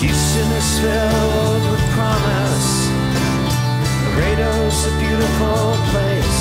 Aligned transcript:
Houston 0.00 0.50
is 0.52 0.80
filled 0.80 1.70
with 1.70 1.90
promise. 1.90 2.88
Laredo's 4.16 4.86
a 4.86 4.98
beautiful 4.98 5.76
place. 5.90 6.40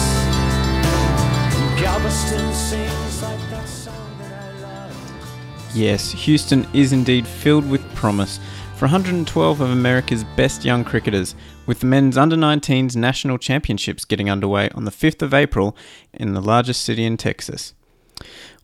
Galveston 1.77 2.53
sings 2.53 3.21
like 3.21 3.49
that 3.49 3.67
song 3.67 4.17
that 4.19 4.31
I 4.31 4.61
love. 4.61 5.75
Yes, 5.75 6.09
Houston 6.11 6.65
is 6.73 6.93
indeed 6.93 7.27
filled 7.27 7.69
with 7.69 7.83
promise 7.95 8.39
for 8.75 8.85
112 8.85 9.59
of 9.59 9.69
America's 9.71 10.23
best 10.37 10.63
young 10.63 10.85
cricketers, 10.85 11.35
with 11.65 11.81
the 11.81 11.85
men's 11.85 12.17
under 12.17 12.37
19s 12.37 12.95
national 12.95 13.37
championships 13.37 14.05
getting 14.05 14.29
underway 14.29 14.69
on 14.69 14.85
the 14.85 14.91
5th 14.91 15.21
of 15.21 15.33
April 15.33 15.75
in 16.13 16.33
the 16.33 16.41
largest 16.41 16.85
city 16.85 17.03
in 17.03 17.17
Texas. 17.17 17.73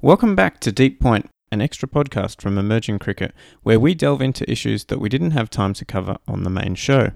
Welcome 0.01 0.37
back 0.37 0.61
to 0.61 0.71
Deep 0.71 1.01
Point, 1.01 1.29
an 1.51 1.61
extra 1.61 1.87
podcast 1.87 2.41
from 2.41 2.57
Emerging 2.57 2.99
Cricket, 2.99 3.33
where 3.63 3.79
we 3.79 3.93
delve 3.93 4.21
into 4.21 4.49
issues 4.49 4.85
that 4.85 4.99
we 4.99 5.09
didn't 5.09 5.31
have 5.31 5.49
time 5.49 5.73
to 5.73 5.85
cover 5.85 6.17
on 6.27 6.43
the 6.43 6.49
main 6.49 6.75
show. 6.75 7.11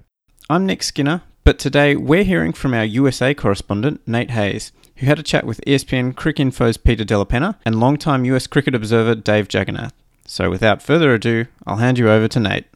I'm 0.48 0.66
Nick 0.66 0.82
Skinner, 0.82 1.22
but 1.44 1.58
today 1.58 1.96
we're 1.96 2.24
hearing 2.24 2.52
from 2.52 2.74
our 2.74 2.84
USA 2.84 3.34
correspondent, 3.34 4.00
Nate 4.06 4.30
Hays, 4.30 4.72
who 4.96 5.06
had 5.06 5.18
a 5.18 5.22
chat 5.22 5.44
with 5.46 5.60
ESPN 5.66 6.12
ESPN 6.12 6.14
Cricinfo's 6.14 6.76
Peter 6.76 7.04
Della 7.04 7.26
Penna 7.26 7.58
and 7.64 7.80
longtime 7.80 8.24
US 8.26 8.46
cricket 8.46 8.74
observer 8.74 9.14
Dave 9.14 9.48
Jagernauth. 9.48 9.92
So 10.26 10.48
without 10.48 10.82
further 10.82 11.12
ado, 11.14 11.46
I'll 11.66 11.78
hand 11.78 11.98
you 11.98 12.10
over 12.10 12.28
to 12.28 12.40
Nate. 12.40 12.66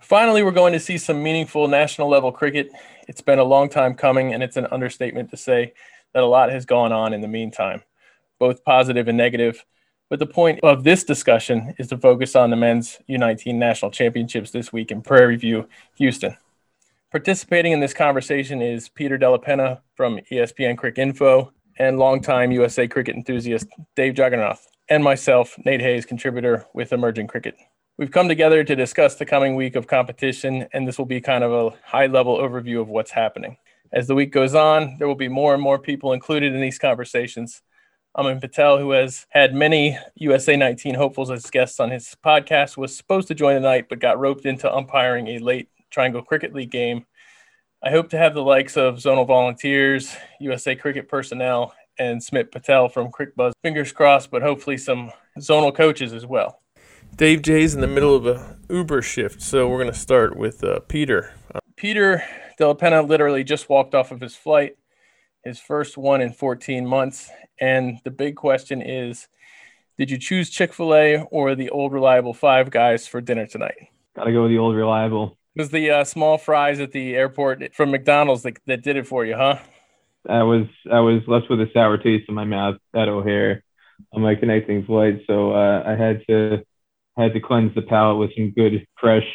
Finally, 0.00 0.44
we're 0.44 0.52
going 0.52 0.72
to 0.72 0.78
see 0.78 0.98
some 0.98 1.22
meaningful 1.22 1.66
national 1.66 2.08
level 2.08 2.30
cricket. 2.30 2.70
It's 3.08 3.20
been 3.20 3.40
a 3.40 3.44
long 3.44 3.68
time 3.68 3.94
coming, 3.94 4.32
and 4.32 4.42
it's 4.42 4.56
an 4.56 4.66
understatement 4.66 5.30
to 5.30 5.36
say 5.36 5.72
that 6.14 6.22
a 6.22 6.26
lot 6.26 6.50
has 6.50 6.64
gone 6.64 6.92
on 6.92 7.12
in 7.12 7.22
the 7.22 7.28
meantime, 7.28 7.82
both 8.38 8.62
positive 8.64 9.08
and 9.08 9.18
negative. 9.18 9.64
But 10.08 10.20
the 10.20 10.26
point 10.26 10.60
of 10.62 10.84
this 10.84 11.02
discussion 11.02 11.74
is 11.78 11.88
to 11.88 11.98
focus 11.98 12.36
on 12.36 12.50
the 12.50 12.56
men's 12.56 12.98
U19 13.08 13.56
national 13.56 13.90
championships 13.90 14.52
this 14.52 14.72
week 14.72 14.92
in 14.92 15.02
Prairie 15.02 15.36
View, 15.36 15.68
Houston. 15.96 16.36
Participating 17.10 17.72
in 17.72 17.80
this 17.80 17.92
conversation 17.92 18.62
is 18.62 18.88
Peter 18.88 19.18
Della 19.18 19.40
Penna 19.40 19.82
from 19.96 20.20
ESPN 20.30 20.76
Cricinfo 20.76 21.50
and 21.78 21.98
longtime 21.98 22.52
USA 22.52 22.86
cricket 22.86 23.16
enthusiast 23.16 23.66
Dave 23.96 24.14
Jagernauth, 24.14 24.60
and 24.88 25.02
myself, 25.02 25.56
Nate 25.64 25.80
Hays, 25.80 26.06
contributor 26.06 26.64
with 26.72 26.92
Emerging 26.92 27.26
Cricket. 27.26 27.56
We've 27.98 28.10
come 28.10 28.28
together 28.28 28.62
to 28.62 28.76
discuss 28.76 29.16
the 29.16 29.26
coming 29.26 29.56
week 29.56 29.74
of 29.74 29.88
competition, 29.88 30.68
and 30.72 30.86
this 30.86 30.98
will 30.98 31.06
be 31.06 31.20
kind 31.20 31.42
of 31.42 31.52
a 31.52 31.76
high 31.82 32.06
level 32.06 32.38
overview 32.38 32.80
of 32.80 32.88
what's 32.88 33.10
happening. 33.10 33.56
As 33.92 34.06
the 34.06 34.14
week 34.14 34.32
goes 34.32 34.54
on, 34.54 34.98
there 34.98 35.08
will 35.08 35.16
be 35.16 35.28
more 35.28 35.54
and 35.54 35.62
more 35.62 35.78
people 35.78 36.12
included 36.12 36.54
in 36.54 36.60
these 36.60 36.78
conversations. 36.78 37.62
Amin 38.18 38.40
Patel, 38.40 38.78
who 38.78 38.92
has 38.92 39.26
had 39.28 39.54
many 39.54 39.98
USA 40.14 40.56
19 40.56 40.94
hopefuls 40.94 41.30
as 41.30 41.50
guests 41.50 41.78
on 41.78 41.90
his 41.90 42.16
podcast, 42.24 42.78
was 42.78 42.96
supposed 42.96 43.28
to 43.28 43.34
join 43.34 43.56
tonight 43.56 43.90
but 43.90 43.98
got 43.98 44.18
roped 44.18 44.46
into 44.46 44.72
umpiring 44.72 45.28
a 45.28 45.38
late 45.38 45.68
Triangle 45.90 46.22
Cricket 46.22 46.54
League 46.54 46.70
game. 46.70 47.04
I 47.84 47.90
hope 47.90 48.08
to 48.10 48.18
have 48.18 48.32
the 48.32 48.42
likes 48.42 48.78
of 48.78 48.96
zonal 48.96 49.26
volunteers, 49.26 50.16
USA 50.40 50.74
cricket 50.74 51.10
personnel, 51.10 51.74
and 51.98 52.22
Smit 52.22 52.50
Patel 52.50 52.88
from 52.88 53.12
Cricbuzz. 53.12 53.52
Fingers 53.62 53.92
crossed, 53.92 54.30
but 54.30 54.40
hopefully 54.40 54.78
some 54.78 55.12
zonal 55.38 55.74
coaches 55.74 56.14
as 56.14 56.24
well. 56.24 56.62
Dave 57.16 57.42
J's 57.42 57.74
in 57.74 57.82
the 57.82 57.86
middle 57.86 58.16
of 58.16 58.26
a 58.26 58.56
Uber 58.70 59.02
shift, 59.02 59.42
so 59.42 59.68
we're 59.68 59.82
going 59.82 59.92
to 59.92 59.98
start 59.98 60.38
with 60.38 60.64
uh, 60.64 60.80
Peter. 60.88 61.34
Peter 61.76 62.24
Della 62.56 62.74
Penna 62.74 63.02
literally 63.02 63.44
just 63.44 63.68
walked 63.68 63.94
off 63.94 64.10
of 64.10 64.22
his 64.22 64.34
flight, 64.34 64.78
his 65.46 65.60
first 65.60 65.96
one 65.96 66.20
in 66.20 66.32
14 66.32 66.86
months. 66.86 67.30
And 67.60 67.98
the 68.04 68.10
big 68.10 68.36
question 68.36 68.82
is 68.82 69.28
did 69.96 70.10
you 70.10 70.18
choose 70.18 70.50
Chick 70.50 70.74
fil 70.74 70.94
A 70.94 71.20
or 71.30 71.54
the 71.54 71.70
old 71.70 71.92
reliable 71.92 72.34
Five 72.34 72.70
Guys 72.70 73.06
for 73.06 73.20
dinner 73.20 73.46
tonight? 73.46 73.88
Gotta 74.14 74.32
go 74.32 74.42
with 74.42 74.50
the 74.50 74.58
old 74.58 74.76
reliable. 74.76 75.38
It 75.54 75.62
was 75.62 75.70
the 75.70 75.90
uh, 75.90 76.04
small 76.04 76.36
fries 76.36 76.80
at 76.80 76.92
the 76.92 77.14
airport 77.14 77.74
from 77.74 77.90
McDonald's 77.90 78.42
that, 78.42 78.58
that 78.66 78.82
did 78.82 78.96
it 78.96 79.06
for 79.06 79.24
you, 79.24 79.36
huh? 79.36 79.58
I 80.28 80.42
was 80.42 80.66
I 80.90 81.00
was 81.00 81.22
left 81.26 81.48
with 81.48 81.60
a 81.60 81.70
sour 81.72 81.96
taste 81.96 82.28
in 82.28 82.34
my 82.34 82.44
mouth 82.44 82.76
at 82.94 83.08
O'Hare 83.08 83.62
on 84.12 84.22
my 84.22 84.34
connecting 84.34 84.84
flight, 84.84 85.22
so 85.26 85.52
uh, 85.52 85.82
I 85.86 85.96
had 85.96 86.22
to 86.28 86.62
had 87.16 87.32
to 87.32 87.40
cleanse 87.40 87.74
the 87.74 87.82
palate 87.82 88.18
with 88.18 88.32
some 88.36 88.50
good 88.50 88.86
fresh 89.00 89.26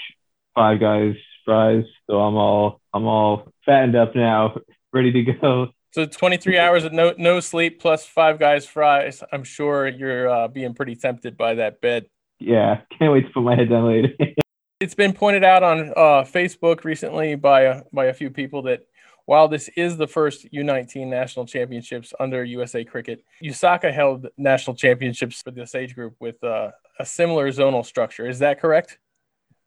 Five 0.53 0.79
Guys 0.79 1.15
fries. 1.45 1.85
So 2.07 2.19
I'm 2.19 2.35
all 2.35 2.81
I'm 2.93 3.05
all 3.05 3.51
fattened 3.65 3.95
up 3.95 4.15
now, 4.15 4.57
ready 4.93 5.11
to 5.11 5.33
go. 5.33 5.69
So 5.93 6.05
23 6.05 6.57
hours 6.57 6.85
of 6.85 6.93
no 6.93 7.13
no 7.17 7.41
sleep 7.41 7.81
plus 7.81 8.05
Five 8.05 8.39
Guys 8.39 8.65
fries. 8.65 9.23
I'm 9.31 9.43
sure 9.43 9.87
you're 9.87 10.29
uh, 10.29 10.47
being 10.47 10.73
pretty 10.73 10.95
tempted 10.95 11.35
by 11.37 11.55
that 11.55 11.81
bed. 11.81 12.05
Yeah, 12.39 12.81
can't 12.97 13.11
wait 13.11 13.27
to 13.27 13.33
put 13.33 13.43
my 13.43 13.55
head 13.55 13.69
down 13.69 13.87
later. 13.87 14.13
It's 14.79 14.95
been 14.95 15.13
pointed 15.13 15.43
out 15.43 15.61
on 15.61 15.89
uh, 15.89 16.23
Facebook 16.23 16.83
recently 16.83 17.35
by 17.35 17.61
a, 17.61 17.83
by 17.93 18.05
a 18.05 18.15
few 18.15 18.31
people 18.31 18.63
that 18.63 18.87
while 19.25 19.47
this 19.47 19.69
is 19.77 19.95
the 19.95 20.07
first 20.07 20.51
U19 20.51 21.05
national 21.05 21.45
championships 21.45 22.15
under 22.19 22.43
USA 22.43 22.83
Cricket, 22.83 23.23
USACA 23.43 23.93
held 23.93 24.29
national 24.37 24.75
championships 24.75 25.43
for 25.43 25.51
this 25.51 25.75
age 25.75 25.93
group 25.93 26.15
with 26.19 26.43
uh, 26.43 26.71
a 26.99 27.05
similar 27.05 27.49
zonal 27.49 27.85
structure. 27.85 28.27
Is 28.27 28.39
that 28.39 28.59
correct? 28.59 28.97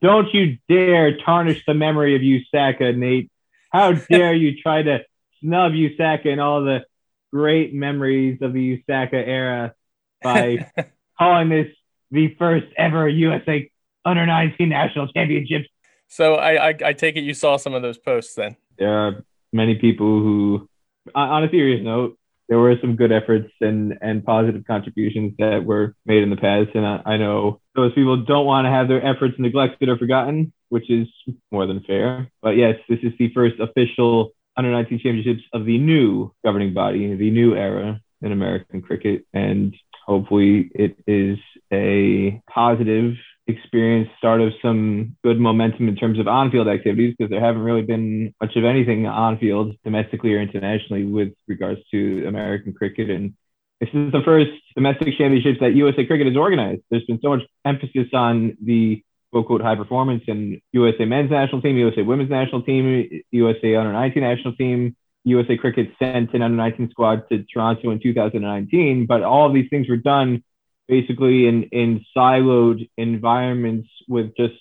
Don't 0.02 0.34
you 0.34 0.58
dare 0.68 1.16
tarnish 1.18 1.62
the 1.64 1.74
memory 1.74 2.16
of 2.16 2.22
USACA, 2.22 2.96
Nate. 2.96 3.30
How 3.70 3.92
dare 4.10 4.34
you 4.34 4.60
try 4.60 4.82
to 4.82 4.98
snub 5.44 5.72
USACA 5.72 6.27
and 6.27 6.41
all 6.41 6.65
the 6.65 6.84
great 7.32 7.75
memories 7.75 8.38
of 8.41 8.53
the 8.53 8.78
USACA 8.88 9.15
era 9.15 9.75
by 10.22 10.71
calling 11.19 11.49
this 11.49 11.69
the 12.10 12.34
first 12.38 12.66
ever 12.77 13.09
USA 13.09 13.71
under 14.05 14.25
19 14.25 14.69
national 14.69 15.09
championships. 15.09 15.69
So 16.09 16.34
I, 16.34 16.71
I 16.71 16.75
I 16.84 16.93
take 16.93 17.16
it 17.16 17.25
you 17.25 17.34
saw 17.34 17.56
some 17.56 17.75
of 17.75 17.82
those 17.82 17.99
posts 17.99 18.34
then. 18.34 18.56
There 18.78 18.93
are 18.93 19.25
many 19.53 19.77
people 19.77 20.21
who, 20.21 20.69
on 21.15 21.44
a 21.44 21.50
serious 21.50 21.82
note, 21.82 22.19
there 22.49 22.59
were 22.59 22.76
some 22.81 22.97
good 22.97 23.11
efforts 23.11 23.50
and, 23.61 23.99
and 24.03 24.25
positive 24.25 24.65
contributions 24.66 25.34
that 25.38 25.65
were 25.65 25.94
made 26.05 26.22
in 26.22 26.31
the 26.31 26.37
past. 26.37 26.71
And 26.75 26.87
I, 26.87 27.00
I 27.06 27.16
know 27.16 27.61
those 27.75 27.94
people 27.94 28.22
don't 28.22 28.47
want 28.47 28.66
to 28.66 28.71
have 28.71 28.88
their 28.88 29.05
efforts 29.05 29.34
neglected 29.38 29.88
or 29.88 29.97
forgotten, 29.97 30.53
which 30.69 30.91
is 30.91 31.09
more 31.50 31.66
than 31.66 31.81
fair. 31.81 32.31
But 32.43 32.50
yes, 32.50 32.76
this 32.88 32.99
is 33.03 33.12
the 33.19 33.32
first 33.32 33.56
official 33.61 34.32
under 34.56 34.70
19 34.70 35.00
championships 35.00 35.42
of 35.53 35.65
the 35.65 35.78
new 35.78 36.32
governing 36.44 36.75
body, 36.75 37.15
the 37.16 37.31
new 37.31 37.54
era 37.54 38.00
in 38.22 38.32
American 38.32 38.82
cricket. 38.82 39.26
And 39.32 39.75
hopefully 40.06 40.70
it 40.75 40.97
is 41.06 41.38
a 41.72 42.41
positive 42.48 43.14
experience, 43.47 44.09
start 44.16 44.41
of 44.41 44.53
some 44.62 45.16
good 45.22 45.38
momentum 45.38 45.88
in 45.88 45.97
terms 45.97 46.19
of 46.19 46.26
on-field 46.26 46.66
activities, 46.66 47.14
because 47.19 47.31
there 47.31 47.41
haven't 47.41 47.62
really 47.62 47.82
been 47.82 48.34
much 48.41 48.56
of 48.56 48.64
anything 48.64 49.06
on-field 49.06 49.76
domestically 49.84 50.32
or 50.34 50.41
internationally 50.41 51.04
with 51.04 51.32
regards 51.47 51.81
to 51.91 52.25
American 52.26 52.72
cricket. 52.72 53.10
And 53.10 53.34
this 53.81 53.91
is 53.93 54.12
the 54.12 54.22
first 54.25 54.50
domestic 54.75 55.19
championships 55.19 55.60
that 55.60 55.75
USA 55.75 56.06
Cricket 56.06 56.28
has 56.28 56.37
organized. 56.37 56.82
There's 56.91 57.04
been 57.04 57.20
so 57.20 57.31
much 57.31 57.43
emphasis 57.66 58.09
on 58.14 58.56
the 58.62 59.03
quote 59.34 59.44
unquote 59.44 59.62
high 59.62 59.74
performance 59.74 60.22
and 60.28 60.60
USA 60.72 61.04
men's 61.04 61.30
national 61.30 61.60
team, 61.60 61.76
USA 61.76 62.02
women's 62.02 62.30
national 62.30 62.62
team, 62.62 63.22
USA 63.32 63.74
under 63.74 63.92
19 63.92 64.22
national 64.22 64.54
team. 64.54 64.96
USA 65.24 65.56
Cricket 65.56 65.90
sent 65.98 66.34
an 66.34 66.42
under 66.42 66.56
19 66.56 66.90
squad 66.90 67.28
to 67.30 67.42
Toronto 67.44 67.90
in 67.90 67.98
2019, 68.00 69.06
but 69.06 69.22
all 69.22 69.46
of 69.46 69.54
these 69.54 69.68
things 69.70 69.88
were 69.88 69.96
done 69.96 70.44
basically 70.86 71.46
in, 71.46 71.64
in 71.64 72.04
siloed 72.14 72.88
environments 72.98 73.88
with 74.06 74.36
just 74.36 74.54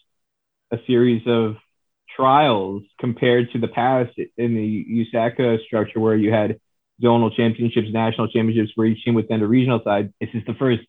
a 0.71 0.77
series 0.87 1.21
of 1.27 1.57
trials 2.15 2.81
compared 2.97 3.51
to 3.51 3.59
the 3.59 3.67
past 3.67 4.17
in 4.37 4.55
the 4.55 5.05
USACA 5.13 5.63
structure 5.65 5.99
where 5.99 6.15
you 6.15 6.31
had 6.31 6.59
zonal 7.01 7.35
championships, 7.35 7.89
national 7.91 8.29
championships 8.29 8.71
where 8.75 8.87
each 8.87 9.03
team 9.03 9.15
would 9.15 9.27
send 9.27 9.43
a 9.43 9.47
regional 9.47 9.81
side. 9.83 10.13
This 10.21 10.29
is 10.33 10.43
the 10.47 10.53
first 10.53 10.81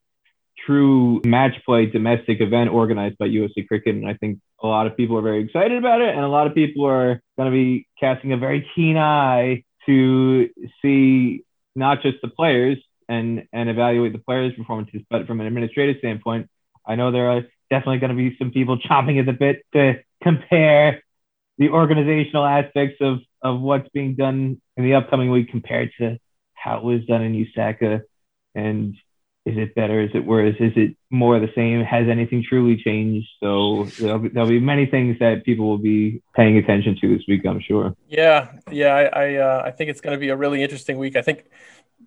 true 0.67 1.21
match 1.25 1.55
play 1.65 1.87
domestic 1.87 2.41
event 2.41 2.71
organized 2.71 3.19
by 3.19 3.27
USA 3.27 3.63
Cricket. 3.63 3.95
And 3.95 4.07
I 4.07 4.15
think 4.15 4.41
a 4.63 4.67
lot 4.67 4.87
of 4.87 4.97
people 4.97 5.19
are 5.19 5.23
very 5.23 5.45
excited 5.45 5.77
about 5.77 6.01
it. 6.01 6.15
And 6.15 6.21
a 6.21 6.29
lot 6.29 6.47
of 6.47 6.55
people 6.55 6.87
are 6.87 7.21
going 7.37 7.51
to 7.51 7.55
be 7.55 7.87
casting 7.99 8.33
a 8.33 8.37
very 8.37 8.69
keen 8.75 8.97
eye 8.97 9.65
to 9.87 10.49
see 10.81 11.45
not 11.75 12.03
just 12.03 12.19
the 12.23 12.29
players 12.29 12.79
and, 13.09 13.47
and 13.53 13.69
evaluate 13.69 14.13
the 14.13 14.19
players' 14.19 14.55
performances, 14.57 15.03
but 15.11 15.27
from 15.27 15.41
an 15.41 15.47
administrative 15.47 15.99
standpoint, 15.99 16.49
I 16.87 16.95
know 16.95 17.11
there 17.11 17.31
are 17.31 17.43
definitely 17.71 17.99
going 17.99 18.11
to 18.11 18.17
be 18.17 18.37
some 18.39 18.51
people 18.51 18.79
chomping 18.91 19.19
at 19.21 19.27
the 19.27 19.33
bit 19.33 19.65
to 19.75 20.01
compare 20.23 21.03
the 21.59 21.69
organizational 21.69 22.45
aspects 22.45 22.97
of, 23.01 23.19
of 23.43 23.61
what's 23.61 23.89
being 23.91 24.15
done 24.15 24.61
in 24.77 24.85
the 24.85 24.95
upcoming 24.95 25.31
week 25.31 25.51
compared 25.51 25.93
to 25.99 26.19
how 26.55 26.79
it 26.79 26.85
was 26.85 27.05
done 27.07 27.23
in 27.23 27.33
USACA. 27.33 28.03
And 28.55 28.97
is 29.47 29.59
it 29.59 29.75
better? 29.75 30.01
Is 30.01 30.11
it 30.15 30.25
worse? 30.25 30.57
Is 30.59 30.73
it 30.75 30.97
more 31.11 31.39
the 31.39 31.51
same? 31.55 31.85
Has 31.85 32.09
anything 32.09 32.43
truly 32.49 32.77
changed? 32.83 33.29
So 33.43 33.85
there'll 34.01 34.19
be, 34.19 34.29
there'll 34.29 34.49
be 34.49 34.61
many 34.61 34.87
things 34.87 35.19
that 35.21 35.45
people 35.45 35.67
will 35.67 35.79
be 35.79 36.23
paying 36.35 36.57
attention 36.57 36.97
to 37.01 37.15
this 37.17 37.25
week, 37.29 37.45
I'm 37.47 37.61
sure. 37.61 37.95
Yeah, 38.09 38.53
yeah, 38.71 38.95
I 38.95 39.05
I, 39.05 39.35
uh, 39.37 39.63
I 39.67 39.71
think 39.71 39.91
it's 39.91 40.01
going 40.01 40.17
to 40.17 40.21
be 40.21 40.31
a 40.31 40.37
really 40.37 40.63
interesting 40.63 40.97
week. 40.97 41.15
I 41.17 41.23
think 41.23 41.45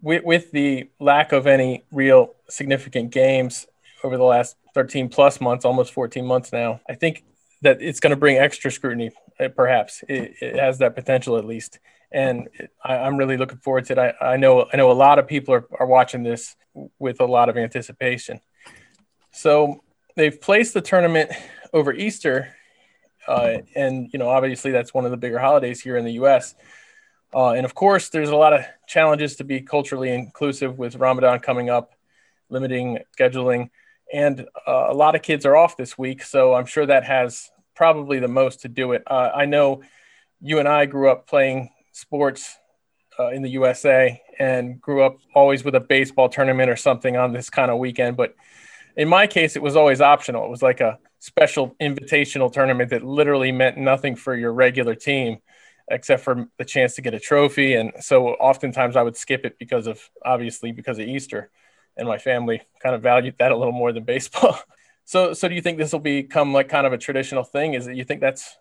with, 0.02 0.24
with 0.24 0.52
the 0.52 0.90
lack 1.00 1.32
of 1.32 1.46
any 1.48 1.84
real 1.92 2.34
significant 2.50 3.12
games 3.12 3.68
over 4.04 4.18
the 4.18 4.24
last 4.24 4.56
13 4.74 5.10
plus 5.10 5.42
months, 5.42 5.66
almost 5.66 5.94
14 5.94 6.26
months 6.26 6.52
now. 6.52 6.82
I 6.90 6.94
think 6.94 7.24
that 7.62 7.82
it's 7.82 8.00
going 8.00 8.12
to 8.12 8.18
bring 8.18 8.38
extra 8.38 8.72
scrutiny, 8.72 9.12
uh, 9.40 9.50
perhaps. 9.50 10.04
It, 10.08 10.36
it 10.42 10.56
has 10.56 10.78
that 10.80 10.96
potential 10.96 11.38
at 11.38 11.46
least. 11.46 11.80
And 12.12 12.48
I, 12.84 12.96
am 13.08 13.18
really 13.18 13.38
looking 13.38 13.58
forward 13.58 13.86
to 13.86 13.94
it. 13.94 14.00
I, 14.00 14.34
I, 14.34 14.38
know 14.38 14.68
I 14.72 14.78
know 14.78 14.92
a 14.92 14.94
lot 14.94 15.20
of 15.20 15.28
people 15.28 15.54
are, 15.54 15.68
are 15.80 15.88
watching 15.88 16.24
this 16.24 16.56
with 17.00 17.20
a 17.20 17.26
lot 17.26 17.50
of 17.50 17.58
anticipation. 17.58 18.40
So 19.32 19.84
they've 20.16 20.40
placed 20.40 20.74
the 20.74 20.82
tournament 20.82 21.32
over 21.74 21.94
Easter. 21.94 22.56
Uh, 23.28 23.58
and, 23.76 24.10
you 24.14 24.20
know, 24.20 24.30
obviously 24.30 24.72
that's 24.72 24.94
one 24.94 25.06
of 25.06 25.12
the 25.12 25.18
bigger 25.18 25.40
holidays 25.40 25.82
here 25.82 25.98
in 25.98 26.06
the 26.06 26.14
U.S. 26.14 26.56
Uh, 27.34 27.52
and 27.52 27.66
of 27.66 27.76
course, 27.76 28.10
there's 28.10 28.30
a 28.30 28.36
lot 28.36 28.54
of 28.54 28.62
challenges 28.88 29.36
to 29.38 29.44
be 29.44 29.62
culturally 29.62 30.12
inclusive 30.12 30.78
with 30.78 30.96
Ramadan 30.96 31.40
coming 31.40 31.70
up, 31.70 31.94
limiting 32.50 33.00
scheduling. 33.18 33.70
And 34.14 34.48
uh, 34.66 34.88
a 34.90 34.94
lot 34.94 35.16
of 35.16 35.22
kids 35.22 35.46
are 35.46 35.56
off 35.56 35.76
this 35.76 35.98
week. 35.98 36.24
So 36.24 36.54
I'm 36.54 36.66
sure 36.66 36.86
that 36.86 37.04
has 37.04 37.50
probably 37.76 38.20
the 38.20 38.28
most 38.28 38.62
to 38.62 38.70
do 38.70 38.94
it. 38.94 39.04
Uh, 39.06 39.32
I 39.36 39.46
know 39.46 39.84
you 40.42 40.60
and 40.60 40.68
I 40.68 40.86
grew 40.86 41.12
up 41.12 41.28
playing 41.28 41.70
sports 41.98 42.58
uh, 43.20 43.30
in 43.30 43.42
the 43.42 43.50
USA 43.50 44.22
and 44.38 44.80
grew 44.80 45.04
up 45.04 45.18
always 45.34 45.64
with 45.64 45.74
a 45.74 45.80
baseball 45.80 46.30
tournament 46.30 46.70
or 46.70 46.76
something 46.76 47.18
on 47.18 47.34
this 47.34 47.50
kind 47.50 47.72
of 47.72 47.80
weekend. 47.80 48.16
But 48.16 48.36
in 48.96 49.08
my 49.08 49.26
case, 49.26 49.56
it 49.56 49.62
was 49.62 49.76
always 49.76 50.00
optional. 50.00 50.46
It 50.46 50.50
was 50.50 50.62
like 50.62 50.80
a 50.80 51.00
special 51.20 51.76
invitational 51.82 52.52
tournament 52.52 52.92
that 52.92 53.04
literally 53.04 53.52
meant 53.52 53.78
nothing 53.78 54.16
for 54.16 54.36
your 54.36 54.54
regular 54.54 54.94
team 54.94 55.40
except 55.90 56.24
for 56.24 56.48
the 56.58 56.66
chance 56.66 56.96
to 56.96 57.02
get 57.02 57.16
a 57.16 57.20
trophy. 57.20 57.74
And 57.74 57.94
so 58.00 58.28
oftentimes 58.28 58.96
I 58.96 59.02
would 59.02 59.18
skip 59.18 59.46
it 59.46 59.58
because 59.58 59.88
of 59.88 60.00
obviously 60.24 60.72
because 60.72 61.00
of 61.00 61.08
Easter 61.08 61.50
and 61.96 62.08
my 62.08 62.20
family 62.20 62.62
kind 62.84 62.94
of 62.94 63.02
valued 63.02 63.36
that 63.40 63.52
a 63.52 63.58
little 63.58 63.74
more 63.74 63.92
than 63.92 64.04
baseball. 64.04 64.60
so, 65.06 65.34
so 65.34 65.48
do 65.48 65.56
you 65.56 65.62
think 65.62 65.80
this 65.80 65.94
will 65.94 66.00
become 66.00 66.54
like 66.54 66.70
kind 66.70 66.86
of 66.86 66.94
a 66.94 66.98
traditional 66.98 67.44
thing? 67.44 67.74
Is 67.74 67.88
it, 67.88 67.96
you 67.96 68.04
think 68.04 68.22
that's, 68.22 68.58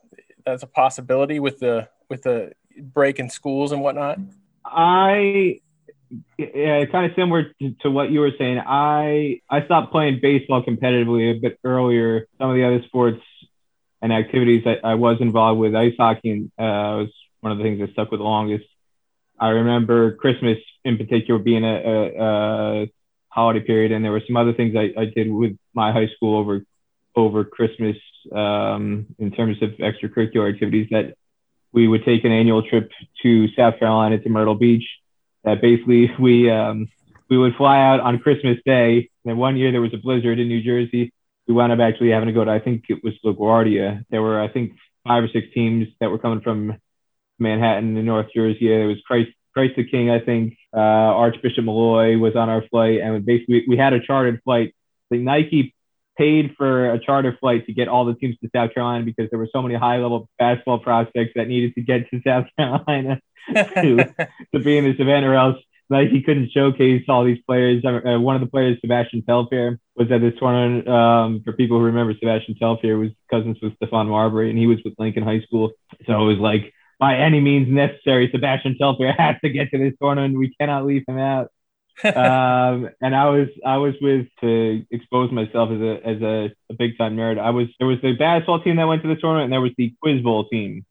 that's 0.46 0.62
a 0.62 0.66
possibility 0.68 1.40
with 1.40 1.58
the, 1.58 1.88
with 2.08 2.22
the 2.22 2.52
break 2.78 3.18
in 3.18 3.30
schools 3.30 3.72
and 3.72 3.80
whatnot? 3.80 4.18
I, 4.64 5.60
yeah, 6.38 6.84
kind 6.86 7.10
of 7.10 7.12
similar 7.16 7.52
to, 7.60 7.74
to, 7.82 7.90
what 7.90 8.10
you 8.10 8.20
were 8.20 8.32
saying. 8.38 8.58
I 8.58 9.40
I 9.48 9.64
stopped 9.64 9.92
playing 9.92 10.20
baseball 10.20 10.62
competitively 10.62 11.36
a 11.36 11.38
bit 11.38 11.58
earlier. 11.64 12.26
Some 12.38 12.50
of 12.50 12.56
the 12.56 12.64
other 12.64 12.82
sports 12.86 13.22
and 14.02 14.12
activities 14.12 14.64
I, 14.66 14.92
I 14.92 14.94
was 14.94 15.18
involved 15.20 15.60
with, 15.60 15.74
ice 15.74 15.94
hockey 15.98 16.50
uh, 16.58 16.62
was 17.06 17.12
one 17.40 17.52
of 17.52 17.58
the 17.58 17.64
things 17.64 17.80
that 17.80 17.90
stuck 17.92 18.10
with 18.10 18.20
the 18.20 18.24
longest. 18.24 18.64
I 19.38 19.48
remember 19.48 20.16
Christmas 20.16 20.58
in 20.84 20.96
particular 20.96 21.38
being 21.38 21.64
a, 21.64 21.74
a, 21.74 22.82
a 22.82 22.86
holiday 23.28 23.60
period, 23.60 23.92
and 23.92 24.04
there 24.04 24.12
were 24.12 24.22
some 24.26 24.36
other 24.36 24.54
things 24.54 24.74
I, 24.76 24.92
I 24.98 25.04
did 25.06 25.30
with 25.30 25.56
my 25.74 25.92
high 25.92 26.08
school 26.16 26.38
over 26.38 26.62
over 27.14 27.44
Christmas 27.44 27.96
um, 28.32 29.06
in 29.18 29.30
terms 29.30 29.62
of 29.62 29.70
extracurricular 29.70 30.52
activities 30.52 30.88
that 30.90 31.14
we 31.76 31.86
would 31.86 32.04
take 32.04 32.24
an 32.24 32.32
annual 32.32 32.62
trip 32.66 32.90
to 33.22 33.48
South 33.48 33.78
Carolina 33.78 34.18
to 34.18 34.28
Myrtle 34.30 34.54
Beach. 34.54 34.88
That 35.44 35.60
basically 35.60 36.10
we 36.18 36.50
um, 36.50 36.88
we 37.28 37.38
would 37.38 37.54
fly 37.54 37.78
out 37.78 38.00
on 38.00 38.18
Christmas 38.18 38.58
Day. 38.64 39.10
And 39.24 39.38
one 39.38 39.56
year 39.56 39.70
there 39.70 39.82
was 39.82 39.94
a 39.94 39.98
blizzard 39.98 40.40
in 40.40 40.48
New 40.48 40.62
Jersey. 40.62 41.12
We 41.46 41.54
wound 41.54 41.70
up 41.70 41.78
actually 41.78 42.10
having 42.10 42.26
to 42.26 42.32
go 42.32 42.44
to 42.44 42.50
I 42.50 42.58
think 42.58 42.84
it 42.88 43.04
was 43.04 43.12
LaGuardia. 43.24 44.04
There 44.10 44.22
were 44.22 44.40
I 44.40 44.48
think 44.48 44.72
five 45.06 45.22
or 45.22 45.28
six 45.28 45.46
teams 45.54 45.86
that 46.00 46.10
were 46.10 46.18
coming 46.18 46.40
from 46.40 46.76
Manhattan 47.38 47.96
and 47.96 48.06
North 48.06 48.28
Jersey. 48.34 48.72
It 48.72 48.86
was 48.86 48.96
Christ 49.06 49.30
Christ 49.52 49.74
the 49.76 49.84
King, 49.84 50.10
I 50.10 50.20
think. 50.20 50.56
Uh, 50.74 50.80
Archbishop 50.80 51.64
Molloy 51.64 52.16
was 52.18 52.36
on 52.36 52.48
our 52.48 52.62
flight, 52.68 53.00
and 53.00 53.24
basically 53.24 53.64
we 53.68 53.76
had 53.76 53.92
a 53.92 54.00
chartered 54.00 54.40
flight. 54.44 54.74
The 55.10 55.18
Nike 55.18 55.74
paid 56.16 56.54
for 56.56 56.92
a 56.92 56.98
charter 56.98 57.36
flight 57.40 57.66
to 57.66 57.72
get 57.72 57.88
all 57.88 58.04
the 58.04 58.14
teams 58.14 58.36
to 58.42 58.50
South 58.54 58.74
Carolina 58.74 59.04
because 59.04 59.28
there 59.30 59.38
were 59.38 59.48
so 59.52 59.62
many 59.62 59.74
high 59.74 59.98
level 59.98 60.28
basketball 60.38 60.78
prospects 60.78 61.32
that 61.36 61.48
needed 61.48 61.74
to 61.74 61.82
get 61.82 62.08
to 62.10 62.20
South 62.26 62.46
Carolina 62.56 63.20
to, 63.54 64.14
to 64.54 64.58
be 64.60 64.78
in 64.78 64.84
this 64.84 64.98
event, 64.98 65.24
or 65.24 65.34
else 65.34 65.56
like 65.88 66.08
he 66.08 66.22
couldn't 66.22 66.50
showcase 66.50 67.04
all 67.08 67.24
these 67.24 67.40
players. 67.46 67.84
Uh, 67.84 68.18
one 68.18 68.34
of 68.34 68.40
the 68.40 68.48
players, 68.48 68.78
Sebastian 68.80 69.22
Telfair, 69.22 69.78
was 69.94 70.10
at 70.10 70.20
this 70.20 70.34
tournament. 70.38 70.88
Um, 70.88 71.42
for 71.44 71.52
people 71.52 71.78
who 71.78 71.84
remember, 71.84 72.14
Sebastian 72.14 72.56
Telfair 72.56 72.98
was 72.98 73.10
cousins 73.30 73.58
with 73.62 73.78
Stephon 73.78 74.08
Marbury, 74.08 74.50
and 74.50 74.58
he 74.58 74.66
was 74.66 74.78
with 74.84 74.94
Lincoln 74.98 75.22
High 75.22 75.40
School. 75.42 75.72
So 76.06 76.22
it 76.22 76.24
was 76.24 76.38
like 76.38 76.72
by 76.98 77.16
any 77.16 77.40
means 77.40 77.68
necessary, 77.68 78.30
Sebastian 78.32 78.76
Telfair 78.78 79.12
has 79.18 79.36
to 79.44 79.50
get 79.50 79.70
to 79.70 79.78
this 79.78 79.94
tournament. 80.00 80.38
We 80.38 80.54
cannot 80.58 80.86
leave 80.86 81.04
him 81.06 81.18
out. 81.18 81.50
Um, 82.04 82.90
and 83.00 83.14
I 83.14 83.28
was 83.30 83.48
I 83.64 83.76
was 83.78 83.94
with 84.00 84.26
to 84.40 84.84
expose 84.90 85.32
myself 85.32 85.70
as 85.70 85.80
a 85.80 86.06
as 86.06 86.22
a, 86.22 86.54
a 86.70 86.74
big 86.74 86.98
time 86.98 87.16
nerd. 87.16 87.38
I 87.38 87.50
was 87.50 87.68
there 87.78 87.88
was 87.88 88.00
the 88.02 88.12
basketball 88.12 88.62
team 88.62 88.76
that 88.76 88.84
went 88.84 89.02
to 89.02 89.08
the 89.08 89.16
tournament, 89.16 89.44
and 89.44 89.52
there 89.52 89.60
was 89.60 89.72
the 89.76 89.94
quiz 90.02 90.22
bowl 90.22 90.48
team 90.48 90.84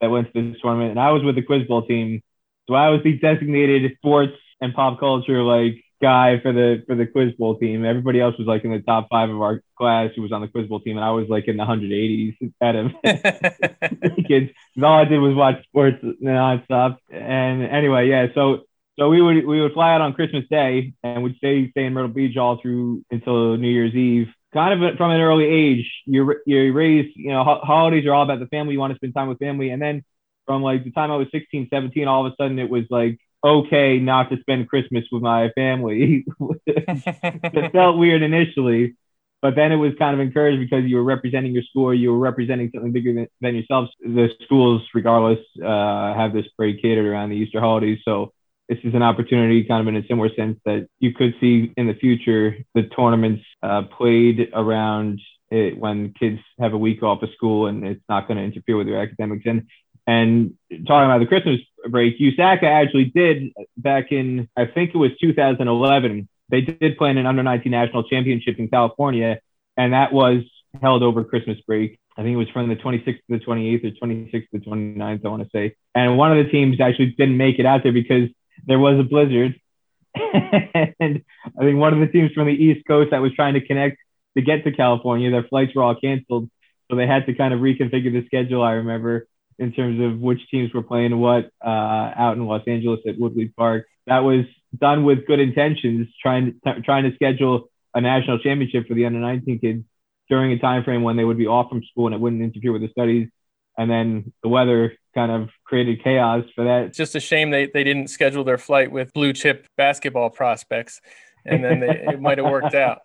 that 0.00 0.10
went 0.10 0.32
to 0.32 0.52
this 0.52 0.60
tournament, 0.60 0.90
and 0.90 1.00
I 1.00 1.12
was 1.12 1.22
with 1.22 1.36
the 1.36 1.42
quiz 1.42 1.66
bowl 1.66 1.86
team. 1.86 2.22
So 2.68 2.74
I 2.74 2.90
was 2.90 3.02
the 3.02 3.18
designated 3.18 3.92
sports 3.96 4.34
and 4.60 4.74
pop 4.74 5.00
culture 5.00 5.42
like 5.42 5.82
guy 6.00 6.40
for 6.40 6.52
the 6.52 6.82
for 6.86 6.94
the 6.94 7.06
quiz 7.06 7.32
bowl 7.38 7.58
team. 7.58 7.84
Everybody 7.84 8.20
else 8.20 8.36
was 8.38 8.46
like 8.46 8.64
in 8.64 8.70
the 8.70 8.80
top 8.80 9.08
five 9.10 9.30
of 9.30 9.40
our 9.40 9.62
class 9.76 10.10
who 10.14 10.22
was 10.22 10.32
on 10.32 10.40
the 10.40 10.48
quiz 10.48 10.68
bowl 10.68 10.80
team, 10.80 10.96
and 10.96 11.04
I 11.04 11.10
was 11.10 11.28
like 11.28 11.48
in 11.48 11.56
the 11.56 11.64
180s 11.64 12.52
at 12.60 12.74
him. 12.74 12.94
Kids, 14.26 14.50
all 14.82 14.98
I 14.98 15.04
did 15.04 15.18
was 15.18 15.34
watch 15.34 15.62
sports 15.64 16.02
nonstop. 16.22 16.98
And 17.10 17.62
anyway, 17.62 18.08
yeah, 18.08 18.28
so 18.34 18.64
so 19.00 19.08
we 19.08 19.22
would 19.22 19.46
we 19.46 19.62
would 19.62 19.72
fly 19.72 19.94
out 19.94 20.02
on 20.02 20.12
Christmas 20.12 20.44
Day 20.50 20.92
and 21.02 21.22
we'd 21.22 21.36
stay 21.36 21.70
stay 21.70 21.86
in 21.86 21.94
Myrtle 21.94 22.10
Beach 22.10 22.36
all 22.36 22.60
through 22.60 23.02
until 23.10 23.56
New 23.56 23.70
Year's 23.70 23.94
Eve. 23.94 24.28
Kind 24.52 24.84
of 24.84 24.96
from 24.98 25.10
an 25.10 25.22
early 25.22 25.46
age, 25.46 25.90
you're 26.04 26.42
you're 26.44 26.70
raised. 26.72 27.16
You 27.16 27.30
know, 27.30 27.42
ho- 27.42 27.60
holidays 27.62 28.04
are 28.04 28.12
all 28.12 28.24
about 28.24 28.40
the 28.40 28.46
family. 28.48 28.74
You 28.74 28.80
want 28.80 28.92
to 28.92 28.96
spend 28.96 29.14
time 29.14 29.28
with 29.28 29.38
family, 29.38 29.70
and 29.70 29.80
then 29.80 30.04
from 30.44 30.62
like 30.62 30.84
the 30.84 30.90
time 30.90 31.10
I 31.10 31.16
was 31.16 31.28
16, 31.32 31.68
17, 31.72 32.08
all 32.08 32.26
of 32.26 32.32
a 32.32 32.36
sudden 32.36 32.58
it 32.58 32.68
was 32.68 32.84
like 32.90 33.18
okay 33.42 33.98
not 33.98 34.28
to 34.30 34.38
spend 34.40 34.68
Christmas 34.68 35.04
with 35.10 35.22
my 35.22 35.48
family. 35.54 36.26
it 36.66 37.72
felt 37.72 37.96
weird 37.96 38.20
initially, 38.20 38.96
but 39.40 39.54
then 39.54 39.72
it 39.72 39.76
was 39.76 39.92
kind 39.98 40.12
of 40.12 40.20
encouraged 40.20 40.60
because 40.60 40.84
you 40.84 40.96
were 40.96 41.04
representing 41.04 41.54
your 41.54 41.62
school, 41.62 41.94
you 41.94 42.10
were 42.12 42.18
representing 42.18 42.70
something 42.74 42.92
bigger 42.92 43.14
than, 43.14 43.28
than 43.40 43.54
yourself. 43.54 43.88
The 44.00 44.28
schools, 44.44 44.82
regardless, 44.92 45.38
uh, 45.64 46.12
have 46.12 46.34
this 46.34 46.46
break 46.58 46.82
catered 46.82 47.06
around 47.06 47.30
the 47.30 47.36
Easter 47.36 47.60
holidays. 47.60 48.00
So 48.04 48.34
this 48.70 48.78
is 48.84 48.94
an 48.94 49.02
opportunity, 49.02 49.64
kind 49.64 49.86
of 49.86 49.92
in 49.92 50.00
a 50.00 50.06
similar 50.06 50.32
sense, 50.36 50.56
that 50.64 50.86
you 51.00 51.12
could 51.12 51.34
see 51.40 51.72
in 51.76 51.88
the 51.88 51.94
future 51.94 52.56
the 52.72 52.84
tournaments 52.84 53.42
uh, 53.64 53.82
played 53.82 54.48
around 54.54 55.20
it 55.50 55.76
when 55.76 56.14
kids 56.14 56.38
have 56.60 56.72
a 56.72 56.78
week 56.78 57.02
off 57.02 57.20
of 57.24 57.30
school 57.34 57.66
and 57.66 57.84
it's 57.84 58.04
not 58.08 58.28
going 58.28 58.38
to 58.38 58.44
interfere 58.44 58.76
with 58.76 58.86
their 58.86 59.02
academics. 59.02 59.44
And 59.44 59.66
and 60.06 60.54
talking 60.86 61.10
about 61.10 61.18
the 61.18 61.26
Christmas 61.26 61.60
break, 61.88 62.18
USACA 62.18 62.62
actually 62.62 63.06
did 63.06 63.52
back 63.76 64.12
in, 64.12 64.48
I 64.56 64.66
think 64.66 64.90
it 64.94 64.98
was 64.98 65.10
2011, 65.20 66.28
they 66.48 66.60
did 66.60 66.96
play 66.96 67.10
in 67.10 67.18
an 67.18 67.26
under 67.26 67.42
19 67.42 67.70
national 67.70 68.04
championship 68.04 68.58
in 68.58 68.68
California, 68.68 69.40
and 69.76 69.92
that 69.92 70.12
was 70.12 70.42
held 70.80 71.02
over 71.02 71.24
Christmas 71.24 71.58
break. 71.66 71.98
I 72.16 72.22
think 72.22 72.34
it 72.34 72.38
was 72.38 72.48
from 72.48 72.68
the 72.68 72.76
26th 72.76 73.04
to 73.04 73.20
the 73.28 73.38
28th 73.38 73.84
or 73.84 74.06
26th 74.06 74.32
to 74.32 74.46
the 74.52 74.58
29th, 74.58 75.24
I 75.24 75.28
want 75.28 75.42
to 75.42 75.50
say. 75.52 75.74
And 75.94 76.16
one 76.16 76.36
of 76.36 76.44
the 76.44 76.50
teams 76.50 76.80
actually 76.80 77.14
didn't 77.16 77.36
make 77.36 77.58
it 77.58 77.66
out 77.66 77.82
there 77.82 77.92
because 77.92 78.28
there 78.66 78.78
was 78.78 78.98
a 78.98 79.04
blizzard. 79.04 79.60
and 80.14 81.22
I 81.58 81.60
think 81.60 81.78
one 81.78 81.94
of 81.94 82.00
the 82.00 82.12
teams 82.12 82.32
from 82.32 82.46
the 82.46 82.52
East 82.52 82.86
Coast 82.86 83.10
that 83.12 83.22
was 83.22 83.32
trying 83.34 83.54
to 83.54 83.66
connect 83.66 83.98
to 84.36 84.42
get 84.42 84.64
to 84.64 84.72
California, 84.72 85.30
their 85.30 85.44
flights 85.44 85.74
were 85.74 85.82
all 85.82 85.94
canceled. 85.94 86.50
So 86.90 86.96
they 86.96 87.06
had 87.06 87.26
to 87.26 87.34
kind 87.34 87.54
of 87.54 87.60
reconfigure 87.60 88.12
the 88.12 88.24
schedule, 88.26 88.62
I 88.62 88.72
remember 88.72 89.26
in 89.60 89.72
terms 89.72 90.00
of 90.00 90.18
which 90.18 90.40
teams 90.50 90.72
were 90.72 90.82
playing 90.82 91.16
what 91.18 91.50
uh, 91.64 91.68
out 92.16 92.36
in 92.36 92.46
Los 92.46 92.66
Angeles 92.66 93.00
at 93.06 93.18
Woodley 93.18 93.52
Park. 93.56 93.86
That 94.06 94.20
was 94.20 94.46
done 94.76 95.04
with 95.04 95.26
good 95.26 95.38
intentions, 95.38 96.08
trying 96.20 96.58
to, 96.64 96.80
trying 96.80 97.04
to 97.04 97.14
schedule 97.14 97.68
a 97.94 98.00
national 98.00 98.38
championship 98.38 98.88
for 98.88 98.94
the 98.94 99.04
under 99.04 99.20
19 99.20 99.58
kids 99.58 99.84
during 100.30 100.52
a 100.52 100.58
time 100.58 100.82
frame 100.82 101.02
when 101.02 101.16
they 101.16 101.24
would 101.24 101.36
be 101.36 101.46
off 101.46 101.68
from 101.68 101.82
school 101.84 102.06
and 102.06 102.14
it 102.14 102.20
wouldn't 102.20 102.40
interfere 102.40 102.72
with 102.72 102.80
the 102.80 102.88
studies. 102.88 103.28
And 103.76 103.90
then 103.90 104.32
the 104.42 104.48
weather 104.48 104.94
kind 105.14 105.30
of 105.30 105.50
created 105.64 106.02
chaos 106.02 106.44
for 106.54 106.64
that. 106.64 106.84
It's 106.84 106.96
just 106.96 107.14
a 107.14 107.20
shame 107.20 107.50
they, 107.50 107.66
they 107.66 107.84
didn't 107.84 108.08
schedule 108.08 108.44
their 108.44 108.58
flight 108.58 108.90
with 108.90 109.12
blue 109.12 109.32
chip 109.32 109.66
basketball 109.76 110.30
prospects, 110.30 111.00
and 111.44 111.64
then 111.64 111.80
they, 111.80 112.04
it 112.12 112.20
might 112.20 112.38
have 112.38 112.50
worked 112.50 112.74
out. 112.74 113.00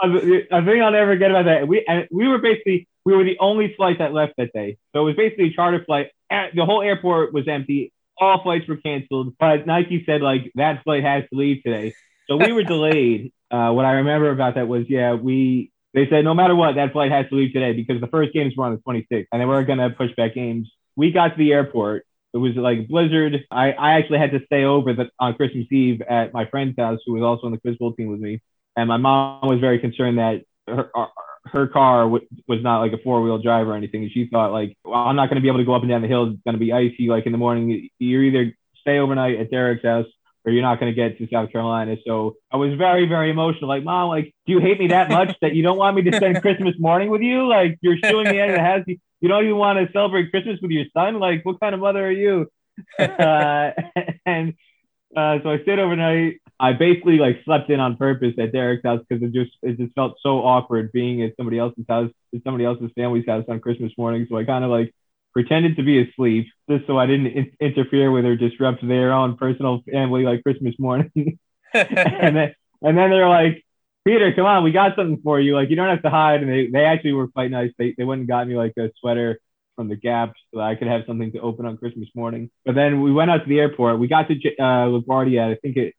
I 0.00 0.08
think 0.08 0.52
I'll 0.52 0.92
never 0.92 1.12
forget 1.12 1.30
about 1.30 1.46
that. 1.46 1.66
We 1.66 1.84
we 2.10 2.28
were 2.28 2.38
basically 2.38 2.88
we 3.04 3.16
were 3.16 3.24
the 3.24 3.38
only 3.40 3.74
flight 3.76 3.98
that 3.98 4.12
left 4.12 4.34
that 4.38 4.52
day. 4.52 4.76
So 4.94 5.00
it 5.02 5.04
was 5.04 5.16
basically 5.16 5.46
a 5.46 5.52
charter 5.52 5.82
flight. 5.84 6.10
The 6.30 6.64
whole 6.64 6.82
airport 6.82 7.32
was 7.32 7.48
empty. 7.48 7.92
All 8.20 8.42
flights 8.42 8.68
were 8.68 8.76
canceled. 8.76 9.34
But 9.38 9.66
Nike 9.66 10.04
said 10.04 10.20
like 10.20 10.52
that 10.54 10.84
flight 10.84 11.04
has 11.04 11.24
to 11.30 11.38
leave 11.38 11.62
today. 11.62 11.94
So 12.28 12.36
we 12.36 12.52
were 12.52 12.62
delayed. 12.74 13.32
Uh, 13.50 13.70
what 13.72 13.86
I 13.86 13.92
remember 13.92 14.30
about 14.30 14.56
that 14.56 14.68
was 14.68 14.84
yeah 14.88 15.14
we 15.14 15.72
they 15.94 16.06
said 16.08 16.22
no 16.22 16.34
matter 16.34 16.54
what 16.54 16.74
that 16.74 16.92
flight 16.92 17.10
has 17.10 17.26
to 17.30 17.34
leave 17.34 17.52
today 17.52 17.72
because 17.72 18.00
the 18.00 18.08
first 18.08 18.32
games 18.32 18.54
were 18.56 18.66
on 18.66 18.72
the 18.74 18.82
26th 18.82 19.26
and 19.32 19.40
they 19.40 19.46
were 19.46 19.64
gonna 19.64 19.90
push 19.90 20.10
back 20.16 20.34
games. 20.34 20.70
We 20.98 21.12
got 21.12 21.28
to 21.28 21.38
the 21.38 21.54
airport. 21.54 22.04
It 22.34 22.38
was 22.38 22.54
like 22.56 22.88
blizzard. 22.88 23.46
I, 23.50 23.72
I 23.72 23.92
actually 23.92 24.18
had 24.18 24.32
to 24.32 24.44
stay 24.44 24.64
over 24.64 24.92
the, 24.92 25.08
on 25.18 25.34
Christmas 25.34 25.66
Eve 25.72 26.02
at 26.02 26.34
my 26.34 26.44
friend's 26.44 26.78
house 26.78 27.00
who 27.06 27.14
was 27.14 27.22
also 27.22 27.46
on 27.46 27.52
the 27.52 27.58
quiz 27.58 27.78
team 27.96 28.08
with 28.08 28.20
me 28.20 28.42
and 28.78 28.88
my 28.88 28.96
mom 28.96 29.48
was 29.48 29.58
very 29.58 29.80
concerned 29.80 30.18
that 30.18 30.42
her 30.68 30.90
her 31.46 31.66
car 31.66 32.02
w- 32.02 32.26
was 32.46 32.62
not 32.62 32.78
like 32.78 32.92
a 32.92 32.98
four 32.98 33.22
wheel 33.22 33.38
drive 33.38 33.66
or 33.66 33.74
anything. 33.74 34.02
And 34.02 34.12
she 34.12 34.28
thought 34.28 34.52
like, 34.52 34.76
well, 34.84 35.00
I'm 35.00 35.16
not 35.16 35.28
going 35.28 35.36
to 35.36 35.42
be 35.42 35.48
able 35.48 35.58
to 35.58 35.64
go 35.64 35.74
up 35.74 35.82
and 35.82 35.90
down 35.90 36.02
the 36.02 36.08
hill. 36.08 36.28
It's 36.28 36.42
going 36.44 36.54
to 36.54 36.60
be 36.60 36.72
icy. 36.72 37.08
Like 37.08 37.26
in 37.26 37.32
the 37.32 37.38
morning, 37.38 37.88
you're 37.98 38.22
either 38.22 38.54
stay 38.80 38.98
overnight 38.98 39.40
at 39.40 39.50
Derek's 39.50 39.82
house 39.82 40.06
or 40.44 40.52
you're 40.52 40.62
not 40.62 40.78
going 40.78 40.92
to 40.92 40.94
get 40.94 41.18
to 41.18 41.28
South 41.32 41.50
Carolina. 41.50 41.96
So 42.06 42.36
I 42.52 42.56
was 42.56 42.74
very, 42.74 43.06
very 43.06 43.30
emotional. 43.30 43.68
Like, 43.68 43.82
mom, 43.82 44.08
like, 44.08 44.32
do 44.46 44.52
you 44.52 44.60
hate 44.60 44.78
me 44.78 44.88
that 44.88 45.10
much 45.10 45.36
that 45.42 45.54
you 45.54 45.62
don't 45.64 45.78
want 45.78 45.96
me 45.96 46.02
to 46.02 46.16
spend 46.16 46.40
Christmas 46.40 46.74
morning 46.78 47.10
with 47.10 47.22
you? 47.22 47.48
Like, 47.48 47.78
you're 47.80 47.96
shooing 47.96 48.30
me 48.30 48.40
out 48.40 48.50
of 48.50 48.54
the 48.54 48.62
house. 48.62 48.84
You, 49.20 49.28
you 49.28 49.28
don't 49.28 49.44
even 49.44 49.56
want 49.56 49.78
to 49.78 49.92
celebrate 49.92 50.30
Christmas 50.30 50.58
with 50.60 50.70
your 50.70 50.86
son. 50.94 51.18
Like, 51.18 51.44
what 51.44 51.60
kind 51.60 51.74
of 51.74 51.80
mother 51.80 52.06
are 52.06 52.10
you? 52.10 52.50
uh, 52.98 53.70
and 54.26 54.54
uh, 55.16 55.38
so 55.42 55.50
I 55.50 55.62
stayed 55.62 55.78
overnight. 55.78 56.40
I 56.60 56.72
basically 56.72 57.18
like 57.18 57.40
slept 57.44 57.70
in 57.70 57.80
on 57.80 57.96
purpose 57.96 58.34
at 58.38 58.52
Derek's 58.52 58.84
house 58.84 59.00
because 59.08 59.22
it 59.22 59.32
just 59.32 59.52
it 59.62 59.78
just 59.78 59.94
felt 59.94 60.16
so 60.20 60.38
awkward 60.38 60.90
being 60.92 61.22
at 61.22 61.34
somebody 61.36 61.58
else's 61.58 61.84
house, 61.88 62.10
at 62.34 62.42
somebody 62.44 62.64
else's 62.64 62.90
family's 62.96 63.26
house 63.26 63.44
on 63.48 63.60
Christmas 63.60 63.92
morning. 63.96 64.26
So 64.28 64.36
I 64.36 64.44
kind 64.44 64.64
of 64.64 64.70
like 64.70 64.92
pretended 65.32 65.76
to 65.76 65.82
be 65.82 66.02
asleep 66.02 66.48
just 66.68 66.86
so 66.86 66.98
I 66.98 67.06
didn't 67.06 67.28
in- 67.28 67.52
interfere 67.60 68.10
with 68.10 68.24
or 68.24 68.36
disrupt 68.36 68.86
their 68.86 69.12
own 69.12 69.36
personal 69.36 69.82
family 69.90 70.24
like 70.24 70.42
Christmas 70.42 70.74
morning. 70.78 71.38
and 71.74 72.36
then 72.36 72.54
and 72.82 72.98
then 72.98 73.10
they're 73.10 73.28
like, 73.28 73.64
Peter, 74.08 74.32
come 74.32 74.46
on, 74.46 74.64
we 74.64 74.72
got 74.72 74.96
something 74.96 75.20
for 75.22 75.38
you. 75.38 75.54
Like 75.54 75.68
you 75.68 75.76
don't 75.76 75.90
have 75.90 76.02
to 76.02 76.08
hide. 76.08 76.42
And 76.42 76.50
they, 76.50 76.68
they 76.68 76.86
actually 76.86 77.12
were 77.12 77.28
quite 77.28 77.50
nice. 77.50 77.72
They 77.76 77.94
they 77.98 78.04
went 78.04 78.20
and 78.20 78.28
got 78.28 78.48
me 78.48 78.56
like 78.56 78.72
a 78.78 78.90
sweater 79.00 79.38
from 79.76 79.88
the 79.88 79.96
Gap 79.96 80.32
so 80.52 80.60
I 80.60 80.76
could 80.76 80.88
have 80.88 81.02
something 81.06 81.30
to 81.32 81.40
open 81.40 81.66
on 81.66 81.76
Christmas 81.76 82.08
morning. 82.14 82.50
But 82.64 82.74
then 82.74 83.02
we 83.02 83.12
went 83.12 83.30
out 83.30 83.42
to 83.42 83.48
the 83.48 83.60
airport. 83.60 83.98
We 83.98 84.08
got 84.08 84.28
to 84.28 84.34
uh, 84.34 84.86
LaGuardia, 84.88 85.52
I 85.52 85.56
think 85.56 85.76
at 85.76 85.92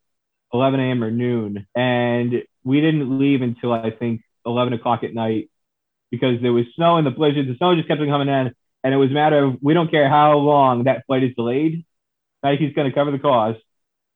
11 0.53 0.79
a.m. 0.79 1.03
or 1.03 1.11
noon, 1.11 1.67
and 1.75 2.43
we 2.63 2.81
didn't 2.81 3.19
leave 3.19 3.43
until 3.43 3.71
I 3.71 3.91
think 3.91 4.21
11 4.43 4.73
o'clock 4.73 5.03
at 5.03 5.13
night 5.13 5.51
because 6.09 6.41
there 6.41 6.51
was 6.51 6.65
snow 6.75 6.97
in 6.97 7.05
the 7.05 7.11
blizzard. 7.11 7.47
The 7.47 7.57
snow 7.57 7.75
just 7.75 7.87
kept 7.87 8.01
on 8.01 8.07
coming 8.07 8.27
in, 8.27 8.55
and 8.83 8.93
it 8.93 8.97
was 8.97 9.11
a 9.11 9.13
matter 9.13 9.43
of 9.43 9.57
we 9.61 9.75
don't 9.75 9.91
care 9.91 10.09
how 10.09 10.35
long 10.39 10.85
that 10.85 11.05
flight 11.05 11.23
is 11.23 11.35
delayed. 11.35 11.85
Nike's 12.41 12.73
going 12.73 12.89
to 12.89 12.95
cover 12.95 13.11
the 13.11 13.19
cost, 13.19 13.59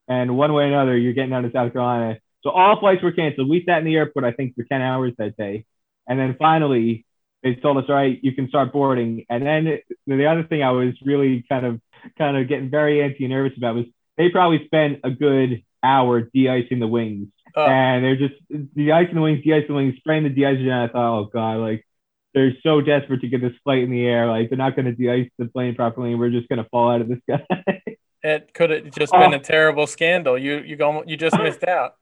and 0.07 0.35
one 0.35 0.51
way 0.53 0.63
or 0.63 0.67
another, 0.69 0.97
you're 0.97 1.13
getting 1.13 1.33
out 1.33 1.45
of 1.45 1.51
South 1.51 1.73
Carolina. 1.73 2.17
So 2.43 2.49
all 2.49 2.79
flights 2.79 3.01
were 3.01 3.11
canceled. 3.11 3.49
We 3.49 3.63
sat 3.65 3.79
in 3.79 3.85
the 3.85 3.95
airport, 3.95 4.25
I 4.25 4.31
think, 4.31 4.55
for 4.55 4.63
10 4.63 4.81
hours 4.81 5.13
that 5.17 5.37
day, 5.37 5.65
and 6.07 6.19
then 6.19 6.35
finally 6.37 7.05
they 7.41 7.55
told 7.55 7.77
us, 7.77 7.85
all 7.89 7.95
right, 7.95 8.19
you 8.21 8.33
can 8.33 8.47
start 8.47 8.71
boarding. 8.71 9.25
And 9.29 9.45
then 9.45 9.79
the 10.07 10.25
other 10.27 10.43
thing 10.43 10.63
I 10.63 10.71
was 10.71 10.93
really 11.03 11.45
kind 11.49 11.65
of 11.65 11.81
kind 12.17 12.37
of 12.37 12.47
getting 12.47 12.69
very 12.69 12.97
antsy 12.97 13.21
and 13.21 13.29
nervous 13.29 13.57
about 13.57 13.75
was 13.75 13.85
they 14.17 14.29
probably 14.29 14.65
spent 14.65 14.99
a 15.03 15.11
good 15.11 15.63
hour 15.83 16.21
de-icing 16.21 16.79
the 16.79 16.87
wings. 16.87 17.27
Oh. 17.55 17.65
And 17.65 18.03
they're 18.03 18.15
just 18.15 18.35
de-icing 18.49 19.15
the 19.15 19.21
wings, 19.21 19.43
de-icing 19.43 19.67
the 19.67 19.73
wings, 19.73 19.95
spraying 19.97 20.23
the 20.23 20.29
de-icer 20.29 20.65
down. 20.65 20.89
I 20.89 20.91
thought, 20.91 21.19
oh 21.19 21.25
god, 21.25 21.57
like 21.57 21.85
they're 22.33 22.53
so 22.63 22.81
desperate 22.81 23.21
to 23.21 23.27
get 23.27 23.41
this 23.41 23.53
flight 23.63 23.83
in 23.83 23.91
the 23.91 24.05
air. 24.05 24.27
Like 24.27 24.49
they're 24.49 24.57
not 24.57 24.75
going 24.75 24.85
to 24.85 24.93
de-ice 24.93 25.29
the 25.37 25.45
plane 25.45 25.75
properly, 25.75 26.11
and 26.11 26.19
we're 26.19 26.29
just 26.29 26.49
going 26.49 26.63
to 26.63 26.69
fall 26.69 26.91
out 26.91 27.01
of 27.01 27.09
the 27.09 27.21
sky. 27.29 27.45
It 28.25 28.53
could 28.53 28.69
have 28.69 28.91
just 28.91 29.13
oh. 29.13 29.19
been 29.19 29.33
a 29.33 29.39
terrible 29.39 29.85
scandal. 29.85 30.37
You 30.37 30.59
you 30.59 30.77
go 30.77 31.03
you 31.05 31.17
just 31.17 31.37
missed 31.37 31.65
out. 31.65 31.95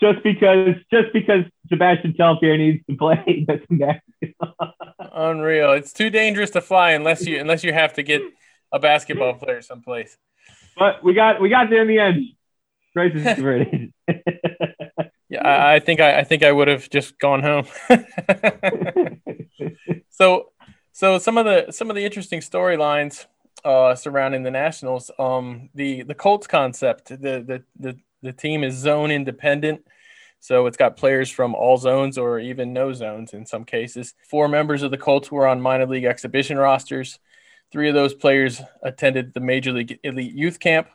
Just 0.00 0.22
because, 0.22 0.76
just 0.90 1.12
because 1.12 1.44
Sebastian 1.68 2.14
Telfair 2.14 2.56
needs 2.58 2.84
to 2.88 2.96
play 2.96 3.44
doesn't 3.48 3.70
matter. 3.70 4.02
Unreal. 4.98 5.72
It's 5.72 5.92
too 5.92 6.10
dangerous 6.10 6.50
to 6.50 6.60
fly 6.60 6.92
unless 6.92 7.26
you 7.26 7.38
unless 7.38 7.64
you 7.64 7.72
have 7.72 7.94
to 7.94 8.02
get 8.02 8.22
a 8.72 8.78
basketball 8.78 9.34
player 9.34 9.62
someplace. 9.62 10.16
but 10.76 11.02
we 11.04 11.14
got 11.14 11.40
we 11.40 11.48
got 11.48 11.70
there 11.70 11.82
in 11.82 11.88
the 11.88 11.98
end. 11.98 12.24
Crisis 12.92 13.38
averted. 13.38 13.92
Yeah, 15.34 15.48
I, 15.48 15.74
I 15.76 15.80
think 15.80 16.00
I, 16.00 16.20
I 16.20 16.24
think 16.24 16.44
I 16.44 16.52
would 16.52 16.68
have 16.68 16.88
just 16.90 17.18
gone 17.18 17.42
home. 17.42 17.66
so 20.10 20.52
so 20.92 21.18
some 21.18 21.38
of 21.38 21.44
the 21.44 21.72
some 21.72 21.90
of 21.90 21.96
the 21.96 22.04
interesting 22.04 22.40
storylines 22.40 23.26
uh, 23.64 23.94
surrounding 23.96 24.44
the 24.44 24.50
Nationals, 24.52 25.10
um, 25.18 25.70
the 25.74 26.02
the 26.02 26.14
Colts 26.14 26.46
concept, 26.46 27.08
the 27.08 27.16
the 27.16 27.64
the 27.78 27.96
the 28.24 28.32
team 28.32 28.64
is 28.64 28.74
zone 28.74 29.10
independent. 29.10 29.82
So 30.40 30.66
it's 30.66 30.76
got 30.76 30.96
players 30.96 31.30
from 31.30 31.54
all 31.54 31.76
zones 31.78 32.18
or 32.18 32.38
even 32.38 32.72
no 32.72 32.92
zones 32.92 33.32
in 33.32 33.46
some 33.46 33.64
cases. 33.64 34.14
Four 34.28 34.48
members 34.48 34.82
of 34.82 34.90
the 34.90 34.98
Colts 34.98 35.30
were 35.30 35.46
on 35.46 35.60
minor 35.60 35.86
league 35.86 36.04
exhibition 36.04 36.58
rosters. 36.58 37.18
Three 37.70 37.88
of 37.88 37.94
those 37.94 38.14
players 38.14 38.60
attended 38.82 39.32
the 39.32 39.40
Major 39.40 39.72
League 39.72 39.98
Elite 40.02 40.34
Youth 40.34 40.58
Camp. 40.60 40.88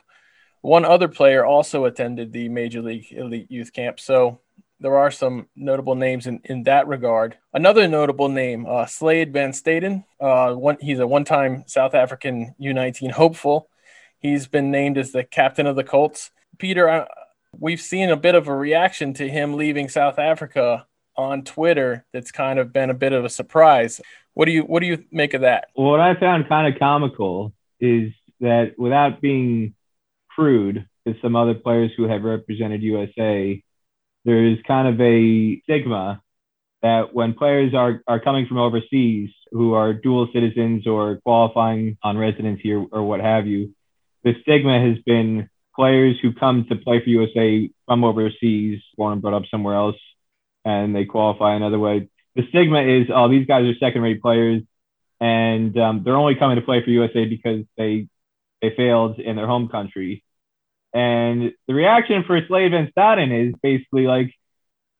One 0.60 0.84
other 0.84 1.08
player 1.08 1.44
also 1.44 1.86
attended 1.86 2.32
the 2.32 2.48
Major 2.48 2.82
League 2.82 3.10
Elite 3.10 3.50
Youth 3.50 3.72
Camp. 3.72 3.98
So 3.98 4.40
there 4.78 4.96
are 4.96 5.10
some 5.10 5.48
notable 5.56 5.94
names 5.94 6.26
in, 6.26 6.40
in 6.44 6.62
that 6.64 6.86
regard. 6.86 7.36
Another 7.52 7.86
notable 7.86 8.28
name, 8.28 8.66
uh, 8.66 8.86
Slade 8.86 9.32
Van 9.32 9.52
Staden. 9.52 10.04
Uh, 10.20 10.54
one, 10.54 10.78
he's 10.80 11.00
a 11.00 11.06
one 11.06 11.24
time 11.24 11.64
South 11.66 11.94
African 11.94 12.54
U19 12.60 13.10
hopeful. 13.10 13.68
He's 14.20 14.46
been 14.48 14.70
named 14.70 14.96
as 14.96 15.12
the 15.12 15.24
captain 15.24 15.66
of 15.66 15.76
the 15.76 15.84
Colts. 15.84 16.30
Peter, 16.58 16.88
I, 16.88 17.06
we've 17.58 17.80
seen 17.80 18.10
a 18.10 18.16
bit 18.16 18.34
of 18.34 18.48
a 18.48 18.54
reaction 18.54 19.14
to 19.14 19.28
him 19.28 19.54
leaving 19.54 19.88
South 19.88 20.18
Africa 20.18 20.86
on 21.16 21.42
Twitter 21.42 22.04
that's 22.12 22.30
kind 22.30 22.58
of 22.58 22.72
been 22.72 22.90
a 22.90 22.94
bit 22.94 23.12
of 23.12 23.24
a 23.24 23.28
surprise. 23.28 24.00
What 24.34 24.46
do 24.46 24.52
you 24.52 24.62
what 24.62 24.80
do 24.80 24.86
you 24.86 25.04
make 25.10 25.34
of 25.34 25.42
that? 25.42 25.68
What 25.74 26.00
I 26.00 26.18
found 26.18 26.48
kind 26.48 26.72
of 26.72 26.78
comical 26.78 27.52
is 27.80 28.12
that 28.40 28.78
without 28.78 29.20
being 29.20 29.74
crude 30.28 30.86
to 31.06 31.14
some 31.20 31.36
other 31.36 31.54
players 31.54 31.90
who 31.96 32.08
have 32.08 32.22
represented 32.22 32.82
USA, 32.82 33.62
there 34.24 34.44
is 34.44 34.58
kind 34.66 34.88
of 34.88 35.00
a 35.00 35.60
stigma 35.62 36.22
that 36.82 37.14
when 37.14 37.34
players 37.34 37.74
are, 37.74 38.02
are 38.06 38.20
coming 38.20 38.46
from 38.46 38.58
overseas 38.58 39.30
who 39.50 39.74
are 39.74 39.92
dual 39.92 40.28
citizens 40.32 40.86
or 40.86 41.16
qualifying 41.16 41.98
on 42.02 42.16
residency 42.16 42.72
or, 42.72 42.86
or 42.90 43.02
what 43.02 43.20
have 43.20 43.46
you, 43.46 43.74
the 44.24 44.32
stigma 44.42 44.80
has 44.80 44.96
been 45.04 45.50
players 45.80 46.18
who 46.20 46.34
come 46.34 46.66
to 46.68 46.76
play 46.76 47.02
for 47.02 47.08
USA 47.08 47.70
from 47.86 48.04
overseas, 48.04 48.82
born 48.98 49.14
and 49.14 49.22
brought 49.22 49.32
up 49.32 49.44
somewhere 49.50 49.76
else, 49.76 49.96
and 50.62 50.94
they 50.94 51.06
qualify 51.06 51.54
another 51.54 51.78
way. 51.78 52.10
The 52.36 52.42
stigma 52.50 52.82
is, 52.82 53.06
oh, 53.10 53.30
these 53.30 53.46
guys 53.46 53.64
are 53.64 53.74
second-rate 53.76 54.20
players, 54.20 54.60
and 55.22 55.74
um, 55.78 56.02
they're 56.04 56.16
only 56.16 56.34
coming 56.34 56.56
to 56.56 56.62
play 56.62 56.84
for 56.84 56.90
USA 56.90 57.24
because 57.24 57.64
they 57.78 58.08
they 58.60 58.74
failed 58.76 59.18
in 59.18 59.36
their 59.36 59.46
home 59.46 59.68
country. 59.70 60.22
And 60.92 61.52
the 61.66 61.72
reaction 61.72 62.24
for 62.26 62.38
Slade 62.46 62.72
Van 62.72 62.92
Staden 62.94 63.48
is 63.48 63.54
basically 63.62 64.06
like, 64.06 64.34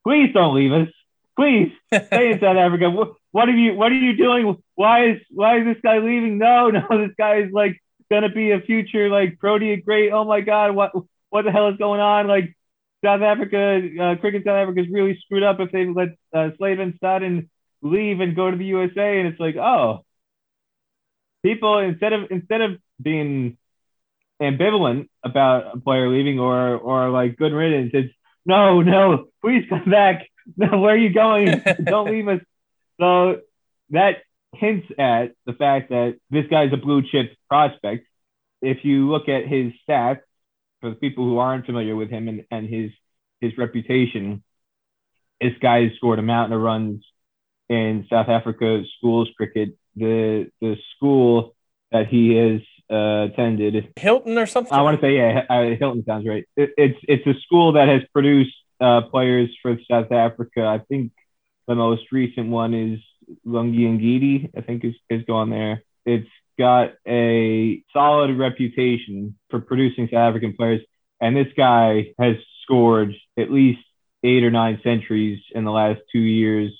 please 0.02 0.32
don't 0.32 0.54
leave 0.54 0.72
us. 0.72 0.88
Please 1.36 1.72
stay 1.92 2.32
in 2.32 2.40
South 2.40 2.56
Africa. 2.56 2.88
What, 2.88 3.12
what 3.32 3.50
are 3.50 3.56
you 3.64 3.74
what 3.74 3.92
are 3.92 3.96
you 3.96 4.16
doing? 4.16 4.56
Why 4.76 5.10
is 5.10 5.18
why 5.28 5.58
is 5.58 5.66
this 5.66 5.82
guy 5.82 5.98
leaving? 5.98 6.38
No, 6.38 6.70
no, 6.70 6.86
this 7.06 7.14
guy 7.18 7.42
is 7.42 7.52
like 7.52 7.76
gonna 8.10 8.28
be 8.28 8.50
a 8.50 8.60
future 8.60 9.08
like 9.08 9.38
Protea 9.38 9.76
great. 9.82 10.12
Oh 10.12 10.24
my 10.24 10.40
god, 10.40 10.74
what 10.74 10.92
what 11.30 11.44
the 11.44 11.52
hell 11.52 11.68
is 11.68 11.76
going 11.76 12.00
on? 12.00 12.26
Like 12.26 12.56
South 13.04 13.22
Africa, 13.22 13.80
uh, 14.00 14.16
cricket 14.16 14.44
South 14.44 14.56
Africa 14.56 14.80
is 14.80 14.88
really 14.90 15.18
screwed 15.24 15.42
up 15.42 15.60
if 15.60 15.70
they 15.72 15.86
let 15.86 16.08
uh, 16.34 16.50
Slade 16.58 16.78
Van 16.78 16.98
Staden 17.02 17.48
leave 17.82 18.20
and 18.20 18.36
go 18.36 18.50
to 18.50 18.56
the 18.56 18.64
USA. 18.66 19.18
And 19.18 19.28
it's 19.28 19.40
like, 19.40 19.56
oh, 19.56 20.04
people 21.42 21.78
instead 21.78 22.12
of 22.12 22.30
instead 22.30 22.60
of 22.60 22.78
being 23.00 23.56
ambivalent 24.42 25.08
about 25.22 25.76
a 25.76 25.80
player 25.80 26.08
leaving 26.08 26.38
or 26.38 26.76
or 26.76 27.10
like 27.10 27.36
good 27.36 27.52
riddance, 27.52 27.92
it's 27.94 28.14
no, 28.44 28.80
no, 28.80 29.28
please 29.40 29.64
come 29.68 29.90
back. 29.90 30.26
No, 30.56 30.80
where 30.80 30.94
are 30.94 30.98
you 30.98 31.12
going? 31.12 31.62
Don't 31.84 32.10
leave 32.10 32.26
us. 32.26 32.40
So 32.98 33.40
that 33.90 34.16
hints 34.54 34.88
at 34.98 35.32
the 35.46 35.52
fact 35.52 35.90
that 35.90 36.16
this 36.30 36.46
guy's 36.50 36.72
a 36.72 36.76
blue 36.76 37.02
chip 37.02 37.34
prospect. 37.48 38.06
If 38.62 38.84
you 38.84 39.10
look 39.10 39.28
at 39.28 39.46
his 39.46 39.72
stats, 39.88 40.20
for 40.80 40.90
the 40.90 40.96
people 40.96 41.24
who 41.24 41.38
aren't 41.38 41.66
familiar 41.66 41.94
with 41.94 42.10
him 42.10 42.28
and, 42.28 42.44
and 42.50 42.68
his 42.68 42.90
his 43.40 43.56
reputation, 43.56 44.42
this 45.40 45.52
guy 45.60 45.84
has 45.84 45.92
scored 45.96 46.18
a 46.18 46.22
mountain 46.22 46.56
of 46.56 46.62
runs 46.62 47.04
in 47.68 48.06
South 48.10 48.28
Africa 48.28 48.82
schools 48.98 49.28
cricket. 49.36 49.76
The 49.96 50.50
the 50.60 50.76
school 50.96 51.54
that 51.92 52.06
he 52.06 52.34
has 52.34 52.60
uh, 52.90 53.32
attended, 53.32 53.92
Hilton 53.96 54.38
or 54.38 54.46
something? 54.46 54.72
I 54.72 54.82
want 54.82 55.00
to 55.00 55.06
say 55.06 55.16
yeah, 55.16 55.44
uh, 55.48 55.76
Hilton 55.78 56.04
sounds 56.04 56.26
right. 56.26 56.44
It, 56.56 56.70
it's 56.76 56.98
it's 57.02 57.26
a 57.26 57.40
school 57.40 57.72
that 57.72 57.88
has 57.88 58.02
produced 58.12 58.54
uh, 58.80 59.02
players 59.02 59.50
for 59.62 59.78
South 59.90 60.12
Africa. 60.12 60.64
I 60.64 60.78
think 60.88 61.12
the 61.66 61.74
most 61.74 62.04
recent 62.10 62.48
one 62.48 62.74
is 62.74 63.00
Lungi 63.46 63.86
Ngidi. 63.86 64.50
I 64.56 64.60
think 64.62 64.84
is 64.84 64.94
is 65.08 65.24
gone 65.24 65.50
there. 65.50 65.82
It's 66.04 66.28
got 66.58 66.92
a 67.06 67.82
solid 67.92 68.38
reputation 68.38 69.38
for 69.50 69.60
producing 69.60 70.06
South 70.06 70.28
African 70.28 70.54
players, 70.54 70.80
and 71.20 71.36
this 71.36 71.52
guy 71.56 72.12
has 72.18 72.36
scored 72.62 73.14
at 73.38 73.50
least 73.50 73.80
eight 74.22 74.44
or 74.44 74.50
nine 74.50 74.80
centuries 74.84 75.40
in 75.54 75.64
the 75.64 75.70
last 75.70 76.00
two 76.12 76.18
years 76.18 76.72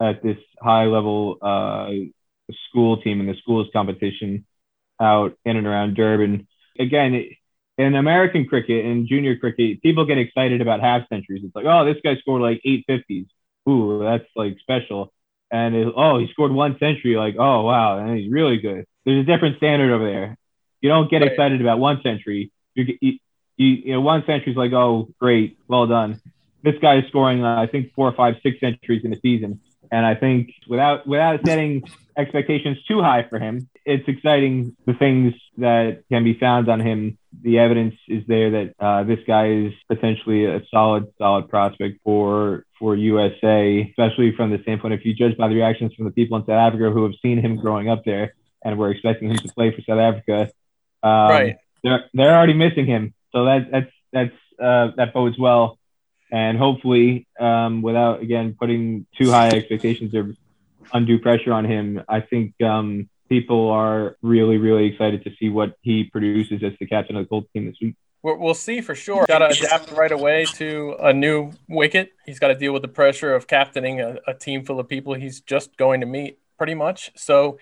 at 0.00 0.22
this 0.22 0.38
high 0.60 0.86
level 0.86 1.36
uh, 1.42 1.90
school 2.68 3.00
team 3.02 3.20
in 3.20 3.26
the 3.26 3.36
schools 3.36 3.68
competition 3.72 4.44
out 5.00 5.36
in 5.44 5.56
and 5.56 5.66
around 5.66 5.94
Durban. 5.94 6.46
Again, 6.78 7.28
in 7.78 7.94
American 7.94 8.46
cricket 8.46 8.84
and 8.84 9.06
junior 9.06 9.36
cricket, 9.36 9.82
people 9.82 10.06
get 10.06 10.18
excited 10.18 10.60
about 10.60 10.80
half 10.80 11.08
centuries. 11.08 11.42
It's 11.44 11.54
like, 11.54 11.66
oh, 11.66 11.84
this 11.84 12.00
guy 12.02 12.16
scored 12.16 12.42
like 12.42 12.60
eight 12.64 12.84
fifties. 12.86 13.26
Ooh, 13.68 14.00
that's 14.02 14.24
like 14.36 14.56
special. 14.60 15.12
And 15.52 15.74
it, 15.74 15.92
oh, 15.94 16.18
he 16.18 16.28
scored 16.32 16.50
one 16.50 16.78
century. 16.78 17.14
Like, 17.16 17.36
oh 17.38 17.62
wow, 17.62 17.98
and 17.98 18.18
he's 18.18 18.32
really 18.32 18.56
good. 18.56 18.86
There's 19.04 19.20
a 19.20 19.26
different 19.26 19.58
standard 19.58 19.92
over 19.92 20.04
there. 20.04 20.36
You 20.80 20.88
don't 20.88 21.10
get 21.10 21.22
Right. 21.22 21.30
excited 21.30 21.60
about 21.60 21.78
one 21.78 22.00
century. 22.02 22.50
You, 22.74 22.96
you, 23.00 23.18
you, 23.56 23.92
know, 23.92 24.00
one 24.00 24.24
century 24.24 24.52
is 24.52 24.56
like, 24.56 24.72
oh, 24.72 25.08
great, 25.20 25.58
well 25.68 25.86
done. 25.86 26.20
This 26.64 26.74
guy 26.80 26.98
is 26.98 27.04
scoring, 27.08 27.44
uh, 27.44 27.60
I 27.60 27.66
think, 27.66 27.92
four, 27.94 28.10
five, 28.12 28.36
six 28.42 28.58
centuries 28.60 29.04
in 29.04 29.12
a 29.12 29.20
season. 29.20 29.60
And 29.90 30.06
I 30.06 30.14
think 30.14 30.50
without 30.66 31.06
without 31.06 31.40
setting 31.44 31.82
expectations 32.16 32.78
too 32.88 33.02
high 33.02 33.26
for 33.28 33.38
him, 33.38 33.68
it's 33.84 34.08
exciting 34.08 34.74
the 34.86 34.94
things 34.94 35.34
that 35.58 36.04
can 36.10 36.24
be 36.24 36.34
found 36.34 36.68
on 36.70 36.80
him. 36.80 37.18
The 37.40 37.58
evidence 37.58 37.94
is 38.08 38.24
there 38.26 38.50
that 38.50 38.74
uh, 38.78 39.04
this 39.04 39.20
guy 39.26 39.48
is 39.48 39.72
potentially 39.88 40.44
a 40.44 40.62
solid, 40.70 41.06
solid 41.18 41.48
prospect 41.48 42.00
for 42.04 42.64
for 42.78 42.94
USA, 42.94 43.80
especially 43.88 44.34
from 44.36 44.50
the 44.50 44.58
standpoint 44.62 44.94
if 44.94 45.04
you 45.04 45.14
judge 45.14 45.36
by 45.36 45.48
the 45.48 45.54
reactions 45.54 45.94
from 45.94 46.04
the 46.04 46.10
people 46.10 46.36
in 46.36 46.42
South 46.44 46.50
Africa 46.50 46.90
who 46.90 47.04
have 47.04 47.14
seen 47.22 47.38
him 47.38 47.56
growing 47.56 47.88
up 47.88 48.04
there 48.04 48.34
and 48.64 48.78
were 48.78 48.90
expecting 48.90 49.30
him 49.30 49.38
to 49.38 49.52
play 49.52 49.74
for 49.74 49.82
South 49.82 49.98
Africa. 49.98 50.52
Um, 51.02 51.30
Right. 51.30 51.56
They're 51.82 52.04
they're 52.14 52.36
already 52.36 52.54
missing 52.54 52.86
him, 52.86 53.14
so 53.32 53.46
that 53.46 53.70
that's 53.72 53.92
that's 54.12 54.36
uh, 54.62 54.92
that 54.96 55.12
bodes 55.12 55.38
well 55.38 55.78
and 56.32 56.56
hopefully, 56.56 57.28
um, 57.38 57.82
without 57.82 58.22
again 58.22 58.56
putting 58.58 59.06
too 59.20 59.30
high 59.30 59.48
expectations 59.48 60.14
or 60.14 60.34
undue 60.94 61.18
pressure 61.18 61.52
on 61.52 61.66
him, 61.66 62.00
I 62.08 62.20
think 62.20 62.54
um, 62.62 63.10
people 63.32 63.70
are 63.70 64.18
really, 64.20 64.58
really 64.58 64.84
excited 64.84 65.24
to 65.24 65.30
see 65.40 65.48
what 65.48 65.74
he 65.80 66.04
produces 66.04 66.62
as 66.62 66.72
the 66.78 66.86
captain 66.86 67.16
of 67.16 67.24
the 67.24 67.28
Colts 67.30 67.48
team 67.54 67.64
this 67.64 67.76
week. 67.80 67.96
We'll 68.22 68.52
see 68.52 68.82
for 68.82 68.94
sure. 68.94 69.24
Got 69.26 69.38
to 69.38 69.46
adapt 69.46 69.90
right 69.92 70.12
away 70.12 70.44
to 70.56 70.94
a 71.00 71.14
new 71.14 71.50
wicket. 71.66 72.12
He's 72.26 72.38
got 72.38 72.48
to 72.48 72.54
deal 72.54 72.74
with 72.74 72.82
the 72.82 72.88
pressure 72.88 73.34
of 73.34 73.46
captaining 73.46 74.02
a, 74.02 74.18
a 74.28 74.34
team 74.34 74.64
full 74.64 74.78
of 74.78 74.86
people 74.86 75.14
he's 75.14 75.40
just 75.40 75.78
going 75.78 76.00
to 76.00 76.06
meet, 76.06 76.38
pretty 76.58 76.74
much. 76.74 77.10
So 77.16 77.58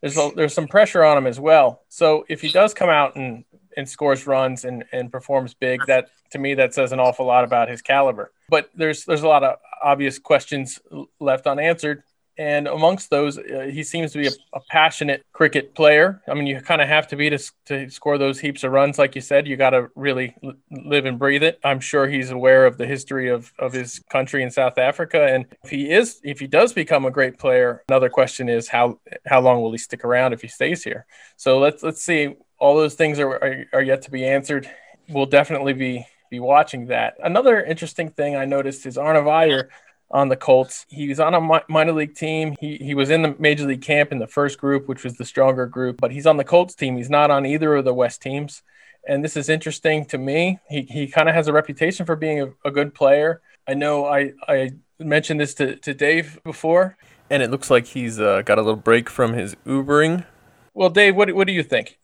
there's 0.00 0.18
a, 0.18 0.32
there's 0.34 0.52
some 0.52 0.66
pressure 0.66 1.04
on 1.04 1.16
him 1.16 1.28
as 1.28 1.38
well. 1.38 1.82
So 1.88 2.24
if 2.28 2.40
he 2.40 2.48
does 2.48 2.74
come 2.74 2.90
out 2.90 3.14
and 3.14 3.44
and 3.74 3.88
scores 3.88 4.26
runs 4.26 4.66
and, 4.66 4.84
and 4.92 5.10
performs 5.10 5.54
big, 5.54 5.80
that 5.86 6.08
to 6.32 6.38
me 6.38 6.54
that 6.54 6.74
says 6.74 6.92
an 6.92 7.00
awful 7.00 7.24
lot 7.24 7.44
about 7.44 7.70
his 7.70 7.80
caliber. 7.80 8.32
But 8.50 8.70
there's 8.74 9.04
there's 9.04 9.22
a 9.22 9.28
lot 9.28 9.44
of 9.44 9.58
obvious 9.82 10.18
questions 10.18 10.80
left 11.20 11.46
unanswered. 11.46 12.02
And 12.38 12.66
amongst 12.66 13.10
those, 13.10 13.36
uh, 13.36 13.68
he 13.70 13.82
seems 13.82 14.12
to 14.12 14.18
be 14.18 14.26
a, 14.26 14.32
a 14.54 14.60
passionate 14.70 15.22
cricket 15.32 15.74
player. 15.74 16.22
I 16.26 16.34
mean, 16.34 16.46
you 16.46 16.60
kind 16.60 16.80
of 16.80 16.88
have 16.88 17.06
to 17.08 17.16
be 17.16 17.28
to, 17.28 17.38
to 17.66 17.90
score 17.90 18.16
those 18.16 18.40
heaps 18.40 18.64
of 18.64 18.72
runs, 18.72 18.98
like 18.98 19.14
you 19.14 19.20
said. 19.20 19.46
You 19.46 19.56
got 19.56 19.70
to 19.70 19.88
really 19.94 20.34
l- 20.42 20.54
live 20.70 21.04
and 21.04 21.18
breathe 21.18 21.42
it. 21.42 21.60
I'm 21.62 21.78
sure 21.80 22.08
he's 22.08 22.30
aware 22.30 22.64
of 22.64 22.78
the 22.78 22.86
history 22.86 23.28
of, 23.28 23.52
of 23.58 23.74
his 23.74 24.00
country 24.10 24.42
in 24.42 24.50
South 24.50 24.78
Africa, 24.78 25.26
and 25.26 25.44
if 25.62 25.70
he 25.70 25.92
is, 25.92 26.20
if 26.24 26.40
he 26.40 26.46
does 26.46 26.72
become 26.72 27.04
a 27.04 27.10
great 27.10 27.38
player, 27.38 27.82
another 27.88 28.08
question 28.08 28.48
is 28.48 28.68
how 28.68 28.98
how 29.26 29.40
long 29.40 29.60
will 29.60 29.72
he 29.72 29.78
stick 29.78 30.04
around 30.04 30.32
if 30.32 30.40
he 30.40 30.48
stays 30.48 30.82
here? 30.82 31.06
So 31.36 31.58
let's 31.58 31.82
let's 31.82 32.02
see. 32.02 32.34
All 32.58 32.76
those 32.76 32.94
things 32.94 33.18
are 33.18 33.30
are, 33.30 33.64
are 33.74 33.82
yet 33.82 34.02
to 34.02 34.10
be 34.10 34.24
answered. 34.24 34.68
We'll 35.08 35.26
definitely 35.26 35.74
be 35.74 36.06
be 36.30 36.40
watching 36.40 36.86
that. 36.86 37.14
Another 37.22 37.62
interesting 37.62 38.08
thing 38.08 38.36
I 38.36 38.46
noticed 38.46 38.86
is 38.86 38.96
Arnav 38.96 39.28
Iyer 39.30 39.68
on 40.12 40.28
the 40.28 40.36
Colts. 40.36 40.86
He 40.88 41.08
was 41.08 41.20
on 41.20 41.34
a 41.34 41.40
mi- 41.40 41.64
minor 41.68 41.92
league 41.92 42.14
team. 42.14 42.54
He 42.60 42.76
he 42.76 42.94
was 42.94 43.10
in 43.10 43.22
the 43.22 43.34
major 43.38 43.66
league 43.66 43.82
camp 43.82 44.12
in 44.12 44.18
the 44.18 44.26
first 44.26 44.58
group, 44.58 44.88
which 44.88 45.04
was 45.04 45.16
the 45.16 45.24
stronger 45.24 45.66
group, 45.66 46.00
but 46.00 46.12
he's 46.12 46.26
on 46.26 46.36
the 46.36 46.44
Colts 46.44 46.74
team. 46.74 46.96
He's 46.96 47.10
not 47.10 47.30
on 47.30 47.46
either 47.46 47.74
of 47.74 47.84
the 47.84 47.94
West 47.94 48.22
teams. 48.22 48.62
And 49.08 49.24
this 49.24 49.36
is 49.36 49.48
interesting 49.48 50.04
to 50.06 50.18
me. 50.18 50.60
He 50.68 50.82
he 50.82 51.06
kind 51.08 51.28
of 51.28 51.34
has 51.34 51.48
a 51.48 51.52
reputation 51.52 52.06
for 52.06 52.16
being 52.16 52.40
a, 52.40 52.48
a 52.64 52.70
good 52.70 52.94
player. 52.94 53.40
I 53.66 53.74
know 53.74 54.06
I 54.06 54.32
I 54.46 54.70
mentioned 54.98 55.40
this 55.40 55.54
to, 55.54 55.76
to 55.76 55.94
Dave 55.94 56.40
before, 56.44 56.96
and 57.30 57.42
it 57.42 57.50
looks 57.50 57.70
like 57.70 57.86
he's 57.86 58.20
uh, 58.20 58.42
got 58.42 58.58
a 58.58 58.62
little 58.62 58.76
break 58.76 59.10
from 59.10 59.32
his 59.32 59.56
Ubering. 59.66 60.24
Well, 60.74 60.90
Dave, 60.90 61.16
what 61.16 61.32
what 61.34 61.46
do 61.46 61.52
you 61.52 61.62
think? 61.62 61.98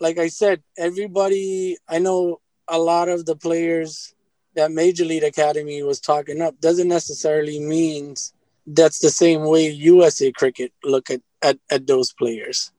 like 0.00 0.18
I 0.18 0.28
said, 0.28 0.62
everybody, 0.76 1.76
I 1.88 1.98
know 1.98 2.40
a 2.68 2.78
lot 2.78 3.08
of 3.08 3.26
the 3.26 3.36
players 3.36 4.14
that 4.54 4.72
Major 4.72 5.04
League 5.04 5.24
Academy 5.24 5.82
was 5.82 6.00
talking 6.00 6.40
up 6.40 6.60
doesn't 6.60 6.88
necessarily 6.88 7.58
means 7.60 8.32
that's 8.66 8.98
the 8.98 9.10
same 9.10 9.42
way 9.44 9.68
USA 9.68 10.32
cricket 10.32 10.72
look 10.82 11.10
at, 11.10 11.20
at, 11.42 11.58
at 11.70 11.86
those 11.86 12.12
players. 12.12 12.72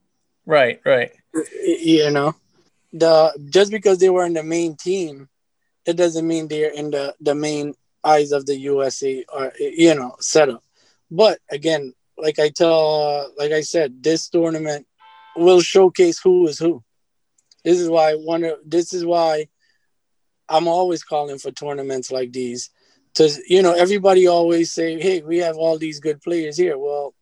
Right, 0.45 0.79
right. 0.85 1.11
You 1.63 2.11
know, 2.11 2.35
the 2.93 3.33
just 3.49 3.71
because 3.71 3.99
they 3.99 4.09
were 4.09 4.25
in 4.25 4.33
the 4.33 4.43
main 4.43 4.75
team, 4.75 5.27
it 5.85 5.97
doesn't 5.97 6.27
mean 6.27 6.47
they're 6.47 6.71
in 6.71 6.91
the, 6.91 7.15
the 7.19 7.35
main 7.35 7.73
eyes 8.03 8.31
of 8.31 8.45
the 8.45 8.55
USA 8.55 9.25
or 9.33 9.51
you 9.59 9.93
know 9.95 10.15
setup. 10.19 10.63
But 11.11 11.39
again, 11.49 11.93
like 12.17 12.39
I 12.39 12.49
tell, 12.49 13.31
like 13.37 13.51
I 13.51 13.61
said, 13.61 14.01
this 14.01 14.29
tournament 14.29 14.87
will 15.35 15.61
showcase 15.61 16.19
who 16.19 16.47
is 16.47 16.59
who. 16.59 16.83
This 17.63 17.79
is 17.79 17.89
why 17.89 18.13
one 18.13 18.43
of 18.43 18.59
this 18.65 18.93
is 18.93 19.05
why 19.05 19.47
I'm 20.49 20.67
always 20.67 21.03
calling 21.03 21.37
for 21.39 21.51
tournaments 21.51 22.11
like 22.11 22.31
these. 22.31 22.69
To 23.15 23.29
you 23.47 23.61
know, 23.61 23.73
everybody 23.73 24.27
always 24.27 24.71
say, 24.71 24.99
"Hey, 24.99 25.21
we 25.21 25.37
have 25.39 25.57
all 25.57 25.77
these 25.77 25.99
good 25.99 26.21
players 26.21 26.57
here." 26.57 26.77
Well, 26.77 27.13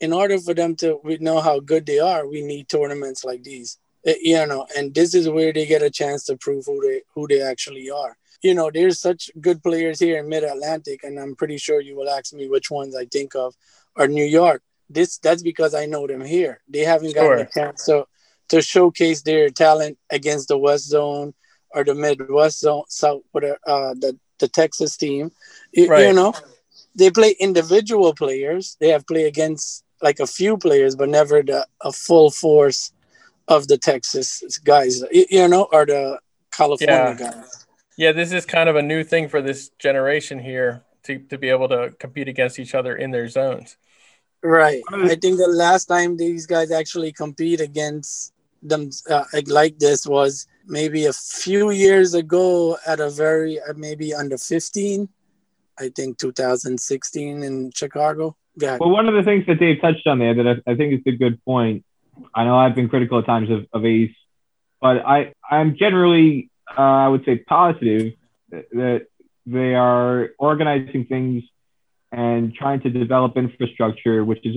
in 0.00 0.12
order 0.12 0.38
for 0.38 0.54
them 0.54 0.76
to 0.76 0.98
we 1.04 1.18
know 1.18 1.40
how 1.40 1.60
good 1.60 1.86
they 1.86 1.98
are, 1.98 2.26
we 2.26 2.42
need 2.42 2.68
tournaments 2.68 3.24
like 3.24 3.42
these. 3.42 3.78
Eh, 4.04 4.14
You 4.22 4.46
know, 4.46 4.66
and 4.76 4.94
this 4.94 5.14
is 5.14 5.28
where 5.28 5.52
they 5.52 5.66
get 5.66 5.82
a 5.82 5.90
chance 5.90 6.24
to 6.24 6.36
prove 6.36 6.64
who 6.66 6.80
they 6.80 7.02
who 7.14 7.26
they 7.28 7.42
actually 7.42 7.90
are. 7.90 8.16
You 8.42 8.54
know, 8.54 8.70
there's 8.72 9.00
such 9.00 9.30
good 9.40 9.62
players 9.62 9.98
here 9.98 10.18
in 10.18 10.28
Mid 10.28 10.44
Atlantic, 10.44 11.00
and 11.04 11.18
I'm 11.18 11.34
pretty 11.36 11.58
sure 11.58 11.80
you 11.80 11.96
will 11.96 12.08
ask 12.08 12.32
me 12.32 12.48
which 12.48 12.70
ones 12.70 12.94
I 12.96 13.06
think 13.06 13.34
of 13.34 13.54
are 13.96 14.08
New 14.08 14.24
York. 14.24 14.62
This 14.88 15.18
that's 15.18 15.42
because 15.42 15.74
I 15.74 15.86
know 15.86 16.06
them 16.06 16.24
here. 16.24 16.62
They 16.68 16.84
haven't 16.84 17.14
gotten 17.14 17.38
Sure. 17.38 17.48
a 17.48 17.50
chance 17.52 17.84
to 17.86 18.06
to 18.48 18.62
showcase 18.62 19.22
their 19.22 19.50
talent 19.50 19.98
against 20.10 20.48
the 20.48 20.56
West 20.58 20.84
Zone 20.86 21.34
or 21.74 21.84
the 21.84 21.94
Midwest 21.94 22.60
Zone, 22.60 22.84
South, 22.88 23.22
whatever, 23.32 23.58
uh, 23.66 23.94
the 23.94 24.18
the 24.38 24.48
Texas 24.48 24.96
team. 24.96 25.32
You, 25.72 25.88
Right. 25.88 26.06
you 26.06 26.12
know, 26.12 26.34
they 26.94 27.10
play 27.10 27.34
individual 27.40 28.14
players. 28.14 28.76
They 28.80 28.88
have 28.88 29.06
play 29.06 29.24
against 29.24 29.82
like 30.02 30.20
a 30.20 30.26
few 30.26 30.58
players, 30.58 30.94
but 30.94 31.08
never 31.08 31.42
the 31.42 31.66
a 31.80 31.92
full 31.92 32.30
force 32.30 32.92
of 33.48 33.68
the 33.68 33.78
Texas 33.78 34.58
guys. 34.58 35.02
You, 35.10 35.26
you 35.30 35.48
know, 35.48 35.68
or 35.72 35.86
the 35.86 36.18
California 36.50 37.16
Yeah. 37.18 37.30
guys. 37.30 37.66
Yeah, 37.96 38.12
this 38.12 38.30
is 38.32 38.44
kind 38.44 38.68
of 38.68 38.76
a 38.76 38.82
new 38.82 39.02
thing 39.04 39.28
for 39.28 39.40
this 39.40 39.70
generation 39.78 40.38
here 40.38 40.82
to, 41.04 41.18
to 41.30 41.38
be 41.38 41.48
able 41.48 41.68
to 41.68 41.94
compete 41.98 42.28
against 42.28 42.58
each 42.58 42.74
other 42.74 42.94
in 42.94 43.10
their 43.10 43.28
zones. 43.28 43.78
Right. 44.42 44.82
I 44.92 45.14
think 45.16 45.38
the 45.38 45.48
last 45.48 45.86
time 45.86 46.18
these 46.18 46.46
guys 46.46 46.70
actually 46.70 47.12
compete 47.12 47.60
against 47.60 48.32
them 48.68 48.90
uh, 49.10 49.24
like 49.46 49.78
this 49.78 50.06
was 50.06 50.46
maybe 50.66 51.06
a 51.06 51.12
few 51.12 51.70
years 51.70 52.14
ago 52.14 52.76
at 52.86 53.00
a 53.00 53.10
very 53.10 53.60
uh, 53.60 53.74
maybe 53.76 54.14
under 54.14 54.38
15. 54.38 55.08
I 55.78 55.90
think 55.90 56.18
2016 56.18 57.42
in 57.42 57.70
Chicago. 57.74 58.34
Well, 58.58 58.88
one 58.88 59.06
of 59.06 59.14
the 59.14 59.22
things 59.22 59.44
that 59.46 59.58
Dave 59.60 59.82
touched 59.82 60.06
on 60.06 60.18
there 60.18 60.34
that 60.34 60.62
I, 60.66 60.72
I 60.72 60.74
think 60.74 60.94
is 60.94 61.12
a 61.12 61.16
good 61.16 61.44
point. 61.44 61.84
I 62.34 62.44
know 62.44 62.56
I've 62.56 62.74
been 62.74 62.88
critical 62.88 63.18
at 63.18 63.26
times 63.26 63.50
of, 63.50 63.66
of 63.74 63.84
Ace, 63.84 64.16
but 64.80 65.04
I 65.04 65.34
I'm 65.50 65.76
generally 65.76 66.50
uh, 66.76 66.80
I 66.80 67.08
would 67.08 67.24
say 67.26 67.36
positive 67.36 68.14
that, 68.50 68.70
that 68.70 69.06
they 69.44 69.74
are 69.74 70.30
organizing 70.38 71.04
things 71.04 71.44
and 72.10 72.54
trying 72.54 72.80
to 72.80 72.90
develop 72.90 73.36
infrastructure, 73.36 74.24
which 74.24 74.44
is 74.44 74.56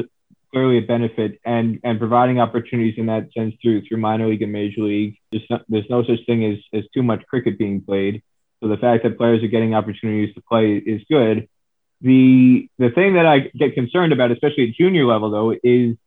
clearly 0.51 0.77
a 0.77 0.81
benefit, 0.81 1.39
and 1.45 1.79
and 1.83 1.99
providing 1.99 2.39
opportunities 2.39 2.95
in 2.97 3.07
that 3.07 3.29
sense 3.33 3.55
through 3.61 3.83
through 3.85 3.97
minor 3.97 4.27
league 4.27 4.41
and 4.41 4.51
major 4.51 4.81
league. 4.81 5.17
There's 5.31 5.45
no, 5.49 5.59
there's 5.67 5.89
no 5.89 6.03
such 6.03 6.25
thing 6.25 6.45
as 6.45 6.57
as 6.73 6.83
too 6.93 7.03
much 7.03 7.25
cricket 7.27 7.57
being 7.57 7.81
played. 7.81 8.23
So 8.61 8.67
the 8.67 8.77
fact 8.77 9.03
that 9.03 9.17
players 9.17 9.43
are 9.43 9.47
getting 9.47 9.73
opportunities 9.73 10.35
to 10.35 10.41
play 10.41 10.75
is 10.75 11.01
good. 11.09 11.47
The 12.01 12.67
the 12.77 12.89
thing 12.91 13.13
that 13.15 13.25
I 13.25 13.51
get 13.57 13.73
concerned 13.73 14.13
about, 14.13 14.31
especially 14.31 14.69
at 14.69 14.75
junior 14.75 15.05
level, 15.05 15.31
though, 15.31 15.51
is 15.63 15.97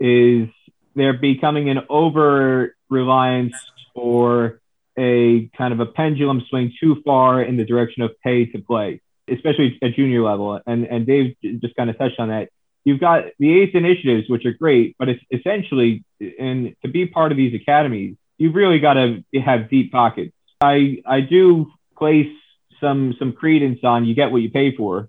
is 0.00 0.48
there 0.94 1.12
becoming 1.12 1.70
an 1.70 1.80
over 1.88 2.74
reliance 2.88 3.54
or 3.94 4.60
a 4.98 5.48
kind 5.56 5.72
of 5.72 5.80
a 5.80 5.86
pendulum 5.86 6.42
swing 6.48 6.72
too 6.80 7.02
far 7.04 7.42
in 7.42 7.56
the 7.56 7.64
direction 7.64 8.02
of 8.02 8.10
pay 8.22 8.46
to 8.46 8.58
play, 8.58 9.00
especially 9.28 9.78
at 9.82 9.94
junior 9.94 10.22
level. 10.22 10.60
And 10.66 10.84
and 10.86 11.06
Dave 11.06 11.36
just 11.42 11.74
kind 11.76 11.88
of 11.88 11.98
touched 11.98 12.18
on 12.18 12.28
that. 12.28 12.50
You've 12.84 13.00
got 13.00 13.24
the 13.38 13.60
ACE 13.60 13.70
initiatives, 13.74 14.28
which 14.28 14.46
are 14.46 14.52
great, 14.52 14.96
but 14.98 15.08
it's 15.08 15.22
essentially, 15.30 16.04
and 16.38 16.74
to 16.82 16.88
be 16.88 17.06
part 17.06 17.32
of 17.32 17.36
these 17.36 17.54
academies, 17.54 18.16
you've 18.38 18.54
really 18.54 18.78
got 18.78 18.94
to 18.94 19.22
have 19.44 19.68
deep 19.68 19.92
pockets. 19.92 20.32
I 20.60 21.02
I 21.06 21.20
do 21.20 21.70
place 21.96 22.32
some 22.80 23.14
some 23.18 23.32
credence 23.32 23.80
on 23.84 24.04
you 24.04 24.14
get 24.14 24.30
what 24.30 24.42
you 24.42 24.50
pay 24.50 24.74
for, 24.74 25.08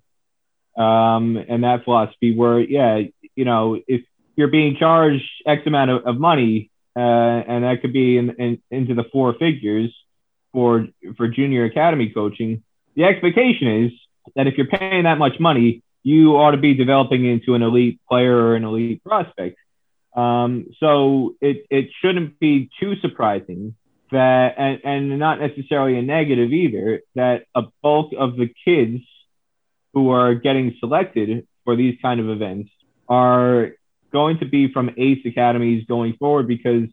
um, 0.77 1.37
and 1.37 1.63
that 1.63 1.85
philosophy 1.85 2.35
where 2.35 2.59
yeah, 2.59 3.01
you 3.35 3.45
know, 3.45 3.79
if 3.87 4.01
you're 4.35 4.49
being 4.49 4.75
charged 4.77 5.23
X 5.45 5.65
amount 5.65 5.91
of, 5.91 6.05
of 6.05 6.19
money, 6.19 6.71
uh, 6.95 6.99
and 6.99 7.63
that 7.63 7.81
could 7.81 7.93
be 7.93 8.17
in, 8.17 8.29
in, 8.31 8.61
into 8.71 8.93
the 8.95 9.03
four 9.11 9.33
figures 9.33 9.93
for 10.51 10.87
for 11.17 11.27
junior 11.27 11.65
academy 11.65 12.09
coaching. 12.09 12.63
The 12.95 13.03
expectation 13.03 13.85
is 13.85 13.91
that 14.35 14.47
if 14.47 14.57
you're 14.57 14.67
paying 14.67 15.03
that 15.03 15.17
much 15.17 15.39
money, 15.39 15.83
you 16.03 16.37
ought 16.37 16.51
to 16.51 16.57
be 16.57 16.73
developing 16.73 17.25
into 17.25 17.55
an 17.55 17.61
elite 17.61 17.99
player 18.07 18.35
or 18.35 18.55
an 18.55 18.63
elite 18.63 19.03
prospect. 19.03 19.57
Um, 20.15 20.67
so 20.79 21.35
it, 21.41 21.65
it 21.69 21.89
shouldn't 22.01 22.39
be 22.39 22.69
too 22.79 22.95
surprising 23.01 23.75
that, 24.11 24.55
and, 24.57 24.79
and 24.83 25.19
not 25.19 25.39
necessarily 25.39 25.97
a 25.97 26.01
negative 26.01 26.51
either, 26.51 27.01
that 27.15 27.43
a 27.53 27.63
bulk 27.83 28.13
of 28.17 28.35
the 28.37 28.49
kids 28.65 29.03
who 29.93 30.09
are 30.09 30.35
getting 30.35 30.75
selected 30.79 31.47
for 31.63 31.75
these 31.75 31.97
kind 32.01 32.19
of 32.19 32.29
events 32.29 32.71
are 33.07 33.71
going 34.11 34.39
to 34.39 34.45
be 34.45 34.71
from 34.71 34.91
ACE 34.97 35.25
academies 35.25 35.85
going 35.87 36.13
forward 36.13 36.47
because 36.47 36.89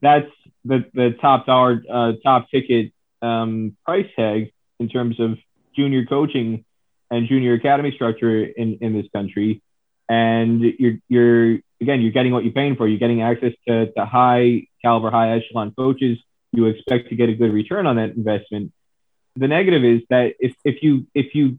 that's 0.00 0.30
the, 0.64 0.84
the 0.94 1.14
top 1.20 1.46
dollar, 1.46 1.82
uh, 1.90 2.12
top 2.22 2.50
ticket 2.50 2.92
um, 3.22 3.76
price 3.84 4.08
tag 4.16 4.52
in 4.78 4.88
terms 4.88 5.18
of 5.20 5.38
junior 5.74 6.06
coaching 6.06 6.64
and 7.10 7.28
junior 7.28 7.54
academy 7.54 7.92
structure 7.92 8.44
in, 8.44 8.78
in 8.80 8.92
this 8.94 9.06
country. 9.14 9.62
And 10.08 10.60
you're, 10.78 10.98
you're, 11.08 11.58
again, 11.80 12.00
you're 12.00 12.12
getting 12.12 12.32
what 12.32 12.44
you're 12.44 12.52
paying 12.52 12.76
for. 12.76 12.86
You're 12.86 12.98
getting 12.98 13.22
access 13.22 13.52
to, 13.66 13.92
to 13.92 14.04
high 14.06 14.66
caliber, 14.82 15.10
high 15.10 15.36
echelon 15.36 15.72
coaches. 15.76 16.18
You 16.52 16.66
expect 16.66 17.08
to 17.10 17.16
get 17.16 17.28
a 17.28 17.34
good 17.34 17.52
return 17.52 17.86
on 17.86 17.96
that 17.96 18.10
investment. 18.10 18.72
The 19.34 19.48
negative 19.48 19.84
is 19.84 20.02
that 20.10 20.34
if, 20.38 20.54
if 20.64 20.82
you, 20.82 21.06
if 21.14 21.34
you 21.34 21.58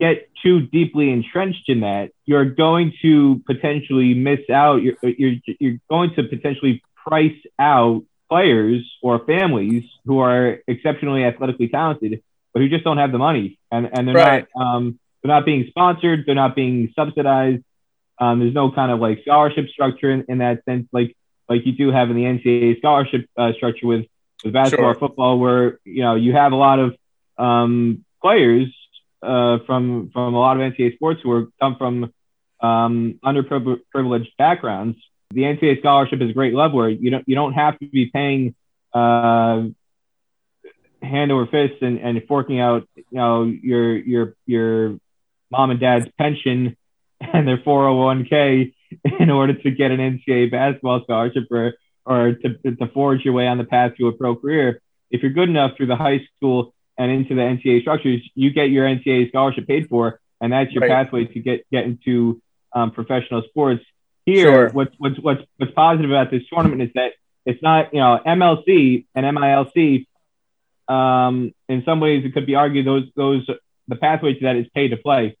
get 0.00 0.28
too 0.42 0.60
deeply 0.60 1.10
entrenched 1.10 1.68
in 1.68 1.80
that, 1.80 2.10
you're 2.26 2.44
going 2.44 2.92
to 3.02 3.42
potentially 3.46 4.14
miss 4.14 4.40
out. 4.50 4.82
You're, 4.82 4.96
you're, 5.02 5.34
you're 5.60 5.78
going 5.88 6.14
to 6.16 6.24
potentially 6.24 6.82
price 7.06 7.38
out 7.58 8.02
players 8.28 8.82
or 9.02 9.24
families 9.24 9.84
who 10.04 10.18
are 10.18 10.58
exceptionally 10.66 11.24
athletically 11.24 11.68
talented, 11.68 12.22
but 12.54 12.62
who 12.62 12.68
just 12.70 12.84
don't 12.84 12.98
have 12.98 13.12
the 13.12 13.18
money 13.18 13.58
and, 13.70 13.90
and 13.92 14.08
they're 14.08 14.14
Right. 14.14 14.46
not 14.56 14.66
um, 14.76 14.98
they're 15.22 15.34
not 15.34 15.44
being 15.44 15.66
sponsored, 15.68 16.24
they're 16.26 16.34
not 16.34 16.54
being 16.56 16.92
subsidized. 16.96 17.62
Um, 18.18 18.38
there's 18.40 18.54
no 18.54 18.70
kind 18.70 18.92
of 18.92 19.00
like 19.00 19.22
scholarship 19.22 19.68
structure 19.68 20.10
in, 20.10 20.24
in 20.28 20.38
that 20.38 20.64
sense, 20.64 20.88
like 20.92 21.16
like 21.48 21.66
you 21.66 21.72
do 21.72 21.90
have 21.90 22.10
in 22.10 22.16
the 22.16 22.24
NCAA 22.24 22.78
scholarship 22.78 23.26
uh, 23.36 23.52
structure 23.54 23.86
with 23.86 24.06
with 24.44 24.52
basketball, 24.52 24.92
Sure. 24.92 25.00
football, 25.00 25.38
where 25.38 25.78
you 25.84 26.02
know 26.02 26.14
you 26.14 26.32
have 26.32 26.52
a 26.52 26.56
lot 26.56 26.78
of 26.78 26.96
um, 27.38 28.04
players 28.22 28.68
uh, 29.22 29.58
from 29.66 30.10
from 30.12 30.34
a 30.34 30.38
lot 30.38 30.60
of 30.60 30.72
NCAA 30.72 30.94
sports 30.94 31.20
who 31.22 31.30
are 31.32 31.48
come 31.60 31.76
from 31.76 32.12
um, 32.60 33.18
underprivileged 33.24 34.28
backgrounds. 34.38 34.96
The 35.32 35.42
NCAA 35.42 35.80
scholarship 35.80 36.20
is 36.22 36.30
a 36.30 36.32
great 36.32 36.54
level 36.54 36.78
where 36.78 36.88
you 36.88 37.10
don't 37.10 37.24
you 37.26 37.34
don't 37.34 37.54
have 37.54 37.78
to 37.80 37.86
be 37.86 38.06
paying 38.06 38.54
uh, 38.92 39.64
hand 41.04 41.30
over 41.32 41.46
fist 41.46 41.82
and, 41.82 41.98
and 41.98 42.22
forking 42.26 42.60
out 42.60 42.88
you 42.96 43.04
know 43.12 43.44
your 43.44 43.96
your 43.96 44.34
your 44.46 44.98
mom 45.50 45.70
and 45.70 45.80
dad's 45.80 46.06
pension 46.18 46.76
and 47.20 47.46
their 47.46 47.58
401k 47.58 48.72
in 49.20 49.30
order 49.30 49.54
to 49.54 49.70
get 49.70 49.90
an 49.90 49.98
NCAA 49.98 50.50
basketball 50.50 51.02
scholarship 51.04 51.44
or 51.50 51.74
or 52.06 52.32
to, 52.34 52.54
to 52.76 52.86
forge 52.88 53.24
your 53.24 53.32
way 53.34 53.46
on 53.46 53.56
the 53.58 53.64
path 53.64 53.92
to 53.98 54.08
a 54.08 54.12
pro 54.12 54.36
career. 54.36 54.80
If 55.10 55.22
you're 55.22 55.32
good 55.32 55.48
enough 55.48 55.76
through 55.76 55.86
the 55.86 55.96
high 55.96 56.20
school 56.36 56.74
and 56.98 57.10
into 57.10 57.34
the 57.34 57.40
NCAA 57.40 57.80
structures, 57.80 58.20
you 58.34 58.50
get 58.52 58.70
your 58.70 58.86
NCAA 58.86 59.28
scholarship 59.28 59.66
paid 59.66 59.88
for, 59.88 60.20
and 60.40 60.52
that's 60.52 60.70
your 60.72 60.82
Right. 60.82 60.90
pathway 60.90 61.24
to 61.26 61.40
get 61.40 61.64
get 61.70 61.84
into 61.84 62.40
um, 62.74 62.90
professional 62.90 63.42
sports. 63.48 63.82
Here, 64.26 64.46
Sure. 64.52 64.68
what's 64.70 64.94
what's 64.98 65.18
what's 65.20 65.42
what's 65.58 65.72
positive 65.72 66.10
about 66.10 66.30
this 66.30 66.42
tournament 66.52 66.82
is 66.82 66.90
that 66.94 67.12
it's 67.46 67.62
not 67.62 67.92
you 67.94 68.00
know 68.00 68.18
MLC 68.26 69.06
and 69.14 69.24
MILC. 69.26 70.06
Um, 70.88 71.52
in 71.68 71.82
some 71.84 72.00
ways, 72.00 72.24
it 72.24 72.34
could 72.34 72.46
be 72.46 72.54
argued 72.54 72.86
those 72.86 73.04
those 73.16 73.46
the 73.88 73.96
pathway 73.96 74.34
to 74.34 74.40
that 74.44 74.56
is 74.56 74.66
pay 74.74 74.88
to 74.88 74.96
play. 74.96 75.36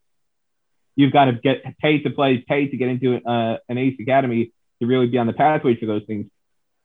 You've 0.96 1.12
got 1.12 1.26
to 1.26 1.32
get 1.32 1.78
pay 1.78 2.02
to 2.02 2.10
play, 2.10 2.38
pay 2.38 2.68
to 2.68 2.76
get 2.76 2.88
into 2.88 3.16
uh, 3.16 3.58
an 3.68 3.78
ACE 3.78 3.98
academy 4.00 4.52
to 4.80 4.86
really 4.86 5.06
be 5.06 5.18
on 5.18 5.26
the 5.26 5.32
pathway 5.32 5.76
for 5.76 5.86
those 5.86 6.04
things. 6.06 6.26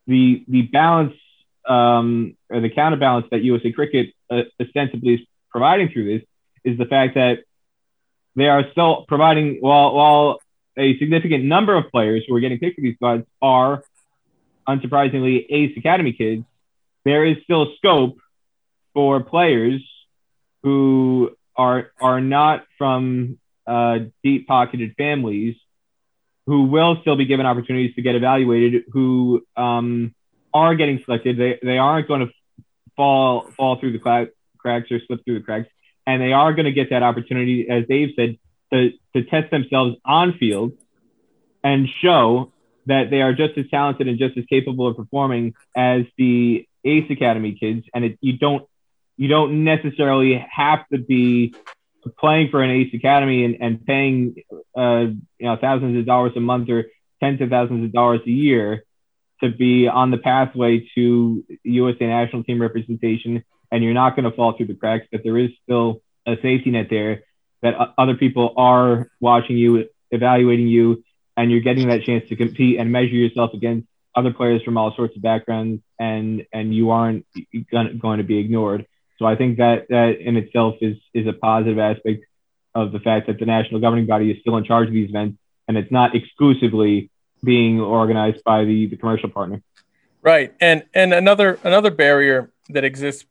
The 0.08 0.44
the 0.48 0.64
balance 0.64 1.14
um, 1.68 2.36
or 2.50 2.60
the 2.60 2.70
counterbalance 2.70 3.28
that 3.32 3.44
USA 3.44 3.72
Cricket 3.72 4.14
uh, 4.30 4.42
ostensibly 4.60 5.16
is 5.16 5.20
providing 5.52 5.90
through 5.90 6.18
this 6.18 6.28
is 6.64 6.78
the 6.78 6.86
fact 6.86 7.16
that 7.16 7.40
they 8.36 8.48
are 8.48 8.64
still 8.72 9.06
providing 9.08 9.58
while 9.60 9.94
while 9.94 10.40
a 10.78 10.98
significant 10.98 11.44
number 11.44 11.76
of 11.76 11.92
players 11.92 12.24
who 12.28 12.36
are 12.36 12.40
getting 12.40 12.60
picked 12.60 12.76
for 12.76 12.82
these 12.82 12.96
squads 12.96 13.26
are 13.42 13.84
unsurprisingly 14.68 15.46
Ace 15.50 15.78
Academy 15.78 16.14
kids. 16.14 16.44
There 17.06 17.26
is 17.26 17.38
still 17.44 17.74
scope 17.78 18.18
for 18.94 19.22
players 19.24 19.82
who 20.64 21.32
are 21.56 21.92
are 22.00 22.22
not 22.22 22.66
from 22.78 23.38
uh, 23.68 24.00
deep 24.24 24.48
pocketed 24.48 24.96
families 24.98 25.56
who 26.46 26.64
will 26.64 26.98
still 27.02 27.16
be 27.16 27.26
given 27.26 27.46
opportunities 27.46 27.94
to 27.96 28.02
get 28.02 28.16
evaluated 28.16 28.84
who 28.92 29.46
um, 29.56 30.16
are 30.54 30.74
getting 30.76 31.02
selected. 31.06 31.38
They, 31.38 31.60
they 31.62 31.78
aren't 31.78 32.08
going 32.08 32.28
to 32.28 32.34
fall 32.96 33.50
fall 33.56 33.80
through 33.80 33.94
the 33.94 34.00
cla- 34.00 34.28
cracks 34.58 34.92
or 34.92 35.00
slip 35.06 35.24
through 35.26 35.40
the 35.40 35.46
cracks. 35.46 35.70
And 36.08 36.22
they 36.22 36.34
are 36.34 36.54
going 36.54 36.66
to 36.66 36.72
get 36.72 36.90
that 36.90 37.04
opportunity 37.04 37.70
as 37.70 37.86
dave 37.88 38.10
said 38.16 38.38
to, 38.74 38.92
to 39.16 39.24
test 39.24 39.52
themselves 39.52 39.96
on 40.06 40.38
field 40.38 40.74
and 41.64 41.88
show 42.02 42.52
that 42.86 43.10
they 43.10 43.22
are 43.22 43.34
just 43.34 43.58
as 43.58 43.66
talented 43.70 44.08
and 44.08 44.18
just 44.18 44.38
as 44.38 44.46
capable 44.46 44.88
of 44.88 44.96
performing 44.96 45.54
as 45.76 46.04
the 46.18 46.68
ace 46.84 47.10
academy 47.12 47.56
kids. 47.60 47.86
And 47.94 48.06
it, 48.06 48.18
you 48.22 48.38
don't 48.38 48.68
you 49.20 49.28
don't 49.28 49.66
necessarily 49.66 50.44
have 50.50 50.88
to 50.94 50.98
be 50.98 51.54
playing 52.18 52.48
for 52.50 52.64
an 52.64 52.70
Ace 52.70 52.94
Academy 52.94 53.44
and, 53.44 53.58
and 53.60 53.86
paying 53.86 54.36
uh, 54.78 55.08
you 55.38 55.46
know 55.46 55.58
thousands 55.60 56.00
of 56.00 56.06
dollars 56.06 56.32
a 56.38 56.40
month 56.40 56.70
or 56.70 56.86
tens 57.22 57.42
of 57.42 57.50
thousands 57.50 57.84
of 57.84 57.92
dollars 57.92 58.22
a 58.26 58.32
year 58.32 58.86
to 59.44 59.50
be 59.50 59.90
on 59.90 60.10
the 60.12 60.18
pathway 60.18 60.88
to 60.96 61.44
USA 61.64 62.08
national 62.08 62.46
team 62.46 62.62
representation, 62.62 63.44
and 63.70 63.84
you're 63.84 63.94
not 63.94 64.16
going 64.16 64.24
to 64.24 64.32
fall 64.32 64.56
through 64.56 64.68
the 64.68 64.74
cracks. 64.74 65.06
But 65.12 65.22
there 65.26 65.38
is 65.38 65.50
still 65.64 66.02
a 66.26 66.36
safety 66.42 66.72
net 66.72 66.88
there 66.90 67.24
that 67.62 67.76
other 67.98 68.16
people 68.16 68.54
are 68.56 69.10
watching 69.20 69.58
you, 69.58 69.90
evaluating 70.12 70.70
you, 70.70 71.04
and 71.36 71.52
you're 71.52 71.60
getting 71.60 71.90
that 71.90 72.04
chance 72.04 72.30
to 72.30 72.38
compete 72.38 72.80
and 72.80 72.90
measure 72.90 73.16
yourself 73.16 73.52
against 73.54 73.86
other 74.16 74.32
players 74.32 74.64
from 74.64 74.78
all 74.78 74.96
sorts 74.96 75.18
of 75.18 75.22
backgrounds, 75.22 75.84
and 76.00 76.46
and 76.54 76.74
you 76.74 76.92
aren't 76.92 77.26
going 78.00 78.20
to 78.20 78.24
be 78.24 78.38
ignored. 78.38 78.86
So 79.20 79.26
I 79.26 79.36
think 79.36 79.58
that 79.58 79.88
that 79.90 80.22
in 80.22 80.38
itself 80.38 80.76
is 80.82 80.98
is 81.14 81.28
a 81.28 81.34
positive 81.34 81.78
aspect 81.78 82.24
of 82.74 82.92
the 82.92 83.00
fact 83.00 83.28
that 83.28 83.38
the 83.38 83.46
national 83.46 83.82
governing 83.82 84.06
body 84.06 84.32
is 84.32 84.40
still 84.40 84.56
in 84.58 84.64
charge 84.64 84.88
of 84.88 84.94
these 84.94 85.10
events 85.10 85.38
and 85.68 85.78
it's 85.78 85.92
not 85.92 86.16
exclusively 86.16 87.12
being 87.44 87.80
organized 87.80 88.44
by 88.44 88.66
the, 88.66 88.88
the 88.88 88.98
commercial 88.98 89.30
partner. 89.30 89.62
Right, 90.22 90.54
and 90.60 90.84
and 90.94 91.14
another 91.14 91.60
another 91.64 91.92
barrier 91.92 92.52
that 92.70 92.84
exists 92.84 93.26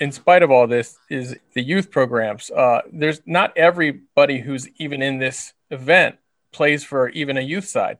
in 0.00 0.12
spite 0.12 0.42
of 0.42 0.50
all 0.50 0.66
this 0.66 0.98
is 1.08 1.36
the 1.54 1.62
youth 1.62 1.90
programs. 1.90 2.50
Uh, 2.50 2.82
there's 2.92 3.20
not 3.24 3.56
everybody 3.56 4.40
who's 4.40 4.68
even 4.78 5.00
in 5.02 5.18
this 5.18 5.54
event 5.70 6.16
plays 6.52 6.84
for 6.84 7.08
even 7.10 7.36
a 7.36 7.40
youth 7.40 7.66
side. 7.66 7.98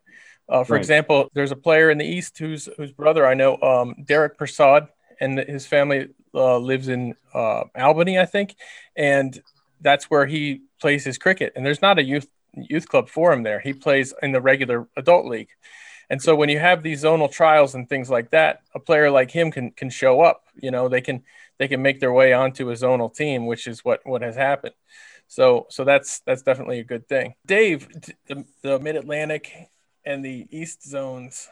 Uh, 0.49 0.65
for 0.65 0.75
Right. 0.75 0.79
example, 0.79 1.29
there's 1.35 1.53
a 1.53 1.57
player 1.57 1.91
in 1.91 1.99
the 1.99 2.07
East 2.07 2.39
whose 2.39 2.69
whose 2.77 2.93
brother 2.93 3.27
I 3.27 3.35
know, 3.35 3.57
um, 3.61 3.95
Derek 4.05 4.39
Prasad, 4.39 4.89
and 5.21 5.39
his 5.39 5.67
family 5.67 6.09
uh, 6.35 6.59
lives 6.59 6.89
in 6.89 7.15
uh, 7.35 7.65
Albany, 7.77 8.19
I 8.19 8.27
think, 8.27 8.57
and 8.97 9.41
that's 9.81 10.11
where 10.11 10.27
he 10.27 10.63
plays 10.81 11.05
his 11.05 11.19
cricket. 11.19 11.53
And 11.57 11.65
there's 11.65 11.83
not 11.83 11.99
a 11.99 12.03
youth 12.03 12.29
youth 12.55 12.89
club 12.89 13.09
for 13.09 13.33
him 13.33 13.43
there. 13.43 13.61
He 13.61 13.73
plays 13.73 14.15
in 14.23 14.33
the 14.33 14.41
regular 14.41 14.89
adult 14.97 15.27
league. 15.27 15.51
And 16.11 16.21
so 16.23 16.35
when 16.35 16.49
you 16.49 16.59
have 16.59 16.83
these 16.83 17.05
zonal 17.05 17.31
trials 17.31 17.75
and 17.75 17.89
things 17.89 18.09
like 18.09 18.31
that, 18.31 18.63
a 18.75 18.81
player 18.81 19.11
like 19.11 19.31
him 19.31 19.51
can 19.51 19.71
can 19.73 19.91
show 19.91 20.21
up. 20.21 20.45
You 20.61 20.71
know, 20.71 20.89
they 20.89 21.01
can 21.01 21.23
they 21.59 21.69
can 21.69 21.83
make 21.83 22.01
their 22.01 22.13
way 22.13 22.33
onto 22.33 22.71
a 22.71 22.75
zonal 22.75 23.15
team, 23.15 23.47
which 23.47 23.67
is 23.67 23.85
what 23.85 24.01
what 24.05 24.23
has 24.23 24.35
happened. 24.35 24.75
So 25.27 25.67
so 25.71 25.85
that's 25.85 26.21
that's 26.21 26.43
definitely 26.43 26.81
a 26.81 26.85
good 26.85 27.07
thing. 27.09 27.35
Dave, 27.45 27.89
the, 28.27 28.45
the 28.63 28.79
Mid 28.79 28.97
Atlantic 28.97 29.53
and 30.05 30.25
the 30.25 30.47
East 30.51 30.89
zones. 30.89 31.49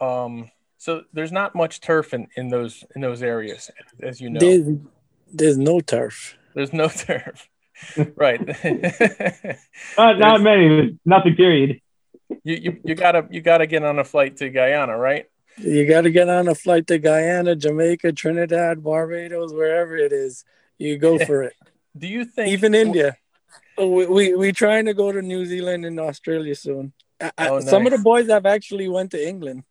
Um, 0.00 0.50
so 0.78 1.02
there's 1.12 1.32
not 1.32 1.54
much 1.54 1.80
turf 1.80 2.14
in, 2.14 2.28
in 2.36 2.48
those 2.48 2.84
in 2.94 3.00
those 3.02 3.22
areas, 3.22 3.70
as 4.02 4.20
you 4.20 4.30
know. 4.30 4.40
There's, 4.40 4.66
there's 5.32 5.58
no 5.58 5.80
turf. 5.80 6.36
There's 6.54 6.72
no 6.72 6.88
turf, 7.06 7.48
right? 8.16 8.40
Not, 9.98 10.18
not 10.18 10.40
many, 10.40 10.98
nothing 11.04 11.34
period. 11.36 11.80
you, 12.44 12.54
you 12.56 12.80
you 12.84 12.94
gotta 12.94 13.26
you 13.30 13.40
gotta 13.40 13.66
get 13.66 13.84
on 13.84 13.98
a 13.98 14.04
flight 14.04 14.36
to 14.38 14.48
Guyana, 14.50 14.96
right? 14.96 15.26
You 15.58 15.86
got 15.86 16.02
to 16.02 16.10
get 16.10 16.28
on 16.28 16.46
a 16.46 16.54
flight 16.54 16.86
to 16.86 16.98
Guyana, 17.00 17.56
Jamaica, 17.56 18.12
Trinidad, 18.12 18.80
Barbados, 18.84 19.52
wherever 19.52 19.96
it 19.96 20.12
is. 20.12 20.44
You 20.78 20.98
go 20.98 21.18
for 21.18 21.42
it. 21.42 21.54
Do 21.96 22.06
you 22.06 22.24
think 22.24 22.50
Even 22.52 22.74
India. 22.76 23.16
Oh, 23.76 23.88
We, 23.88 24.06
we 24.06 24.34
we 24.34 24.52
trying 24.52 24.84
to 24.86 24.94
go 24.94 25.10
to 25.10 25.20
New 25.20 25.44
Zealand 25.46 25.84
and 25.84 25.98
Australia 25.98 26.54
soon. 26.54 26.92
I, 27.20 27.32
I- 27.36 27.48
Oh, 27.48 27.60
Some 27.60 27.86
of 27.86 27.92
the 27.92 27.98
boys 27.98 28.28
have 28.28 28.46
actually 28.46 28.88
went 28.88 29.10
to 29.12 29.28
England. 29.28 29.64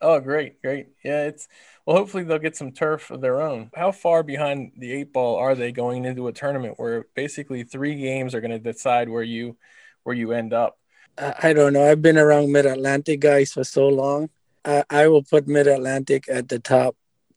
Oh, 0.00 0.20
great, 0.20 0.60
great. 0.60 0.88
Yeah, 1.02 1.24
it's 1.24 1.48
well. 1.86 1.96
Hopefully, 1.96 2.22
they'll 2.22 2.38
get 2.38 2.56
some 2.56 2.72
turf 2.72 3.10
of 3.10 3.20
their 3.20 3.40
own. 3.40 3.70
How 3.74 3.92
far 3.92 4.22
behind 4.22 4.72
the 4.76 4.92
eight 4.92 5.12
ball 5.12 5.36
are 5.36 5.54
they 5.54 5.72
going 5.72 6.04
into 6.04 6.28
a 6.28 6.32
tournament 6.32 6.74
where 6.78 7.06
basically 7.14 7.62
three 7.62 7.94
games 7.96 8.34
are 8.34 8.40
going 8.40 8.50
to 8.50 8.58
decide 8.58 9.08
where 9.08 9.22
you 9.22 9.56
where 10.02 10.14
you 10.14 10.32
end 10.32 10.52
up? 10.52 10.78
I, 11.18 11.54
don't 11.54 11.72
know. 11.72 11.90
I've 11.90 12.02
been 12.02 12.18
around 12.18 12.52
Mid 12.52 12.66
Atlantic 12.66 13.20
guys 13.20 13.52
for 13.52 13.64
so 13.64 13.88
long. 13.88 14.28
I, 14.66 14.84
I 14.90 15.08
will 15.08 15.22
put 15.22 15.48
Mid 15.48 15.66
Atlantic 15.66 16.28
at 16.28 16.48
the 16.48 16.58
top 16.58 16.94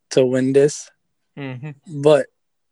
to 0.10 0.26
win 0.26 0.52
this. 0.52 0.92
Mm-hmm. 1.38 2.02
But 2.02 2.26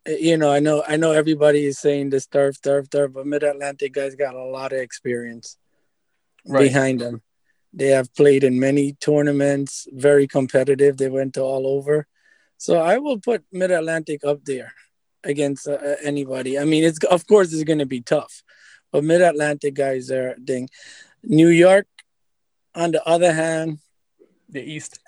you 0.05 0.35
know, 0.37 0.51
I 0.51 0.59
know 0.59 0.83
I 0.85 0.97
know 0.97 1.13
everybody 1.13 1.65
is 1.65 1.79
saying 1.79 2.09
this 2.09 2.27
turf, 2.27 2.61
turf, 2.61 2.89
turf, 2.89 3.13
but 3.13 3.25
Mid 3.25 3.43
Atlantic 3.43 3.93
guys 3.93 4.15
got 4.15 4.35
a 4.35 4.43
lot 4.43 4.73
of 4.73 4.79
experience 4.79 5.57
Right. 6.45 6.63
behind 6.63 7.01
them. 7.01 7.21
They 7.77 7.89
have 7.97 8.09
played 8.15 8.43
in 8.43 8.59
many 8.59 8.93
tournaments, 8.93 9.87
very 9.93 10.27
competitive. 10.27 10.97
They 10.97 11.09
went 11.09 11.33
to 11.35 11.41
all 11.41 11.65
over. 11.77 12.07
So 12.57 12.77
I 12.93 12.97
will 12.97 13.19
put 13.19 13.43
Mid 13.51 13.71
Atlantic 13.71 14.25
up 14.25 14.39
there 14.45 14.73
against 15.23 15.67
uh, 15.67 15.77
anybody. 16.03 16.57
I 16.57 16.65
mean, 16.65 16.83
it's 16.83 16.97
of 17.05 17.27
course 17.27 17.53
it's 17.53 17.63
going 17.69 17.79
to 17.85 17.85
be 17.97 18.01
tough, 18.01 18.43
but 18.91 19.03
Mid 19.03 19.21
Atlantic 19.21 19.75
guys 19.75 20.09
are 20.11 20.35
thing. 20.47 20.69
New 21.23 21.49
York, 21.49 21.87
on 22.73 22.91
the 22.91 23.03
other 23.07 23.33
hand, 23.33 23.79
The 24.49 24.63
East. 24.75 24.99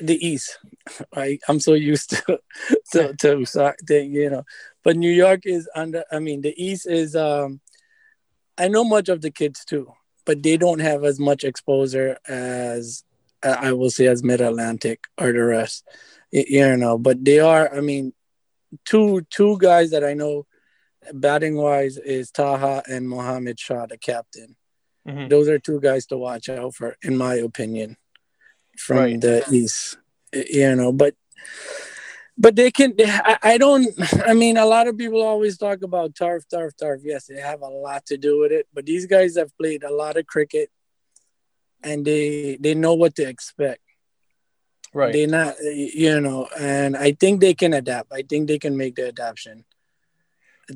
the 0.00 0.18
East. 0.30 0.58
I 1.16 1.38
I'm 1.48 1.60
so 1.60 1.74
used 1.74 2.10
to 2.10 2.40
to, 2.92 3.14
to, 3.22 3.44
so- 3.46 3.74
to 3.88 3.96
you 4.02 4.30
know, 4.30 4.44
but 4.84 4.96
New 4.96 5.10
York 5.24 5.42
is 5.46 5.68
under. 5.74 6.04
I 6.12 6.18
mean, 6.20 6.42
the 6.42 6.54
East 6.56 6.86
is. 6.86 7.16
um 7.16 7.60
I 8.56 8.68
know 8.68 8.84
much 8.84 9.08
of 9.08 9.20
the 9.20 9.32
kids 9.32 9.64
too, 9.64 9.86
but 10.24 10.42
they 10.42 10.56
don't 10.56 10.80
have 10.80 11.04
as 11.04 11.18
much 11.20 11.44
exposure 11.44 12.18
as 12.26 13.04
uh, 13.42 13.56
I 13.58 13.72
will 13.72 13.90
say 13.90 14.06
as 14.06 14.22
Mid 14.22 14.40
Atlantic 14.40 15.04
or 15.18 15.32
the 15.32 15.42
rest. 15.44 15.86
You 16.32 16.76
know, 16.76 16.98
but 16.98 17.24
they 17.24 17.38
are. 17.40 17.72
I 17.74 17.80
mean, 17.80 18.12
two 18.84 19.22
two 19.30 19.56
guys 19.58 19.90
that 19.90 20.02
I 20.04 20.14
know 20.14 20.46
batting 21.12 21.56
wise 21.56 21.96
is 21.98 22.30
Taha 22.30 22.82
and 22.88 23.08
Mohammed 23.08 23.60
Shah, 23.60 23.86
the 23.86 23.98
captain. 23.98 24.56
Mhm. 25.06 25.28
Those 25.28 25.48
are 25.48 25.58
two 25.58 25.80
guys 25.80 26.06
to 26.06 26.16
watch 26.16 26.48
out 26.48 26.74
for, 26.74 26.96
in 27.02 27.16
my 27.16 27.34
opinion, 27.34 27.96
from 28.78 28.96
Right. 28.96 29.20
the 29.20 29.44
East. 29.52 29.98
You 30.32 30.74
know, 30.74 30.92
but 30.92 31.14
but 32.36 32.56
they 32.56 32.70
can. 32.70 32.94
I, 32.98 33.38
I 33.42 33.58
don't. 33.58 33.88
I 34.26 34.34
mean, 34.34 34.56
a 34.56 34.66
lot 34.66 34.88
of 34.88 34.96
people 34.96 35.22
always 35.22 35.56
talk 35.56 35.82
about 35.82 36.14
turf, 36.14 36.44
turf, 36.50 36.74
turf. 36.76 37.00
Yes, 37.04 37.26
they 37.26 37.40
have 37.40 37.62
a 37.62 37.68
lot 37.68 38.06
to 38.06 38.16
do 38.16 38.40
with 38.40 38.52
it. 38.52 38.66
But 38.72 38.86
these 38.86 39.06
guys 39.06 39.36
have 39.36 39.56
played 39.56 39.84
a 39.84 39.92
lot 39.92 40.16
of 40.16 40.26
cricket, 40.26 40.70
and 41.82 42.04
they 42.04 42.56
they 42.60 42.74
know 42.74 42.94
what 42.94 43.14
to 43.16 43.22
expect. 43.22 43.80
Right. 44.92 45.12
They're 45.12 45.26
not, 45.26 45.56
you 45.60 46.20
know, 46.20 46.48
and 46.58 46.96
I 46.96 47.12
think 47.12 47.40
they 47.40 47.54
can 47.54 47.72
adapt. 47.74 48.12
I 48.12 48.22
think 48.22 48.46
they 48.46 48.60
can 48.60 48.76
make 48.76 48.94
the 48.94 49.08
adaptation. 49.08 49.64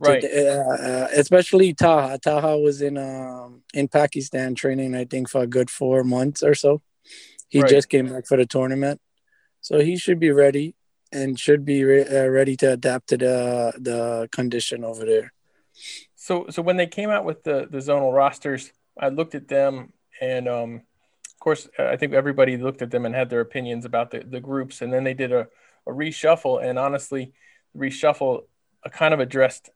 Right. 0.01 0.23
uh, 0.23 0.29
uh, 0.29 1.09
especially 1.15 1.73
Taha. 1.73 2.19
Taha 2.19 2.59
was 2.59 2.83
in 2.83 2.99
um 2.99 3.63
in 3.73 3.89
Pakistan 3.89 4.55
training, 4.55 4.95
I 4.95 5.05
think, 5.05 5.29
for 5.29 5.43
a 5.43 5.47
good 5.47 5.71
four 5.71 6.05
months 6.05 6.43
or 6.43 6.55
so. 6.55 6.83
He 7.49 7.61
Right. 7.61 7.71
just 7.71 7.89
came 7.89 8.09
back 8.09 8.27
for 8.27 8.37
the 8.37 8.45
tournament, 8.45 9.01
so 9.61 9.81
he 9.81 9.97
should 9.97 10.21
be 10.21 10.31
ready 10.31 10.75
and 11.13 11.39
should 11.39 11.65
be 11.65 11.85
re- 11.85 12.05
uh, 12.05 12.29
ready 12.29 12.57
to 12.57 12.73
adapt 12.73 13.09
to 13.09 13.17
the 13.17 13.73
the 13.79 14.29
condition 14.33 14.85
over 14.85 15.05
there. 15.05 15.33
So 16.15 16.47
so 16.51 16.63
when 16.63 16.77
they 16.77 16.87
came 16.87 17.11
out 17.11 17.25
with 17.25 17.43
the 17.45 17.67
the 17.71 17.79
zonal 17.79 18.13
rosters, 18.13 18.73
I 18.99 19.09
looked 19.09 19.35
at 19.35 19.49
them 19.49 19.93
and 20.21 20.49
um 20.49 20.83
of 21.27 21.41
course 21.41 21.69
I 21.79 21.97
think 21.97 22.13
everybody 22.13 22.57
looked 22.57 22.83
at 22.83 22.91
them 22.91 23.07
and 23.07 23.15
had 23.15 23.31
their 23.31 23.41
opinions 23.41 23.85
about 23.85 24.11
the, 24.11 24.21
the 24.21 24.41
groups 24.41 24.83
and 24.83 24.93
then 24.93 25.05
they 25.05 25.15
did 25.15 25.33
a, 25.33 25.49
a 25.87 25.93
reshuffle 25.93 26.63
and 26.63 26.79
honestly 26.79 27.33
reshuffle 27.77 28.43
uh, 28.85 28.89
kind 28.91 29.15
of 29.15 29.21
addressed 29.21 29.71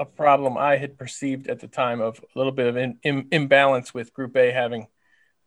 a 0.00 0.06
problem 0.06 0.56
I 0.56 0.78
had 0.78 0.96
perceived 0.96 1.48
at 1.48 1.60
the 1.60 1.68
time 1.68 2.00
of 2.00 2.18
a 2.18 2.38
little 2.38 2.52
bit 2.52 2.66
of 2.66 2.76
in, 2.78 2.98
im 3.02 3.28
imbalance 3.30 3.92
with 3.92 4.14
Group 4.14 4.34
A 4.36 4.50
having 4.50 4.88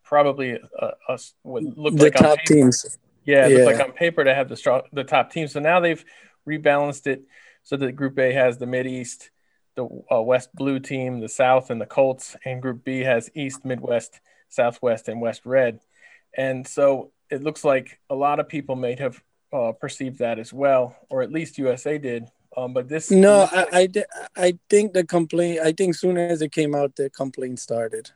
probably 0.04 0.52
a, 0.52 0.92
a 1.08 1.20
what 1.42 1.64
looked 1.64 1.98
the 1.98 2.04
like 2.06 2.14
top 2.14 2.38
paper- 2.38 2.54
teams. 2.54 2.98
Yeah, 3.26 3.48
looks 3.48 3.78
like 3.78 3.88
on 3.88 3.94
paper 3.94 4.24
to 4.24 4.34
have 4.34 4.50
the 4.50 4.58
strong, 4.58 4.82
the 4.94 5.04
top 5.04 5.32
team. 5.32 5.48
So 5.48 5.60
now 5.60 5.80
they've 5.80 6.04
rebalanced 6.48 7.08
it 7.08 7.24
so 7.64 7.78
that 7.78 7.94
Group 7.94 8.18
A 8.20 8.34
has 8.34 8.58
the 8.58 8.66
Mid 8.66 8.88
East, 8.88 9.32
the 9.76 9.86
uh, 10.12 10.22
West 10.22 10.54
Blue 10.54 10.80
team, 10.80 11.20
the 11.20 11.30
South, 11.30 11.70
and 11.70 11.80
the 11.80 11.86
Colts, 11.86 12.36
and 12.46 12.62
Group 12.62 12.84
B 12.84 13.02
has 13.02 13.30
East, 13.36 13.66
Midwest, 13.66 14.20
Southwest, 14.50 15.08
and 15.08 15.22
West 15.22 15.46
Red. 15.46 15.80
And 16.36 16.68
so 16.68 17.12
it 17.30 17.44
looks 17.44 17.64
like 17.64 18.00
a 18.10 18.16
lot 18.16 18.40
of 18.40 18.48
people 18.48 18.76
may 18.76 18.96
have 18.96 19.22
uh, 19.54 19.72
perceived 19.74 20.20
that 20.20 20.40
as 20.40 20.54
well, 20.54 20.96
or 21.10 21.22
at 21.22 21.32
least 21.32 21.58
USA 21.58 21.98
did. 21.98 22.26
Um, 22.58 22.74
but 22.74 22.90
this 22.90 23.12
No, 23.12 23.48
I, 23.52 23.68
I, 23.72 24.06
I 24.36 24.60
think 24.70 24.94
the 24.94 25.04
complaint. 25.04 25.60
I 25.60 25.72
think 25.72 25.96
soon 25.96 26.18
as 26.18 26.42
it 26.42 26.52
came 26.52 26.74
out, 26.74 26.96
the 26.96 27.10
complaint 27.10 27.60
started. 27.60 28.12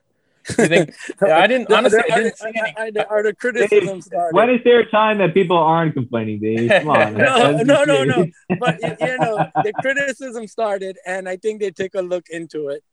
You 0.49 0.67
think- 0.67 0.93
I 1.21 1.47
didn't 1.47 1.71
honestly. 1.71 1.99
I 2.11 2.17
didn't 2.17 2.37
see 2.37 2.47
any. 2.47 2.59
I- 2.77 2.91
I- 3.01 3.05
or 3.09 3.23
the 3.23 3.33
criticism 3.33 4.01
started. 4.01 4.35
When 4.35 4.49
is 4.49 4.61
there 4.63 4.79
a 4.79 4.89
time 4.89 5.17
that 5.19 5.33
people 5.33 5.57
aren't 5.57 5.93
complaining, 5.93 6.39
Dave? 6.41 6.69
Come 6.69 6.89
on. 6.89 7.13
No, 7.17 7.61
no, 7.63 7.83
no, 7.83 8.03
no. 8.03 8.25
but 8.59 8.79
you 8.81 9.17
know 9.19 9.35
the 9.63 9.73
criticism 9.81 10.47
started 10.47 10.97
and 11.05 11.27
i 11.29 11.35
think 11.37 11.61
they 11.61 11.71
take 11.71 11.95
a 11.95 12.01
look 12.01 12.25
into 12.29 12.67
it 12.69 12.83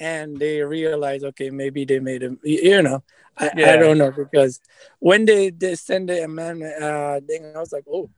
and 0.00 0.38
they 0.38 0.62
realize 0.62 1.22
okay 1.24 1.50
maybe 1.50 1.84
they 1.84 1.98
made 2.00 2.22
a 2.22 2.30
y- 2.30 2.62
you 2.70 2.82
know 2.82 3.02
i, 3.36 3.50
Yeah. 3.56 3.72
I 3.72 3.76
don't 3.76 3.98
know 3.98 4.10
because 4.12 4.60
when 4.98 5.24
they, 5.24 5.50
they 5.50 5.74
send 5.74 6.08
the 6.08 6.22
amendment 6.24 6.82
uh 6.82 7.20
thing 7.26 7.42
i 7.54 7.58
was 7.58 7.72
like 7.72 7.84
oh 7.90 8.08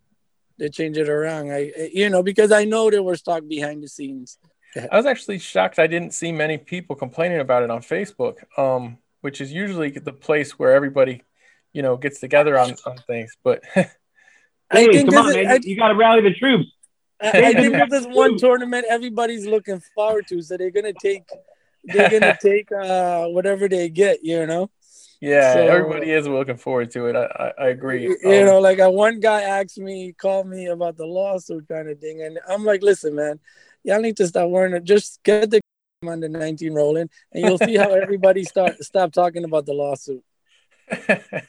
they 0.58 0.68
changed 0.68 0.98
it 0.98 1.08
around 1.08 1.50
i 1.50 1.72
I- 1.82 1.90
you 1.92 2.08
know 2.10 2.22
because 2.22 2.52
i 2.52 2.64
know 2.64 2.90
there 2.90 3.02
was 3.02 3.22
talk 3.22 3.42
behind 3.48 3.82
the 3.82 3.88
scenes 3.88 4.38
I 4.76 4.96
was 4.96 5.06
actually 5.06 5.38
shocked. 5.38 5.78
I 5.78 5.86
didn't 5.86 6.12
see 6.14 6.32
many 6.32 6.58
people 6.58 6.96
complaining 6.96 7.40
about 7.40 7.62
it 7.62 7.70
on 7.70 7.80
Facebook, 7.82 8.36
um, 8.58 8.98
which 9.20 9.40
is 9.40 9.52
usually 9.52 9.90
the 9.90 10.12
place 10.12 10.58
where 10.58 10.72
everybody, 10.72 11.22
you 11.72 11.82
know, 11.82 11.96
gets 11.96 12.20
together 12.20 12.58
on, 12.58 12.74
on 12.86 12.96
things. 13.06 13.36
But 13.44 13.62
i 13.76 13.86
Dave, 14.72 14.92
think 14.92 15.10
come 15.10 15.26
on, 15.26 15.30
is, 15.30 15.36
man. 15.36 15.46
I, 15.48 15.58
You, 15.62 15.76
got 15.76 15.88
to 15.88 15.94
rally 15.94 16.22
the 16.22 16.34
troops. 16.34 16.66
I, 17.20 17.28
I 17.28 17.52
think 17.54 17.90
this 17.90 18.00
is 18.00 18.06
one 18.08 18.36
tournament 18.36 18.84
everybody's 18.90 19.46
looking 19.46 19.80
forward 19.94 20.26
to 20.28 20.42
so 20.42 20.56
they're 20.56 20.72
gonna 20.72 20.92
take 20.92 21.22
they're 21.84 22.10
gonna 22.10 22.36
take 22.42 22.72
uh 22.72 23.26
whatever 23.26 23.68
they 23.68 23.88
get 23.90 24.24
you 24.24 24.44
know 24.44 24.70
yeah, 25.20 25.52
So- 25.54 25.66
everybody 25.68 26.10
is 26.10 26.26
looking 26.26 26.56
forward 26.56 26.90
to 26.90 27.06
it. 27.06 27.14
I, 27.14 27.26
I, 27.26 27.64
I 27.66 27.68
agree. 27.68 28.02
You, 28.02 28.16
you 28.24 28.40
Um, 28.40 28.46
know, 28.46 28.58
like 28.60 28.80
uh, 28.80 28.90
one 28.90 29.20
guy 29.20 29.42
asked 29.42 29.78
me, 29.78 30.12
called 30.14 30.48
me 30.48 30.66
about 30.66 30.96
the 30.96 31.06
lawsuit 31.06 31.68
kind 31.68 31.88
of 31.88 32.00
thing, 32.00 32.22
and 32.22 32.40
I'm 32.48 32.64
like, 32.64 32.82
listen, 32.82 33.14
man, 33.14 33.38
y'all 33.84 34.00
need 34.00 34.16
to 34.18 34.26
stop 34.26 34.48
worrying. 34.48 34.84
Just 34.84 35.22
get 35.22 35.50
the 35.50 35.60
under 36.08 36.28
19 36.28 36.72
rolling, 36.72 37.08
and 37.32 37.44
you'll 37.44 37.58
see 37.58 37.76
how 37.76 37.90
everybody 37.92 38.44
start 38.44 38.82
stop 38.82 39.12
talking 39.12 39.44
about 39.44 39.66
the 39.66 39.72
lawsuit. 39.74 40.24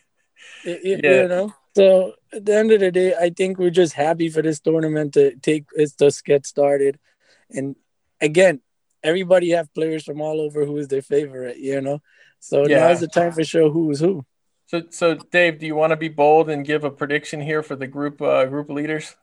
Yeah. 0.66 0.98
You 1.04 1.28
know. 1.28 1.54
So 1.76 2.14
at 2.32 2.46
the 2.46 2.56
end 2.56 2.72
of 2.72 2.80
the 2.80 2.92
day, 2.92 3.16
I 3.16 3.30
think 3.30 3.58
we're 3.58 3.70
just 3.70 3.94
happy 3.94 4.30
for 4.30 4.42
this 4.42 4.60
tournament 4.60 5.14
to 5.16 5.36
take 5.38 5.66
it 5.74 5.92
just 5.98 6.24
get 6.26 6.46
started, 6.46 7.00
and 7.50 7.76
again, 8.22 8.62
everybody 9.02 9.52
have 9.52 9.74
players 9.74 10.04
from 10.04 10.22
all 10.22 10.40
over 10.42 10.66
who 10.66 10.78
is 10.78 10.88
their 10.88 11.02
favorite. 11.02 11.58
You 11.58 11.82
know. 11.82 12.02
So 12.40 12.68
Yeah. 12.68 12.80
now's 12.80 13.00
the 13.00 13.08
time 13.08 13.32
for 13.32 13.44
show 13.44 13.72
who 13.72 13.90
is 13.92 14.00
who. 14.02 14.26
so, 14.68 14.84
so 14.90 15.16
Dave, 15.16 15.60
do 15.60 15.66
you 15.66 15.76
want 15.76 15.92
to 15.92 15.98
be 15.98 16.10
bold 16.10 16.50
and 16.50 16.66
give 16.66 16.84
a 16.84 16.92
prediction 16.92 17.40
here 17.42 17.64
for 17.64 17.76
the 17.76 17.88
group 17.88 18.22
uh, 18.22 18.46
group 18.46 18.70
leaders? 18.70 19.16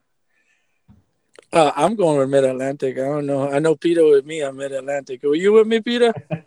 Uh, 1.53 1.73
I'm 1.75 1.97
going 1.97 2.19
with 2.19 2.31
Mid 2.31 2.45
Atlantic. 2.45 2.97
I 2.97 3.03
don't 3.03 3.27
know. 3.27 3.51
I 3.51 3.59
know 3.59 3.75
Peter 3.75 4.05
with 4.05 4.25
me. 4.25 4.41
I'm 4.41 4.57
Mid 4.57 4.71
Atlantic. 4.73 5.23
Were 5.23 5.35
you 5.35 5.53
with 5.53 5.67
me, 5.67 5.81
Peter? 5.81 6.13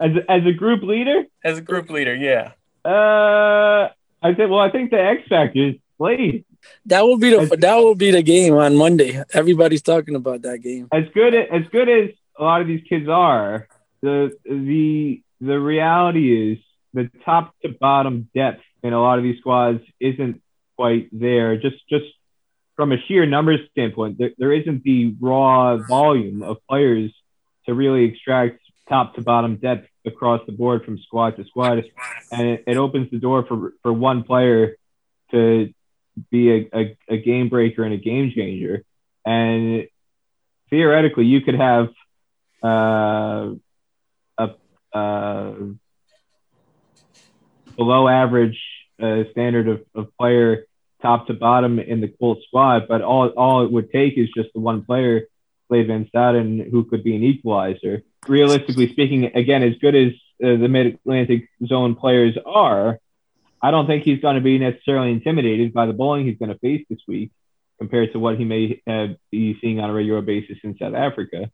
as, 0.00 0.10
as 0.28 0.46
a 0.46 0.52
group 0.52 0.82
leader, 0.82 1.24
As 1.42 1.56
a 1.58 1.62
group 1.62 1.88
leader, 1.88 2.14
yeah. 2.14 2.52
uh, 2.84 3.88
I 4.22 4.34
said, 4.36 4.50
well, 4.50 4.60
I 4.60 4.70
think 4.70 4.90
the 4.90 5.00
X 5.02 5.22
factor 5.28 5.68
is 5.68 5.74
Slade. 5.96 6.44
That 6.86 7.02
will 7.02 7.16
be 7.16 7.30
the 7.30 7.56
that 7.60 7.76
will 7.76 7.94
be 7.94 8.10
the 8.10 8.22
game 8.22 8.54
on 8.54 8.76
Monday. 8.76 9.22
Everybody's 9.32 9.82
talking 9.82 10.16
about 10.16 10.42
that 10.42 10.58
game. 10.58 10.88
As 10.92 11.04
good 11.14 11.34
as 11.34 11.62
good 11.70 11.88
as 11.88 12.10
a 12.38 12.42
lot 12.42 12.60
of 12.60 12.66
these 12.66 12.82
kids 12.88 13.08
are, 13.08 13.68
the 14.02 14.36
the 14.44 15.22
the 15.40 15.60
reality 15.60 16.52
is 16.52 16.58
the 16.92 17.08
top 17.24 17.54
to 17.62 17.68
bottom 17.68 18.28
depth 18.34 18.62
in 18.82 18.92
a 18.92 19.00
lot 19.00 19.18
of 19.18 19.24
these 19.24 19.38
squads 19.38 19.80
isn't 20.00 20.42
quite 20.76 21.08
there. 21.12 21.56
Just 21.56 21.76
just 21.88 22.06
from 22.76 22.92
a 22.92 22.96
sheer 23.08 23.26
numbers 23.26 23.60
standpoint, 23.70 24.18
there, 24.18 24.30
there 24.38 24.52
isn't 24.52 24.84
the 24.84 25.14
raw 25.18 25.78
volume 25.78 26.42
of 26.42 26.58
players 26.68 27.12
to 27.66 27.74
really 27.74 28.04
extract 28.04 28.60
top 28.88 29.14
to 29.14 29.22
bottom 29.22 29.56
depth 29.56 29.88
across 30.04 30.40
the 30.46 30.52
board 30.52 30.84
from 30.84 30.98
squad 30.98 31.36
to 31.36 31.44
squad, 31.46 31.84
and 32.30 32.48
it, 32.48 32.64
it 32.66 32.76
opens 32.76 33.10
the 33.10 33.18
door 33.18 33.44
for 33.44 33.72
for 33.82 33.92
one 33.92 34.22
player 34.22 34.76
to 35.32 35.72
be 36.30 36.50
a, 36.50 36.68
a, 36.72 36.96
a 37.08 37.16
game 37.18 37.48
breaker 37.48 37.82
and 37.82 37.92
a 37.92 37.98
game 37.98 38.30
changer. 38.34 38.84
And 39.24 39.88
theoretically, 40.70 41.24
you 41.24 41.40
could 41.40 41.56
have 41.56 41.88
uh, 42.62 43.54
a 44.38 44.54
uh, 44.92 45.54
below 47.76 48.08
average 48.08 48.58
uh, 49.02 49.24
standard 49.32 49.68
of, 49.68 49.84
of 49.94 50.16
player 50.16 50.66
top 51.06 51.26
to 51.28 51.34
bottom 51.34 51.78
in 51.78 52.00
the 52.00 52.08
Colts 52.08 52.44
squad, 52.46 52.88
but 52.88 53.00
all 53.02 53.28
all 53.42 53.64
it 53.64 53.70
would 53.70 53.90
take 53.92 54.14
is 54.18 54.28
just 54.36 54.50
the 54.54 54.60
one 54.60 54.84
player, 54.84 55.28
Slade 55.68 55.86
Van 55.86 56.04
Staden, 56.12 56.70
who 56.70 56.84
could 56.84 57.04
be 57.04 57.14
an 57.14 57.22
equalizer. 57.22 58.02
Realistically 58.26 58.88
speaking, 58.90 59.20
again, 59.42 59.62
as 59.62 59.74
good 59.84 59.94
as 59.94 60.12
uh, 60.44 60.56
the 60.62 60.68
Mid 60.68 60.86
Atlantic 60.94 61.48
Zone 61.64 61.94
players 61.94 62.36
are, 62.44 62.98
I 63.62 63.70
don't 63.70 63.86
think 63.86 64.02
he's 64.02 64.20
going 64.20 64.34
to 64.34 64.46
be 64.50 64.58
necessarily 64.58 65.12
intimidated 65.12 65.72
by 65.72 65.86
the 65.86 65.92
bowling 65.92 66.26
he's 66.26 66.38
going 66.38 66.52
to 66.52 66.58
face 66.58 66.84
this 66.90 67.02
week 67.06 67.30
compared 67.78 68.12
to 68.12 68.18
what 68.18 68.38
he 68.38 68.44
may 68.44 68.82
uh, 68.86 69.08
be 69.30 69.58
seeing 69.60 69.80
on 69.80 69.90
a 69.90 69.92
regular 69.92 70.22
basis 70.22 70.58
in 70.64 70.76
South 70.78 70.94
Africa. 70.94 71.50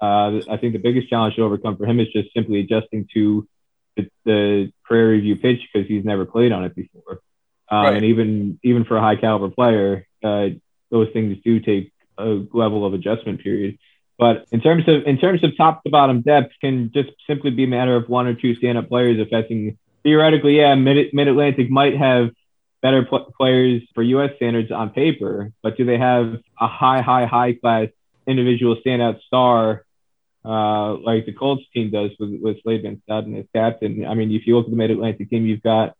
Uh, 0.00 0.40
I 0.50 0.56
think 0.60 0.72
the 0.72 0.86
biggest 0.88 1.08
challenge 1.08 1.36
to 1.36 1.42
overcome 1.42 1.76
for 1.76 1.86
him 1.86 2.00
is 2.00 2.08
just 2.08 2.32
simply 2.34 2.60
adjusting 2.60 3.08
to 3.14 3.46
the, 3.96 4.10
the 4.24 4.72
Prairie 4.84 5.20
View 5.20 5.36
pitch 5.36 5.60
because 5.72 5.86
he's 5.88 6.04
never 6.04 6.24
played 6.24 6.52
on 6.52 6.64
it 6.64 6.74
before. 6.74 7.20
Um, 7.70 7.84
Right. 7.84 7.96
And 7.96 8.04
even 8.04 8.58
even 8.62 8.84
for 8.84 8.96
a 8.96 9.00
high 9.00 9.16
caliber 9.16 9.50
player, 9.50 10.06
uh, 10.22 10.48
those 10.90 11.08
things 11.12 11.38
do 11.44 11.60
take 11.60 11.92
a 12.18 12.42
level 12.52 12.86
of 12.86 12.94
adjustment 12.94 13.42
period. 13.42 13.78
But 14.18 14.46
in 14.52 14.60
terms 14.60 14.84
of 14.86 15.04
in 15.06 15.18
terms 15.18 15.42
of 15.42 15.56
top 15.56 15.82
to 15.84 15.90
bottom 15.90 16.20
depth, 16.20 16.52
can 16.60 16.92
just 16.92 17.10
simply 17.26 17.50
be 17.50 17.64
a 17.64 17.68
matter 17.68 17.96
of 17.96 18.08
one 18.08 18.26
or 18.26 18.34
two 18.34 18.54
stand 18.56 18.78
up 18.78 18.88
players 18.88 19.18
affecting. 19.20 19.78
Theoretically, 20.04 20.58
yeah, 20.58 20.74
Mid 20.74 21.28
Atlantic 21.28 21.70
might 21.70 21.96
have 21.96 22.30
better 22.82 23.02
pl- 23.06 23.32
players 23.36 23.82
for 23.94 24.02
U.S. 24.02 24.32
standards 24.36 24.70
on 24.70 24.90
paper, 24.90 25.50
but 25.62 25.78
do 25.78 25.86
they 25.86 25.96
have 25.96 26.38
a 26.60 26.68
high, 26.68 27.00
high, 27.00 27.24
high 27.24 27.54
class 27.54 27.88
individual 28.26 28.76
standout 28.84 29.22
star 29.22 29.86
uh, 30.44 30.94
like 30.96 31.24
the 31.24 31.32
Colts 31.32 31.64
team 31.72 31.90
does 31.90 32.10
with, 32.20 32.38
with 32.42 32.62
Slade 32.62 32.82
Van 32.82 33.00
as 33.36 33.46
captain? 33.54 34.04
I 34.06 34.12
mean, 34.12 34.30
if 34.32 34.46
you 34.46 34.56
look 34.56 34.66
at 34.66 34.70
the 34.70 34.76
Mid 34.76 34.90
Atlantic 34.90 35.30
team, 35.30 35.46
you've 35.46 35.62
got 35.62 35.96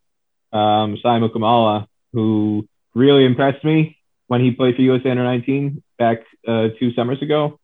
um, 0.54 0.96
Simon 1.02 1.30
Kamala, 1.30 1.88
who 2.12 2.66
really 2.94 3.24
impressed 3.24 3.64
me 3.64 3.98
when 4.28 4.40
he 4.40 4.52
played 4.52 4.76
for 4.76 4.82
USA 4.82 5.10
Under 5.10 5.24
19 5.24 5.82
back 5.98 6.18
uh, 6.46 6.68
two 6.78 6.92
summers 6.94 7.20
ago. 7.20 7.58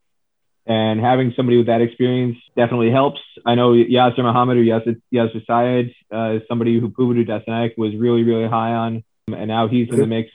And 0.67 0.99
having 0.99 1.33
somebody 1.35 1.57
with 1.57 1.67
that 1.67 1.81
experience 1.81 2.37
definitely 2.55 2.91
helps. 2.91 3.19
I 3.45 3.55
know 3.55 3.71
Yasser 3.71 4.19
Muhammad 4.19 4.57
or 4.57 4.61
Yasser, 4.61 5.01
Yasser 5.11 5.43
Syed 5.47 5.95
uh, 6.13 6.35
is 6.35 6.43
somebody 6.47 6.79
who 6.79 6.89
Pubudu 6.89 7.25
Dassanayake 7.25 7.77
was 7.77 7.95
really, 7.95 8.23
really 8.23 8.47
high 8.47 8.73
on. 8.73 9.03
And 9.27 9.47
now 9.47 9.67
he's 9.67 9.89
in 9.89 9.95
the 9.95 10.05
mix, 10.05 10.29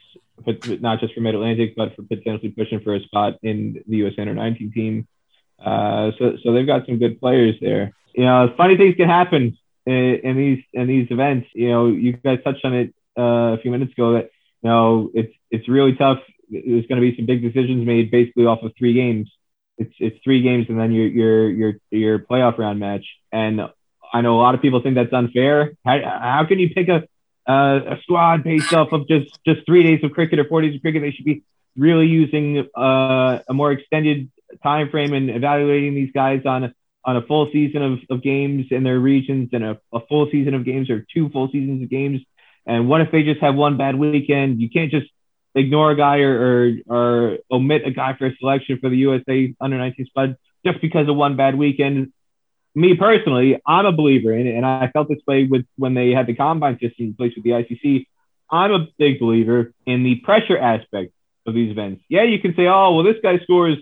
but 0.44 0.80
not 0.80 1.00
just 1.00 1.14
for 1.14 1.20
Mid 1.20 1.34
Atlantic, 1.34 1.76
but 1.76 1.94
for 1.94 2.02
potentially 2.02 2.50
pushing 2.50 2.80
for 2.80 2.94
a 2.94 3.00
spot 3.02 3.34
in 3.42 3.84
the 3.86 3.98
USA 3.98 4.22
Under 4.22 4.34
19 4.34 4.72
team. 4.72 5.06
Uh, 5.64 6.10
so, 6.18 6.36
so 6.42 6.52
they've 6.52 6.66
got 6.66 6.86
some 6.86 6.98
good 6.98 7.20
players 7.20 7.54
there. 7.60 7.92
You 8.14 8.24
know, 8.24 8.52
funny 8.56 8.76
things 8.76 8.96
can 8.96 9.08
happen 9.08 9.56
in, 9.86 10.36
these 10.36 10.64
in 10.72 10.86
these 10.86 11.08
events. 11.10 11.48
You 11.54 11.70
know, 11.70 11.86
you 11.88 12.12
guys 12.12 12.40
touched 12.44 12.64
on 12.64 12.74
it 12.74 12.94
uh, 13.18 13.54
a 13.54 13.58
few 13.58 13.70
minutes 13.70 13.92
ago 13.92 14.14
that 14.14 14.30
you 14.62 14.70
know 14.70 15.10
it's 15.14 15.32
it's 15.50 15.68
really 15.68 15.94
tough. 15.94 16.18
There's 16.50 16.86
going 16.86 17.00
to 17.00 17.10
be 17.10 17.16
some 17.16 17.26
big 17.26 17.42
decisions 17.42 17.86
made 17.86 18.10
basically 18.10 18.46
off 18.46 18.62
of 18.62 18.72
three 18.78 18.94
games. 18.94 19.30
It's 19.78 19.94
it's 19.98 20.18
three 20.24 20.42
games 20.42 20.66
and 20.68 20.78
then 20.78 20.92
your 20.92 21.06
your 21.06 21.50
your 21.50 21.72
your 21.90 22.18
playoff 22.18 22.58
round 22.58 22.80
match. 22.80 23.04
And 23.32 23.60
I 24.12 24.20
know 24.20 24.36
a 24.36 24.42
lot 24.42 24.54
of 24.54 24.62
people 24.62 24.80
think 24.82 24.94
that's 24.94 25.12
unfair. 25.12 25.72
How, 25.84 25.98
how 26.02 26.44
can 26.46 26.58
you 26.58 26.70
pick 26.70 26.88
a 26.88 27.04
a 27.46 27.98
squad 28.02 28.42
based 28.42 28.72
off 28.72 28.92
of 28.92 29.06
just 29.08 29.38
just 29.46 29.64
three 29.66 29.82
days 29.82 30.02
of 30.02 30.12
cricket 30.12 30.38
or 30.38 30.44
four 30.44 30.62
days 30.62 30.74
of 30.74 30.82
cricket? 30.82 31.02
They 31.02 31.12
should 31.12 31.24
be 31.24 31.42
really 31.76 32.06
using 32.06 32.66
uh, 32.76 33.40
a 33.48 33.54
more 33.54 33.72
extended 33.72 34.30
time 34.62 34.88
frame 34.90 35.12
and 35.12 35.30
evaluating 35.30 35.94
these 35.94 36.10
guys 36.12 36.46
on 36.46 36.74
on 37.06 37.16
a 37.16 37.22
full 37.22 37.48
season 37.52 37.82
of, 37.82 37.98
of 38.10 38.22
games 38.22 38.66
in 38.70 38.82
their 38.82 38.98
regions 38.98 39.50
and 39.52 39.64
a, 39.64 39.78
a 39.94 40.00
full 40.08 40.28
season 40.30 40.54
of 40.54 40.64
games 40.64 40.90
or 40.90 41.06
two 41.14 41.28
full 41.30 41.48
seasons 41.48 41.82
of 41.82 41.88
games. 41.88 42.20
And 42.66 42.88
what 42.88 43.00
if 43.00 43.12
they 43.12 43.22
just 43.22 43.40
have 43.40 43.54
one 43.54 43.76
bad 43.76 43.94
weekend? 43.94 44.60
You 44.60 44.68
can't 44.68 44.90
just 44.90 45.06
ignore 45.54 45.92
a 45.92 45.96
guy 45.96 46.18
or, 46.18 46.34
or, 46.34 46.72
or 46.88 47.38
omit 47.50 47.86
a 47.86 47.92
guy 47.92 48.16
for 48.18 48.26
a 48.26 48.36
selection 48.36 48.78
for 48.80 48.90
the 48.90 48.96
USA 48.96 49.54
under 49.60 49.78
19 49.78 50.06
squad 50.06 50.36
just 50.64 50.80
because 50.80 51.08
of 51.08 51.14
one 51.14 51.36
bad 51.36 51.56
weekend. 51.56 52.12
Me 52.74 52.94
personally, 52.94 53.62
I'm 53.64 53.86
a 53.86 53.92
believer 53.92 54.32
in 54.32 54.48
it, 54.48 54.56
and 54.56 54.66
I 54.66 54.90
felt 54.92 55.08
this 55.08 55.20
way 55.26 55.44
with 55.44 55.64
when 55.76 55.94
they 55.94 56.10
had 56.10 56.26
the 56.26 56.34
combine 56.34 56.74
system 56.74 57.06
in 57.06 57.14
place 57.14 57.32
with 57.34 57.44
the 57.44 57.50
ICC. 57.50 58.06
I'm 58.50 58.72
a 58.72 58.86
big 58.98 59.20
believer 59.20 59.72
in 59.86 60.02
the 60.02 60.16
pressure 60.16 60.58
aspect 60.58 61.12
of 61.46 61.54
these 61.54 61.70
events. 61.70 62.02
Yeah, 62.08 62.24
you 62.24 62.40
can 62.40 62.54
say, 62.54 62.66
oh, 62.66 62.94
well, 62.94 63.04
this 63.04 63.16
guy 63.22 63.38
scores 63.38 63.78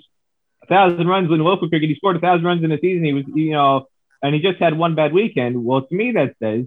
a 0.64 0.66
thousand 0.66 1.06
runs 1.06 1.30
in 1.30 1.38
local 1.40 1.68
cricket. 1.68 1.88
He 1.88 1.94
scored 1.94 2.16
a 2.16 2.20
thousand 2.20 2.44
runs 2.44 2.64
in 2.64 2.72
a 2.72 2.78
season. 2.78 3.04
He 3.04 3.12
was, 3.12 3.24
you 3.34 3.52
know, 3.52 3.86
and 4.22 4.34
he 4.34 4.40
just 4.40 4.58
had 4.58 4.76
one 4.76 4.94
bad 4.94 5.12
weekend. 5.12 5.64
Well, 5.64 5.82
to 5.82 5.94
me, 5.94 6.12
that 6.12 6.34
says 6.42 6.66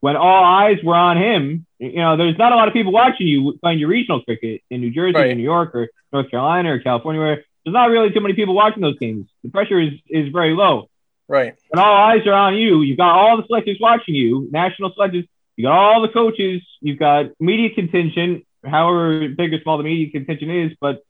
when 0.00 0.16
all 0.16 0.44
eyes 0.44 0.78
were 0.84 0.94
on 0.94 1.16
him, 1.16 1.66
you 1.78 1.96
know, 1.96 2.16
there's 2.16 2.36
not 2.36 2.52
a 2.52 2.56
lot 2.56 2.68
of 2.68 2.74
people 2.74 2.92
watching 2.92 3.26
you 3.26 3.58
playing 3.62 3.78
your 3.78 3.88
regional 3.88 4.22
cricket 4.22 4.62
in 4.70 4.80
New 4.80 4.90
Jersey 4.90 5.16
Right. 5.16 5.30
or 5.30 5.34
New 5.34 5.42
York 5.42 5.74
or 5.74 5.88
North 6.12 6.30
Carolina 6.30 6.72
or 6.74 6.78
California, 6.78 7.20
where 7.20 7.44
there's 7.64 7.72
not 7.72 7.88
really 7.90 8.10
too 8.10 8.20
many 8.20 8.34
people 8.34 8.54
watching 8.54 8.82
those 8.82 8.98
games. 8.98 9.26
The 9.42 9.50
pressure 9.50 9.80
is, 9.80 9.92
is 10.08 10.30
very 10.30 10.54
low. 10.54 10.90
Right. 11.26 11.54
When 11.70 11.82
all 11.82 11.94
eyes 11.94 12.26
are 12.26 12.34
on 12.34 12.54
you, 12.54 12.82
you've 12.82 12.98
got 12.98 13.16
all 13.16 13.38
the 13.38 13.46
selectors 13.46 13.78
watching 13.80 14.14
you, 14.14 14.48
national 14.52 14.92
selectors, 14.92 15.24
you 15.56 15.64
got 15.64 15.72
all 15.72 16.02
the 16.02 16.08
coaches, 16.08 16.60
you've 16.80 16.98
got 16.98 17.30
media 17.40 17.70
contingent, 17.74 18.44
however 18.62 19.28
big 19.28 19.54
or 19.54 19.60
small 19.62 19.78
the 19.78 19.84
media 19.84 20.10
contingent 20.10 20.50
is, 20.50 20.76
but 20.80 21.02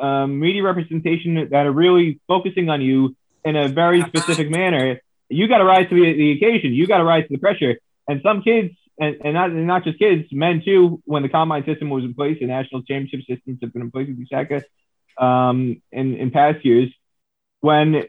um, 0.00 0.40
media 0.40 0.62
representation 0.62 1.48
that 1.50 1.66
are 1.66 1.72
really 1.72 2.20
focusing 2.26 2.68
on 2.68 2.80
you 2.80 3.16
in 3.44 3.56
a 3.56 3.68
very 3.68 4.02
specific 4.02 4.50
manner. 4.50 5.00
You 5.28 5.48
got 5.48 5.58
to 5.58 5.64
rise 5.64 5.88
to 5.88 5.94
the, 5.94 6.12
the 6.12 6.32
occasion. 6.32 6.72
You 6.72 6.86
got 6.86 6.98
to 6.98 7.04
rise 7.04 7.26
to 7.28 7.32
the 7.32 7.38
pressure. 7.38 7.78
And 8.08 8.20
some 8.22 8.42
kids, 8.42 8.74
and, 8.98 9.16
and 9.24 9.34
not 9.34 9.50
and 9.50 9.66
not 9.66 9.84
just 9.84 9.98
kids, 9.98 10.28
men 10.32 10.62
too. 10.64 11.00
When 11.04 11.22
the 11.22 11.28
combine 11.28 11.64
system 11.64 11.90
was 11.90 12.04
in 12.04 12.14
place, 12.14 12.38
the 12.40 12.46
national 12.46 12.82
championship 12.82 13.20
systems 13.28 13.58
have 13.62 13.72
been 13.72 13.82
in 13.82 13.90
place 13.90 14.08
with 14.08 14.28
USACA 14.28 14.64
um, 15.16 15.80
in 15.92 16.16
in 16.16 16.30
past 16.30 16.64
years. 16.64 16.90
When 17.60 18.04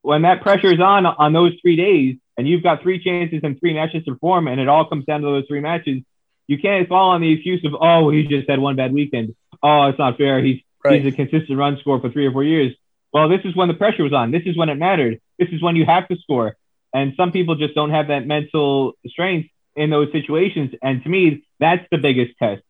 when 0.00 0.22
that 0.22 0.42
pressure 0.42 0.72
is 0.72 0.80
on 0.80 1.06
on 1.06 1.32
those 1.32 1.52
three 1.60 1.76
days, 1.76 2.16
and 2.36 2.48
you've 2.48 2.62
got 2.62 2.82
three 2.82 3.02
chances 3.02 3.40
and 3.42 3.58
three 3.60 3.74
matches 3.74 4.04
to 4.04 4.12
perform, 4.12 4.48
and 4.48 4.60
it 4.60 4.68
all 4.68 4.88
comes 4.88 5.04
down 5.04 5.20
to 5.20 5.26
those 5.26 5.44
three 5.46 5.60
matches, 5.60 6.02
you 6.46 6.58
can't 6.58 6.88
fall 6.88 7.10
on 7.10 7.20
the 7.20 7.32
excuse 7.32 7.64
of 7.64 7.74
oh 7.78 8.10
he 8.10 8.26
just 8.26 8.48
had 8.48 8.58
one 8.58 8.76
bad 8.76 8.92
weekend. 8.92 9.36
Oh, 9.62 9.88
it's 9.88 9.98
not 9.98 10.16
fair. 10.16 10.42
He's 10.42 10.60
Right. 10.84 11.02
he's 11.02 11.12
a 11.12 11.16
consistent 11.16 11.58
run 11.58 11.78
score 11.80 12.00
for 12.00 12.10
three 12.10 12.26
or 12.26 12.32
four 12.32 12.44
years. 12.44 12.74
Well, 13.12 13.28
this 13.28 13.40
is 13.44 13.54
when 13.54 13.68
the 13.68 13.74
pressure 13.74 14.02
was 14.02 14.12
on. 14.12 14.30
This 14.30 14.42
is 14.46 14.56
when 14.56 14.68
it 14.68 14.76
mattered. 14.76 15.20
This 15.38 15.48
is 15.50 15.62
when 15.62 15.76
you 15.76 15.84
have 15.84 16.08
to 16.08 16.16
score. 16.16 16.56
And 16.94 17.14
some 17.16 17.32
people 17.32 17.54
just 17.54 17.74
don't 17.74 17.90
have 17.90 18.08
that 18.08 18.26
mental 18.26 18.94
strength 19.06 19.48
in 19.76 19.90
those 19.90 20.10
situations. 20.12 20.74
And 20.82 21.02
to 21.02 21.08
me, 21.08 21.44
that's 21.58 21.86
the 21.90 21.98
biggest 21.98 22.38
test. 22.38 22.62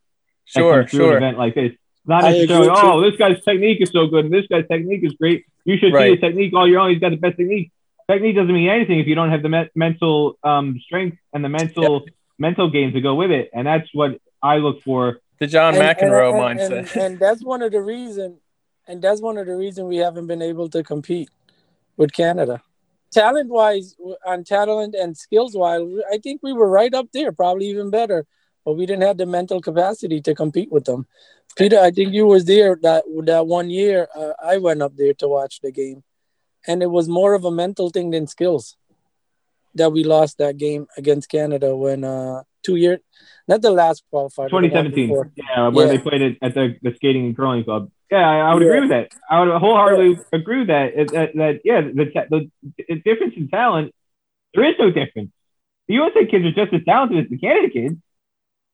that 0.55 0.61
Sure. 0.61 0.87
through 0.87 1.11
an 1.11 1.17
event 1.19 1.39
like 1.39 1.55
this. 1.55 1.73
Not 2.05 2.25
necessarily, 2.25 2.67
agree, 2.67 2.81
too. 2.81 2.87
oh, 2.87 3.01
this 3.01 3.17
guy's 3.17 3.43
technique 3.45 3.81
is 3.81 3.91
so 3.91 4.09
good 4.09 4.25
and 4.25 4.35
this 4.35 4.47
guy's 4.49 4.67
technique 4.67 5.05
is 5.05 5.13
great. 5.13 5.45
You 5.65 5.77
should 5.79 5.93
see 5.95 6.11
his 6.11 6.21
technique 6.21 6.53
all 6.53 6.67
year 6.69 6.81
long. 6.81 6.91
He's 6.91 6.99
got 6.99 7.11
the 7.11 7.17
best 7.17 7.37
technique. 7.37 7.71
Technique 8.11 8.35
doesn't 8.35 8.53
mean 8.53 8.69
anything 8.69 8.99
if 8.99 9.07
you 9.07 9.15
don't 9.15 9.31
have 9.31 9.43
the 9.43 9.49
me- 9.49 9.71
mental 9.77 10.37
um, 10.43 10.81
strength 10.85 11.19
and 11.33 11.45
the 11.45 11.49
mental 11.49 12.05
mental 12.39 12.69
game 12.71 12.93
to 12.95 13.01
go 13.01 13.15
with 13.15 13.31
it. 13.31 13.51
And 13.55 13.67
that's 13.67 13.89
what 13.95 14.21
I 14.43 14.57
look 14.57 14.83
for. 14.83 15.21
The 15.43 15.49
John 15.49 15.75
And- 15.75 15.83
McEnroe 15.83 16.35
and, 16.35 16.61
mindset. 16.61 16.95
And, 16.95 17.03
and 17.05 17.19
that's 17.19 17.43
one 17.43 17.63
of 17.63 17.73
the 17.73 17.83
reason, 17.83 18.39
and 18.87 19.03
that's 19.03 19.21
one 19.21 19.39
of 19.39 19.47
the 19.47 19.57
reason 19.57 19.89
we 19.89 19.97
haven't 19.97 20.29
been 20.29 20.41
able 20.41 20.69
to 20.69 20.85
compete 20.85 21.31
with 21.97 22.13
Canada. 22.13 22.63
Talent 23.11 23.51
wise, 23.51 23.97
on 24.25 24.45
talent 24.45 24.95
and 24.95 25.17
skills 25.17 25.57
wise, 25.57 25.83
I 26.13 26.19
think 26.19 26.45
we 26.45 26.53
were 26.53 26.71
right 26.71 26.95
up 26.95 27.09
there, 27.13 27.33
probably 27.33 27.67
even 27.67 27.91
better. 27.91 28.25
But 28.65 28.75
we 28.75 28.87
didn't 28.87 29.03
have 29.03 29.19
the 29.19 29.27
mental 29.27 29.61
capacity 29.61 30.21
to 30.21 30.33
compete 30.33 30.71
with 30.71 30.85
them. 30.85 31.09
Peter, 31.57 31.81
I 31.81 31.91
think 31.91 32.15
you 32.15 32.25
was 32.25 32.45
there 32.45 32.79
that 32.83 33.03
that 33.25 33.49
one 33.49 33.69
year. 33.69 34.07
Uh, 34.15 34.35
I 34.41 34.59
went 34.59 34.81
up 34.81 34.95
there 34.95 35.15
to 35.15 35.27
watch 35.27 35.59
the 35.61 35.73
game, 35.73 36.05
and 36.69 36.85
it 36.85 36.91
was 36.99 37.09
more 37.09 37.35
of 37.35 37.45
a 37.45 37.51
mental 37.51 37.91
thing 37.91 38.13
than 38.13 38.29
skills. 38.29 38.77
That 39.75 39.91
we 39.91 40.05
lost 40.05 40.39
that 40.39 40.57
game 40.57 40.87
against 40.97 41.29
Canada 41.29 41.75
when 41.77 42.05
uh 42.05 42.45
two 42.63 42.77
years, 42.77 43.01
not 43.49 43.63
the 43.63 43.71
last 43.71 44.05
qualifier, 44.13 44.49
but 44.51 44.51
the 44.51 44.55
one 44.55 44.63
2017, 44.65 45.33
yeah, 45.37 45.69
where 45.69 45.87
Yeah. 45.87 45.93
they 45.93 45.99
played 45.99 46.23
it 46.23 46.39
at 46.43 46.55
the, 46.55 46.77
the 46.83 46.95
skating 46.97 47.27
and 47.27 47.37
curling 47.37 47.65
club. 47.65 47.91
Yeah, 48.11 48.29
I, 48.29 48.51
I 48.51 48.55
would 48.55 48.63
Yeah. 48.63 48.69
agree 48.69 48.81
with 48.81 48.91
that. 48.91 49.09
I 49.31 49.41
would 49.41 49.53
wholeheartedly 49.61 50.19
agree 50.33 50.59
with 50.61 50.69
that. 50.69 50.95
That, 50.97 51.11
that, 51.13 51.35
that 51.37 51.61
yeah, 51.65 51.81
the, 51.81 52.05
the, 52.31 52.51
the 52.89 52.97
difference 52.97 53.35
in 53.37 53.49
talent, 53.49 53.93
there 54.55 54.65
is 54.65 54.75
no 54.79 54.91
difference. 54.91 55.31
The 55.89 55.95
USA 55.95 56.27
kids 56.27 56.45
are 56.45 56.53
just 56.53 56.73
as 56.73 56.85
talented 56.85 57.25
as 57.25 57.31
the 57.31 57.39
Canada 57.39 57.69
kids 57.71 57.97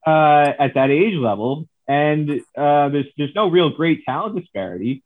uh, 0.07 0.53
at 0.59 0.75
that 0.75 0.91
age 0.91 1.15
level, 1.15 1.69
and 1.87 2.31
uh, 2.57 2.89
there's 2.91 3.07
there's 3.17 3.35
no 3.35 3.49
real 3.49 3.71
great 3.71 4.05
talent 4.05 4.37
disparity. 4.39 5.03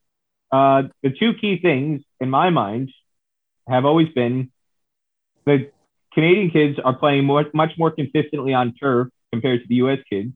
Uh, 0.50 0.84
the 1.02 1.10
two 1.10 1.32
key 1.34 1.58
things 1.60 2.02
in 2.20 2.28
my 2.28 2.50
mind 2.50 2.90
have 3.68 3.84
always 3.84 4.08
been 4.10 4.50
the 5.46 5.70
Canadian 6.14 6.50
kids 6.50 6.78
are 6.84 6.94
playing 6.94 7.24
more, 7.24 7.44
much 7.54 7.72
more 7.78 7.90
consistently 7.90 8.54
on 8.54 8.74
turf 8.74 9.08
compared 9.32 9.62
to 9.62 9.68
the 9.68 9.76
U.S. 9.76 9.98
kids 10.08 10.32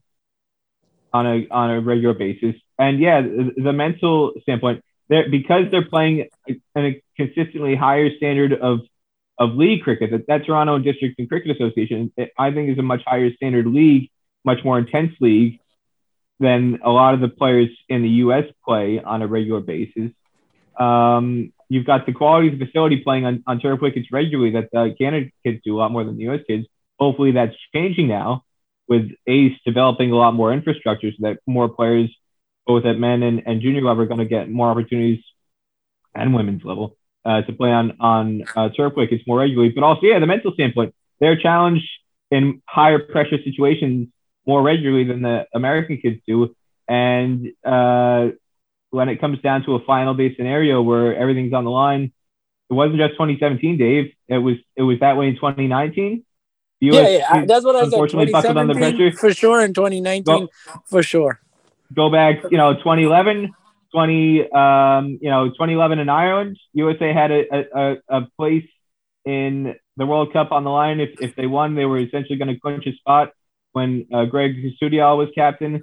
on 1.13 1.27
a 1.27 1.47
on 1.51 1.71
a 1.71 1.81
regular 1.81 2.15
basis. 2.15 2.55
And 2.79 2.99
yeah, 2.99 3.21
the, 3.21 3.53
the 3.57 3.73
mental 3.73 4.33
standpoint, 4.43 4.83
they're, 5.09 5.29
because 5.31 5.65
they're 5.71 5.89
playing 5.89 6.29
a, 6.49 6.61
a 6.79 7.03
consistently 7.17 7.75
higher 7.75 8.15
standard 8.17 8.53
of 8.53 8.81
of 9.39 9.55
league 9.55 9.83
cricket. 9.83 10.11
That, 10.11 10.27
that 10.29 10.47
Toronto 10.47 10.79
District 10.79 11.19
and 11.19 11.29
Cricket 11.29 11.57
Association, 11.57 12.13
it, 12.17 12.33
I 12.39 12.51
think, 12.53 12.71
is 12.71 12.79
a 12.79 12.83
much 12.83 13.03
higher 13.07 13.33
standard 13.35 13.67
league, 13.67 14.11
much 14.45 14.65
more 14.65 14.79
intense 14.79 15.13
league 15.21 15.61
than 16.41 16.81
a 16.85 16.91
lot 16.91 17.15
of 17.15 17.21
the 17.21 17.29
players 17.29 17.69
in 17.89 18.03
the 18.03 18.09
U.S. 18.25 18.45
play 18.65 19.01
on 19.03 19.23
a 19.23 19.27
regular 19.27 19.61
basis. 19.61 20.11
Um, 20.79 21.53
you've 21.69 21.87
got 21.87 22.07
the 22.07 22.13
quality 22.13 22.49
of 22.49 22.59
the 22.59 22.67
facility 22.67 22.99
playing 22.99 23.25
on, 23.25 23.43
on 23.47 23.61
turf 23.61 23.81
wickets 23.81 24.09
regularly 24.13 24.53
that 24.53 24.69
the 24.73 24.95
Canada 24.99 25.31
kids 25.45 25.61
do 25.65 25.77
a 25.77 25.79
lot 25.79 25.93
more 25.93 26.05
than 26.05 26.17
the 26.17 26.25
U.S. 26.25 26.41
kids. 26.47 26.67
Hopefully, 26.99 27.33
that's 27.33 27.55
changing 27.75 28.09
now 28.09 28.45
with 28.89 29.11
ACE 29.27 29.59
developing 29.65 30.13
a 30.13 30.17
lot 30.17 30.33
more 30.33 30.53
infrastructure 30.53 31.11
so 31.11 31.17
that 31.21 31.39
more 31.47 31.69
players, 31.69 32.11
both 32.67 32.85
at 32.85 32.99
men 32.99 33.23
and, 33.23 33.43
and 33.47 33.61
junior 33.61 33.83
level, 33.83 34.05
are 34.05 34.07
going 34.07 34.19
to 34.19 34.27
get 34.27 34.49
more 34.49 34.69
opportunities 34.69 35.23
and 36.15 36.35
women's 36.35 36.65
level 36.65 36.97
uh, 37.25 37.43
to 37.43 37.53
play 37.53 37.71
on 37.71 37.97
on 38.01 38.45
uh, 38.55 38.69
turf 38.71 38.95
wickets 38.97 39.25
more 39.27 39.39
regularly. 39.39 39.73
But 39.75 39.85
also, 39.85 40.03
yeah, 40.03 40.19
the 40.19 40.27
mental 40.27 40.53
standpoint, 40.53 40.95
they're 41.21 41.37
challenged 41.37 41.89
in 42.31 42.63
higher 42.67 42.99
pressure 42.99 43.39
situations 43.45 44.09
more 44.47 44.63
regularly 44.63 45.05
than 45.05 45.23
the 45.23 45.47
American 45.53 45.99
kids 45.99 46.21
do. 46.27 46.55
And 46.89 47.49
uh, 47.65 48.29
when 48.97 49.09
it 49.13 49.21
comes 49.23 49.39
down 49.47 49.59
to 49.67 49.75
a 49.79 49.81
final 49.85 50.15
day 50.21 50.35
scenario 50.37 50.81
where 50.89 51.09
everything's 51.23 51.53
on 51.53 51.65
the 51.65 51.71
line, 51.85 52.05
it 52.71 52.75
wasn't 52.81 52.99
just 52.99 53.13
2017, 53.15 53.77
Dave. 53.79 54.07
It 54.29 54.39
was 54.39 54.57
it 54.81 54.83
was 54.83 54.99
that 55.01 55.17
way 55.19 55.27
in 55.29 55.37
2019. 55.37 56.25
The 56.81 56.87
Yeah, 56.87 56.93
US 57.01 57.09
yeah, 57.19 57.45
that's 57.47 57.65
what 57.65 57.77
I 57.77 57.81
said. 57.83 57.91
unfortunately 57.93 58.33
buckled 58.33 58.57
under 58.57 58.75
2017 58.75 59.13
pressure. 59.13 59.19
for 59.23 59.33
sure, 59.43 59.61
in 59.67 59.73
2019 59.75 60.25
Go- 60.25 60.49
for 60.93 61.03
sure. 61.03 61.41
Go 61.95 62.11
back, 62.11 62.35
you 62.51 62.59
know, 62.59 62.75
2011, 62.75 63.55
20, 63.93 64.51
um, 64.53 65.19
you 65.23 65.31
know, 65.31 65.49
2011 65.51 65.99
in 66.01 66.09
Ireland, 66.09 66.59
USA 66.75 67.13
had 67.13 67.31
a, 67.31 67.41
a, 67.57 67.61
a- 67.83 68.01
a 68.19 68.21
place 68.39 68.69
in 69.25 69.75
the 69.97 70.07
World 70.07 70.33
Cup 70.33 70.51
on 70.53 70.65
the 70.65 70.71
line. 70.71 70.99
If, 71.01 71.11
if 71.27 71.37
they 71.37 71.47
won, 71.47 71.75
they 71.77 71.85
were 71.85 71.99
essentially 72.07 72.39
going 72.41 72.53
to 72.55 72.59
clinch 72.61 72.87
a 72.87 72.95
spot 73.03 73.27
when 73.73 74.07
uh, 74.13 74.25
Greg 74.25 74.53
Sewdial 74.81 75.17
was 75.23 75.29
captain 75.35 75.75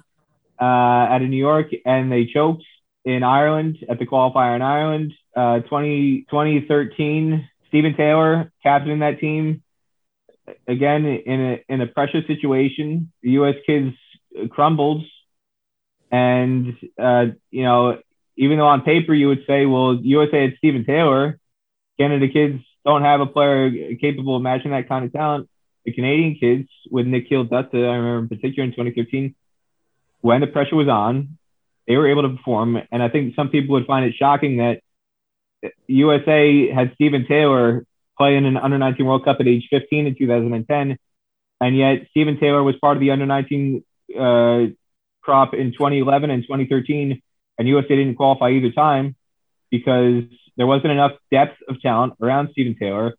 uh, 0.61 1.11
out 1.13 1.21
of 1.21 1.29
New 1.29 1.43
York, 1.49 1.67
and 1.85 2.11
they 2.11 2.25
choked 2.25 2.63
in 3.05 3.23
Ireland 3.23 3.77
at 3.89 3.99
the 3.99 4.05
qualifier 4.05 4.55
in 4.55 4.61
Ireland. 4.61 5.13
Uh, 5.35 5.59
20, 5.59 6.25
2013, 6.29 7.49
Stephen 7.67 7.95
Taylor 7.95 8.51
captaining 8.61 8.99
that 8.99 9.19
team. 9.19 9.63
Again, 10.67 11.05
in 11.05 11.41
a 11.41 11.63
in 11.69 11.81
a 11.81 11.87
pressure 11.87 12.21
situation, 12.27 13.11
the 13.21 13.31
U.S. 13.31 13.55
kids 13.65 13.95
crumbled, 14.49 15.05
and 16.11 16.75
uh, 16.99 17.27
you 17.49 17.63
know, 17.63 17.99
even 18.35 18.57
though 18.57 18.67
on 18.67 18.81
paper 18.81 19.13
you 19.13 19.29
would 19.29 19.45
say, 19.47 19.65
well, 19.65 19.95
USA 19.95 20.41
had 20.41 20.55
Stephen 20.57 20.83
Taylor, 20.83 21.39
Canada 21.97 22.27
kids 22.27 22.61
don't 22.85 23.03
have 23.03 23.21
a 23.21 23.25
player 23.25 23.95
capable 23.95 24.35
of 24.35 24.41
matching 24.41 24.71
that 24.71 24.89
kind 24.89 25.05
of 25.05 25.13
talent. 25.13 25.49
The 25.85 25.93
Canadian 25.93 26.35
kids 26.35 26.69
with 26.91 27.07
Nikhil 27.07 27.45
Dutta, 27.45 27.75
I 27.75 27.95
remember 27.95 28.19
in 28.19 28.29
particular 28.29 28.65
in 28.65 28.71
2013, 28.71 29.35
when 30.21 30.41
the 30.41 30.47
pressure 30.47 30.75
was 30.75 30.87
on, 30.87 31.37
they 31.87 31.95
were 31.97 32.09
able 32.09 32.23
to 32.23 32.35
perform. 32.35 32.77
And 32.91 33.03
I 33.03 33.09
think 33.09 33.35
some 33.35 33.49
people 33.49 33.73
would 33.73 33.85
find 33.85 34.05
it 34.05 34.15
shocking 34.17 34.57
that 34.57 34.81
USA 35.87 36.71
had 36.71 36.93
Stephen 36.95 37.25
Taylor 37.27 37.85
play 38.17 38.35
in 38.35 38.45
an 38.45 38.57
under 38.57 38.77
19 38.77 39.05
World 39.05 39.25
Cup 39.25 39.37
at 39.39 39.47
age 39.47 39.67
15 39.69 40.07
in 40.07 40.15
2010. 40.15 40.97
And 41.61 41.77
yet 41.77 42.07
Stephen 42.11 42.39
Taylor 42.39 42.63
was 42.63 42.75
part 42.81 42.97
of 42.97 43.01
the 43.01 43.11
under 43.11 43.25
19 43.25 43.83
uh, 44.17 44.65
crop 45.21 45.53
in 45.53 45.71
2011 45.71 46.29
and 46.29 46.43
2013. 46.43 47.21
And 47.57 47.67
USA 47.67 47.89
didn't 47.89 48.15
qualify 48.15 48.51
either 48.51 48.71
time 48.71 49.15
because 49.71 50.23
there 50.57 50.67
wasn't 50.67 50.91
enough 50.91 51.13
depth 51.31 51.57
of 51.67 51.81
talent 51.81 52.13
around 52.21 52.49
Stephen 52.51 52.75
Taylor. 52.79 53.15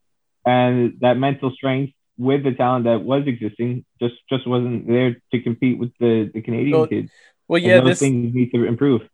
And 0.46 0.98
that 1.00 1.16
mental 1.16 1.50
strength 1.50 1.94
with 2.16 2.44
the 2.44 2.52
talent 2.52 2.84
that 2.84 3.02
was 3.02 3.26
existing 3.26 3.84
just 4.00 4.14
just 4.28 4.46
wasn't 4.46 4.86
there 4.86 5.16
to 5.32 5.40
compete 5.40 5.78
with 5.78 5.92
the, 5.98 6.30
the 6.32 6.42
Canadian 6.42 6.78
Well, 6.78 6.86
kids. 6.86 7.10
Well, 7.48 7.60
yeah, 7.60 7.80
those 7.80 7.88
this 7.90 7.98
things 8.00 8.34
need 8.34 8.50
to 8.52 8.64
improve. 8.64 9.08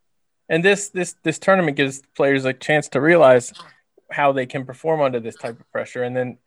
and 0.48 0.64
this 0.64 0.88
this 0.90 1.14
this 1.22 1.38
tournament 1.38 1.76
gives 1.76 2.02
players 2.16 2.44
a 2.44 2.52
chance 2.52 2.88
to 2.90 3.00
realize 3.00 3.52
how 4.10 4.32
they 4.32 4.46
can 4.46 4.64
perform 4.64 5.00
under 5.00 5.20
this 5.20 5.36
type 5.36 5.58
of 5.60 5.70
pressure 5.72 6.02
and 6.02 6.16
then 6.16 6.38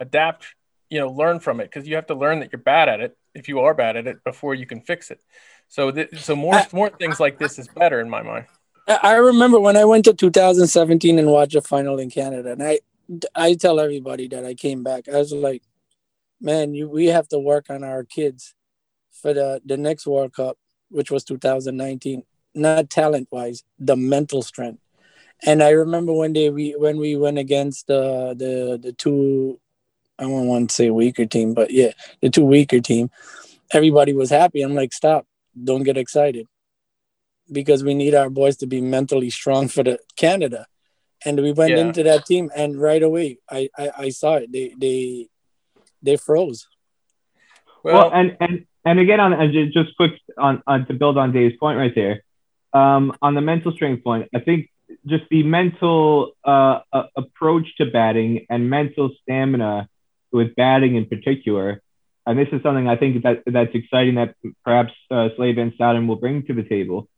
adapt 0.00 0.54
you 0.90 0.98
know 1.00 1.08
learn 1.10 1.40
from 1.40 1.60
it 1.60 1.64
because 1.64 1.86
you 1.88 1.96
have 1.96 2.06
to 2.06 2.14
learn 2.14 2.40
that 2.40 2.52
you're 2.52 2.60
bad 2.62 2.88
at 2.88 3.00
it 3.00 3.16
if 3.34 3.48
you 3.48 3.60
are 3.60 3.74
bad 3.74 3.96
at 3.96 4.06
it 4.06 4.22
before 4.24 4.54
you 4.54 4.66
can 4.66 4.80
fix 4.80 5.10
it 5.10 5.20
so 5.68 5.90
th- 5.90 6.16
so 6.20 6.36
more 6.36 6.54
I- 6.54 6.66
more 6.72 6.88
things 6.90 7.18
like 7.18 7.38
this 7.38 7.58
is 7.58 7.66
better 7.68 8.00
in 8.00 8.08
my 8.08 8.22
mind 8.22 8.46
I 8.86 8.98
I 9.02 9.14
remember 9.16 9.58
when 9.60 9.76
I 9.76 9.84
went 9.84 10.04
to 10.06 10.14
2017 10.14 11.18
and 11.18 11.28
watched 11.28 11.52
the 11.54 11.60
final 11.60 11.98
in 11.98 12.10
Canada, 12.10 12.52
and 12.52 12.62
I 12.62 12.80
I 13.34 13.54
tell 13.54 13.80
everybody 13.80 14.28
that 14.28 14.44
I 14.46 14.54
came 14.54 14.82
back. 14.82 15.08
I 15.08 15.16
was 15.18 15.32
like, 15.32 15.62
man, 16.40 16.72
you 16.74 16.88
we 16.88 17.06
have 17.06 17.28
to 17.28 17.38
work 17.38 17.66
on 17.70 17.82
our 17.84 18.04
kids 18.04 18.54
for 19.20 19.34
the 19.34 19.60
the 19.64 19.76
next 19.76 20.06
World 20.06 20.32
Cup, 20.32 20.56
which 20.90 21.10
was 21.10 21.24
2019. 21.24 22.22
Not 22.54 22.90
talent 22.90 23.28
wise, 23.30 23.62
the 23.78 23.96
mental 23.96 24.42
strength. 24.42 24.80
And 25.44 25.62
I 25.62 25.70
remember 25.70 26.12
one 26.12 26.32
day 26.32 26.50
we 26.50 26.72
when 26.72 26.98
we 26.98 27.14
went 27.16 27.38
against 27.38 27.86
the 27.86 28.34
the 28.36 28.78
the 28.82 28.92
two, 28.92 29.60
I 30.18 30.24
don't 30.24 30.48
want 30.48 30.70
to 30.70 30.74
say 30.74 30.90
weaker 30.90 31.26
team, 31.26 31.54
but 31.54 31.70
yeah, 31.70 31.92
the 32.20 32.30
two 32.30 32.44
weaker 32.44 32.80
team. 32.80 33.10
Everybody 33.72 34.12
was 34.14 34.30
happy. 34.30 34.62
I'm 34.62 34.74
like, 34.74 34.92
stop, 34.92 35.26
don't 35.62 35.84
get 35.84 35.96
excited 35.98 36.46
because 37.52 37.84
we 37.84 37.94
need 37.94 38.14
our 38.14 38.30
boys 38.30 38.56
to 38.58 38.66
be 38.66 38.80
mentally 38.80 39.30
strong 39.30 39.68
for 39.68 39.82
the 39.82 39.98
Canada. 40.16 40.66
And 41.24 41.40
we 41.40 41.52
went 41.52 41.74
Yeah. 41.74 41.80
into 41.80 42.02
that 42.04 42.26
team 42.26 42.50
and 42.54 42.80
right 42.80 43.02
away 43.02 43.38
I, 43.50 43.68
I, 43.76 43.90
I 43.98 44.08
saw 44.10 44.34
it. 44.36 44.52
They 44.52 44.74
they 44.78 45.28
they 46.02 46.16
froze. 46.16 46.68
Well, 47.82 47.94
well, 47.94 48.10
and 48.12 48.36
and 48.40 48.66
and 48.84 48.98
again, 48.98 49.20
on 49.20 49.32
and 49.32 49.72
just 49.72 49.96
quick 49.96 50.12
on, 50.36 50.62
on 50.66 50.86
to 50.86 50.94
build 50.94 51.18
on 51.18 51.32
Dave's 51.32 51.56
point 51.56 51.78
right 51.78 51.94
there, 51.94 52.22
um, 52.72 53.12
on 53.20 53.34
the 53.34 53.40
mental 53.40 53.72
strength 53.72 54.04
point, 54.04 54.28
I 54.34 54.40
think 54.40 54.70
just 55.06 55.24
the 55.30 55.42
mental 55.42 56.32
uh, 56.44 56.80
uh, 56.92 57.04
approach 57.16 57.66
to 57.76 57.86
batting 57.86 58.46
and 58.48 58.70
mental 58.70 59.10
stamina 59.22 59.88
with 60.32 60.54
batting 60.56 60.96
in 60.96 61.06
particular, 61.06 61.82
and 62.26 62.38
this 62.38 62.48
is 62.52 62.62
something 62.62 62.88
I 62.88 62.96
think 62.96 63.22
that 63.22 63.42
that's 63.46 63.74
exciting 63.74 64.16
that 64.16 64.34
perhaps 64.64 64.92
uh, 65.10 65.28
Slade 65.36 65.56
Van 65.56 66.06
will 66.06 66.16
bring 66.16 66.44
to 66.46 66.54
the 66.54 66.62
table, 66.62 67.08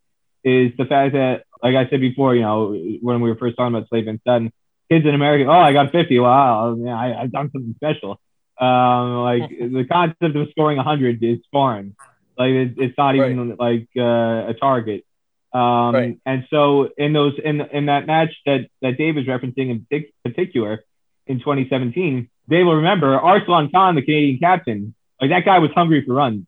is 0.45 0.73
the 0.79 0.85
fact 0.85 1.15
that, 1.15 1.45
like 1.63 1.75
I 1.75 1.89
said 1.91 2.01
before, 2.01 2.35
you 2.35 2.43
know, 2.43 2.73
when 3.01 3.21
we 3.21 3.31
were 3.31 3.37
first 3.37 3.57
talking 3.57 3.75
about 3.75 3.89
Slade 3.89 4.07
Van 4.07 4.21
Staden, 4.27 4.53
kids 4.91 5.07
in 5.07 5.15
America, 5.15 5.51
oh, 5.51 5.53
I 5.53 5.73
got 5.73 5.93
50, 5.93 6.19
wow, 6.19 6.77
yeah, 6.79 6.97
I, 6.97 7.23
I've 7.23 7.33
done 7.33 7.51
something 7.53 7.75
special. 7.77 8.21
Um, 8.61 9.23
like 9.23 9.49
the 9.79 9.87
concept 9.91 10.37
of 10.37 10.49
scoring 10.51 10.77
100 10.77 11.23
is 11.23 11.39
foreign. 11.51 11.97
Like 12.39 12.53
it, 12.53 12.75
it's 12.79 12.99
not 12.99 13.15
even 13.17 13.57
like 13.57 13.89
uh, 13.97 14.51
a 14.53 14.55
target. 14.59 15.05
Um, 15.53 15.95
Right. 15.95 16.19
And 16.25 16.47
so 16.51 16.91
in 16.97 17.13
those 17.13 17.35
in 17.43 17.61
in 17.61 17.87
that 17.87 18.07
match 18.07 18.33
that 18.47 18.69
that 18.83 18.97
Dave 18.99 19.19
is 19.19 19.27
referencing 19.27 19.71
in 19.71 19.87
partic- 19.91 20.13
particular 20.25 20.85
in 21.27 21.39
2017, 21.41 22.29
Dave 22.49 22.67
will 22.67 22.77
remember 22.77 23.19
Arsalan 23.19 23.73
Khan, 23.73 23.95
the 23.97 24.03
Canadian 24.03 24.39
captain. 24.39 24.95
Like 25.21 25.31
that 25.31 25.45
guy 25.45 25.59
was 25.59 25.71
hungry 25.73 26.05
for 26.07 26.15
runs. 26.15 26.47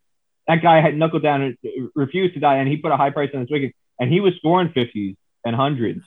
That 0.49 0.63
guy 0.63 0.81
had 0.81 0.97
knuckled 0.97 1.23
down 1.23 1.43
and 1.43 1.57
refused 1.95 2.35
to 2.35 2.41
die, 2.41 2.57
and 2.57 2.69
he 2.69 2.77
put 2.77 2.91
a 2.93 2.97
high 2.97 3.11
price 3.11 3.31
on 3.35 3.41
his 3.41 3.51
wicket, 3.51 3.75
and 3.99 4.11
he 4.13 4.21
was 4.21 4.35
scoring 4.37 4.69
50s 4.71 5.17
and 5.45 5.55
hundreds, 5.55 6.05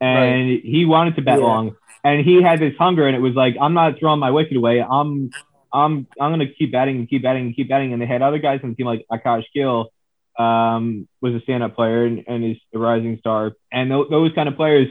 and 0.00 0.48
he 0.62 0.84
wanted 0.84 1.16
to 1.16 1.22
bet 1.22 1.38
Yeah. 1.38 1.44
long, 1.44 1.76
and 2.04 2.24
he 2.24 2.42
had 2.42 2.60
this 2.60 2.74
hunger, 2.78 3.06
and 3.06 3.16
it 3.16 3.20
was 3.20 3.34
like 3.34 3.56
I'm 3.60 3.74
not 3.74 3.98
throwing 3.98 4.20
my 4.20 4.30
wicket 4.30 4.56
away. 4.56 4.80
I'm 4.80 5.30
I'm 5.72 6.06
I'm 6.20 6.32
gonna 6.32 6.46
keep 6.46 6.72
batting 6.72 6.96
and 6.96 7.08
keep 7.08 7.22
batting 7.22 7.46
and 7.46 7.56
keep 7.56 7.68
batting. 7.68 7.92
And 7.92 8.00
they 8.00 8.06
had 8.06 8.22
other 8.22 8.38
guys 8.38 8.60
on 8.62 8.70
the 8.70 8.76
team 8.76 8.86
like 8.86 9.04
Akash 9.10 9.44
Gill, 9.54 9.92
um, 10.38 11.08
was 11.20 11.34
a 11.34 11.40
stand-up 11.40 11.74
player 11.74 12.04
and, 12.04 12.24
and 12.26 12.44
is 12.44 12.56
a 12.74 12.78
rising 12.78 13.18
star. 13.18 13.52
And 13.72 13.90
th- 13.90 14.08
those 14.08 14.32
kind 14.34 14.48
of 14.48 14.56
players, 14.56 14.88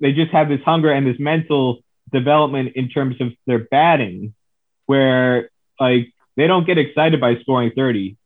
they 0.00 0.12
just 0.12 0.30
have 0.32 0.48
this 0.48 0.60
hunger 0.64 0.90
and 0.90 1.06
this 1.06 1.18
mental 1.18 1.80
development 2.12 2.72
in 2.76 2.88
terms 2.88 3.16
of 3.20 3.32
their 3.46 3.58
batting, 3.58 4.34
where 4.86 5.50
like 5.80 6.12
they 6.36 6.46
don't 6.46 6.66
get 6.66 6.78
excited 6.78 7.20
by 7.20 7.36
scoring 7.40 7.72
30 7.74 8.16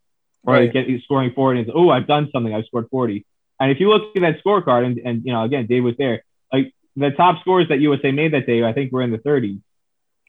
or 0.44 0.54
Right. 0.54 0.72
get 0.72 0.86
scoring 1.02 1.32
40 1.34 1.60
and 1.60 1.70
oh 1.74 1.90
I've 1.90 2.06
done 2.06 2.28
something 2.32 2.54
I've 2.54 2.66
scored 2.66 2.86
40. 2.90 3.24
And 3.60 3.72
if 3.72 3.80
you 3.80 3.88
look 3.88 4.14
at 4.14 4.22
that 4.22 4.42
scorecard 4.44 4.84
and, 4.86 4.98
and 4.98 5.22
you 5.24 5.32
know 5.32 5.42
again 5.42 5.66
Dave 5.66 5.82
was 5.84 5.96
there 5.98 6.22
like 6.52 6.72
the 6.98 7.10
top 7.16 7.40
scores 7.40 7.68
that 7.68 7.80
USA 7.80 8.10
made 8.12 8.32
that 8.34 8.46
day 8.46 8.62
I 8.64 8.72
think 8.72 8.92
were 8.92 9.02
in 9.02 9.10
the 9.12 9.18
30s. 9.18 9.60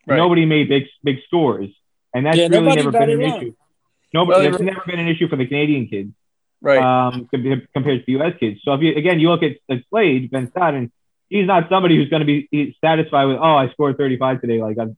Right. 0.08 0.18
Nobody 0.18 0.46
made 0.46 0.70
big 0.70 0.84
big 1.04 1.18
scores, 1.28 1.70
and 2.14 2.26
that's 2.26 2.38
Yeah, 2.38 2.48
really 2.48 2.76
never 2.76 2.92
been 2.92 3.10
an 3.10 3.20
wrong. 3.20 3.38
issue. 3.38 3.54
Nobody, 4.14 4.42
Well, 4.42 4.52
that's 4.52 4.64
never 4.64 4.82
been 4.88 5.00
an 5.00 5.08
issue 5.08 5.28
for 5.28 5.36
the 5.36 5.46
Canadian 5.46 5.88
kids 5.88 6.12
right 6.62 6.82
um, 6.82 7.28
compared 7.32 8.00
to 8.00 8.06
the 8.06 8.12
U.S. 8.14 8.34
kids. 8.40 8.62
So 8.64 8.74
if 8.74 8.82
you 8.82 8.96
again 8.96 9.20
you 9.20 9.30
look 9.30 9.44
at, 9.44 9.58
at 9.70 9.84
Slade 9.90 10.30
Van 10.32 10.48
Staden, 10.48 10.92
he's 11.30 11.46
not 11.48 11.70
somebody 11.70 11.96
who's 11.96 12.10
going 12.10 12.26
to 12.26 12.26
be 12.26 12.76
satisfied 12.84 13.26
with 13.26 13.38
oh 13.38 13.56
I 13.64 13.70
scored 13.70 13.98
35 13.98 14.42
today 14.42 14.62
like 14.62 14.78
I'm 14.80 14.98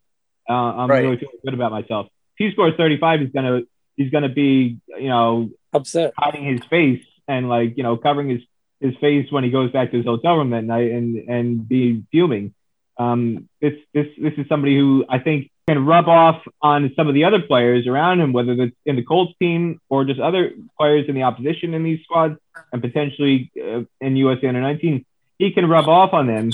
uh, 0.50 0.54
I'm 0.54 0.90
Right. 0.90 1.04
really 1.04 1.18
feeling 1.18 1.36
good 1.44 1.54
about 1.54 1.72
myself. 1.72 2.08
If 2.38 2.46
he 2.48 2.52
scores 2.54 2.74
35, 2.78 3.20
he's 3.22 3.32
gonna 3.32 3.62
he's 3.98 4.12
gonna 4.12 4.30
be 4.30 4.78
you 4.88 5.10
know 5.10 5.50
Upset. 5.74 6.14
hiding 6.18 6.46
his 6.46 6.64
face 6.70 7.04
and 7.28 7.50
like 7.50 7.76
you 7.78 7.84
know 7.84 7.98
covering 7.98 8.30
his 8.30 8.42
his 8.82 8.96
face 8.98 9.32
when 9.32 9.44
he 9.44 9.50
goes 9.50 9.72
back 9.72 9.92
to 9.92 9.98
his 9.98 10.06
hotel 10.06 10.38
room 10.38 10.50
that 10.52 10.64
night 10.64 10.92
and 10.92 11.30
and 11.30 11.68
be 11.68 12.04
fuming. 12.12 12.54
Um, 12.98 13.48
this 13.62 13.74
this 13.94 14.08
this 14.18 14.34
is 14.38 14.48
somebody 14.48 14.76
who 14.78 15.06
I 15.10 15.20
think 15.20 15.50
can 15.68 15.86
rub 15.86 16.08
off 16.08 16.42
on 16.62 16.92
some 16.96 17.08
of 17.08 17.14
the 17.14 17.24
other 17.26 17.42
players 17.42 17.88
around 17.88 18.20
him, 18.20 18.34
whether 18.34 18.54
it's 18.54 18.76
in 18.86 18.96
the 18.96 19.04
Colts 19.04 19.34
team 19.40 19.80
or 19.90 20.04
just 20.06 20.20
other 20.20 20.52
players 20.78 21.08
in 21.08 21.16
the 21.16 21.24
opposition 21.24 21.74
in 21.74 21.84
these 21.84 22.02
squads, 22.04 22.38
and 22.74 22.82
potentially 22.82 23.52
uh, 23.62 23.82
in 24.02 24.16
USA 24.18 24.48
Under 24.48 24.62
19. 24.62 25.06
He 25.38 25.52
can 25.52 25.68
rub 25.70 25.88
off 25.88 26.14
on 26.14 26.28
them 26.28 26.52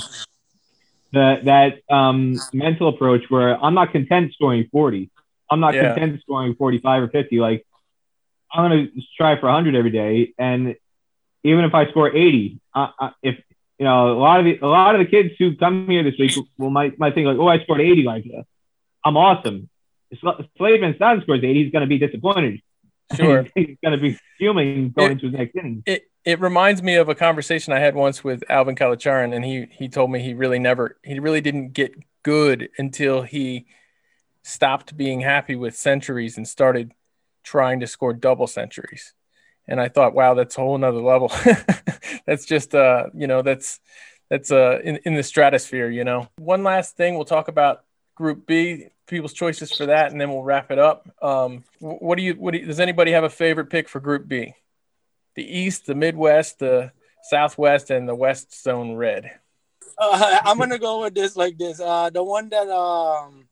that 1.12 1.44
that 1.46 1.94
um, 1.94 2.42
mental 2.52 2.88
approach 2.88 3.22
where 3.28 3.62
I'm 3.62 3.74
not 3.74 3.92
content 3.92 4.32
scoring 4.34 4.68
40. 4.70 5.10
I'm 5.50 5.60
not 5.60 5.74
Yeah. 5.74 5.94
content 5.94 6.20
scoring 6.22 6.54
45 6.54 7.02
or 7.04 7.08
50. 7.08 7.40
Like 7.40 7.64
I'm 8.52 8.70
gonna 8.70 8.86
try 9.16 9.38
for 9.38 9.46
100 9.46 9.74
every 9.74 9.90
day, 9.90 10.32
and 10.38 10.76
even 11.44 11.64
if 11.64 11.74
I 11.74 11.88
score 11.90 12.08
80, 12.14 12.60
uh, 12.74 12.88
uh, 12.98 13.10
if 13.22 13.36
you 13.78 13.84
know 13.84 14.12
a 14.12 14.18
lot 14.18 14.40
of 14.40 14.44
the 14.44 14.58
a 14.60 14.66
lot 14.66 14.94
of 14.94 15.00
the 15.00 15.10
kids 15.10 15.34
who 15.38 15.56
come 15.56 15.88
here 15.88 16.02
this 16.02 16.14
week 16.18 16.32
will 16.58 16.70
might 16.70 16.98
might 16.98 17.14
think 17.14 17.26
like, 17.26 17.38
oh, 17.38 17.48
I 17.48 17.62
scored 17.62 17.80
80, 17.80 18.02
like 18.02 18.24
uh, 18.36 18.42
I'm 19.04 19.16
awesome. 19.16 19.68
If 20.10 20.20
Sl- 20.20 20.42
Slade 20.56 20.96
scores 20.96 21.22
80, 21.28 21.54
he's 21.64 21.72
gonna 21.72 21.86
be 21.86 21.98
disappointed. 21.98 22.60
Sure. 23.14 23.46
he's 23.54 23.76
gonna 23.82 23.98
be 23.98 24.18
fuming 24.38 24.90
going 24.90 25.10
It- 25.10 25.12
into 25.12 25.26
his 25.26 25.34
next 25.34 25.56
inning. 25.56 25.82
It 25.86 26.04
it 26.24 26.40
reminds 26.40 26.82
me 26.82 26.96
of 26.96 27.08
a 27.08 27.14
conversation 27.14 27.72
I 27.72 27.78
had 27.78 27.94
once 27.94 28.22
with 28.22 28.42
Alvin 28.50 28.74
Kallicharran, 28.74 29.34
and 29.34 29.44
he 29.44 29.66
he 29.70 29.88
told 29.88 30.10
me 30.10 30.20
he 30.20 30.34
really 30.34 30.58
never 30.58 30.98
he 31.02 31.18
really 31.18 31.40
didn't 31.40 31.72
get 31.72 31.94
good 32.22 32.68
until 32.78 33.22
he 33.22 33.66
stopped 34.42 34.96
being 34.96 35.20
happy 35.20 35.54
with 35.54 35.76
centuries 35.76 36.36
and 36.36 36.46
started 36.48 36.92
trying 37.44 37.80
to 37.80 37.86
score 37.86 38.12
double 38.12 38.46
centuries. 38.46 39.14
And 39.68 39.80
I 39.80 39.88
thought, 39.88 40.14
wow, 40.14 40.34
that's 40.34 40.56
a 40.56 40.60
whole 40.60 40.78
nother 40.78 41.00
level. 41.00 41.30
that's 42.26 42.46
just 42.46 42.74
uh, 42.74 43.06
you 43.14 43.26
know, 43.26 43.42
that's 43.42 43.80
that's 44.30 44.50
uh 44.50 44.80
in, 44.82 44.98
in 45.04 45.14
the 45.14 45.22
stratosphere, 45.22 45.90
you 45.90 46.04
know. 46.04 46.28
One 46.38 46.64
last 46.64 46.96
thing 46.96 47.14
we'll 47.14 47.24
talk 47.24 47.48
about 47.48 47.84
group 48.14 48.46
B, 48.46 48.86
people's 49.06 49.32
choices 49.32 49.70
for 49.72 49.86
that, 49.86 50.10
and 50.10 50.20
then 50.20 50.30
we'll 50.30 50.42
wrap 50.42 50.70
it 50.70 50.78
up. 50.78 51.08
Um 51.22 51.64
what 51.78 52.16
do 52.16 52.22
you 52.22 52.34
what 52.34 52.52
do 52.52 52.64
does 52.64 52.80
anybody 52.80 53.12
have 53.12 53.24
a 53.24 53.30
favorite 53.30 53.70
pick 53.70 53.88
for 53.88 54.00
group 54.00 54.26
B? 54.26 54.54
the 55.38 55.58
East, 55.58 55.86
the 55.86 55.94
Midwest, 55.94 56.58
the 56.58 56.90
Southwest, 57.22 57.90
and 57.90 58.08
the 58.08 58.14
West 58.14 58.60
Zone 58.60 58.96
Red. 58.96 59.30
Uh, 59.96 60.40
I'm 60.44 60.58
gonna 60.58 60.80
go 60.80 61.02
with 61.02 61.14
this 61.14 61.36
like 61.36 61.56
this. 61.56 61.80
Uh, 61.80 62.10
the 62.10 62.24
one 62.24 62.48
that 62.48 62.68
um, 62.68 63.47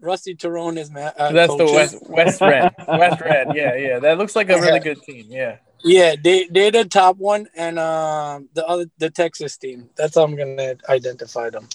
Rusty 0.00 0.34
Theron 0.34 0.78
is. 0.78 0.90
Uh, 0.90 1.32
That's 1.32 1.56
the. 1.56 1.64
West 1.64 1.96
West 2.08 2.40
Red. 2.40 2.74
West 2.88 3.20
Red. 3.20 3.48
Yeah, 3.54 3.74
yeah. 3.76 3.98
That 3.98 4.18
looks 4.18 4.36
like 4.36 4.50
a 4.50 4.60
really 4.60 4.80
good 4.80 5.02
team. 5.02 5.26
Yeah. 5.28 5.56
Yeah, 5.84 6.16
they 6.22 6.48
they're 6.50 6.70
the 6.70 6.84
top 6.84 7.16
one, 7.16 7.46
and 7.54 7.78
um, 7.78 8.48
the 8.54 8.66
other 8.66 8.86
the 8.98 9.10
Texas 9.10 9.56
team. 9.56 9.90
That's 9.96 10.16
how 10.16 10.24
I'm 10.24 10.36
gonna 10.36 10.76
identify 10.88 11.50
them. 11.50 11.68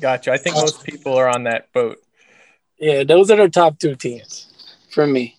Gotcha. 0.00 0.32
I 0.32 0.38
think 0.38 0.56
most 0.56 0.84
people 0.84 1.14
are 1.14 1.28
on 1.28 1.44
that 1.44 1.72
boat. 1.72 1.98
Yeah, 2.78 3.02
those 3.04 3.30
are 3.30 3.36
the 3.36 3.48
top 3.48 3.78
two 3.78 3.96
teams 3.96 4.46
for 4.90 5.06
me, 5.06 5.36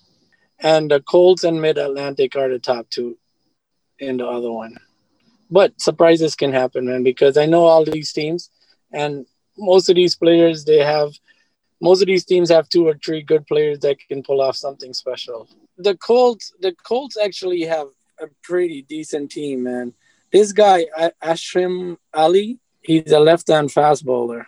and 0.60 0.92
the 0.92 1.00
Colts 1.02 1.44
and 1.44 1.62
Mid 1.62 1.78
Atlantic 1.78 2.36
are 2.36 2.50
the 2.50 2.60
top 2.60 2.90
two 2.90 3.18
in 4.00 4.18
the 4.18 4.28
other 4.28 4.52
one. 4.52 4.78
But 5.50 5.80
surprises 5.80 6.36
can 6.36 6.52
happen, 6.52 6.88
man, 6.88 7.04
because 7.04 7.38
I 7.38 7.46
know 7.46 7.64
all 7.64 7.86
these 7.86 8.12
teams, 8.12 8.50
and 8.92 9.26
most 9.58 9.90
of 9.90 9.96
these 9.96 10.16
players 10.16 10.66
they 10.66 10.80
have. 10.80 11.14
Most 11.82 12.02
of 12.02 12.08
these 12.08 12.26
teams 12.26 12.50
have 12.50 12.68
two 12.70 12.88
or 12.88 12.96
three 13.04 13.22
good 13.22 13.48
players 13.48 13.80
that 13.80 13.98
can 14.08 14.22
pull 14.24 14.42
off 14.42 14.56
something 14.56 14.94
special. 14.94 15.48
The 15.78 15.96
Colts, 15.96 16.52
the 16.60 16.74
Colts 16.84 17.18
actually 17.18 17.62
have 17.62 17.88
a 18.22 18.28
pretty 18.44 18.82
decent 18.82 19.32
team, 19.32 19.64
man. 19.64 19.94
This 20.32 20.52
guy 20.52 20.86
Ashrim 21.24 21.98
Ali, 22.14 22.60
he's 22.82 23.12
a 23.12 23.20
left-hand 23.20 23.72
fast 23.72 24.06
bowler. 24.06 24.48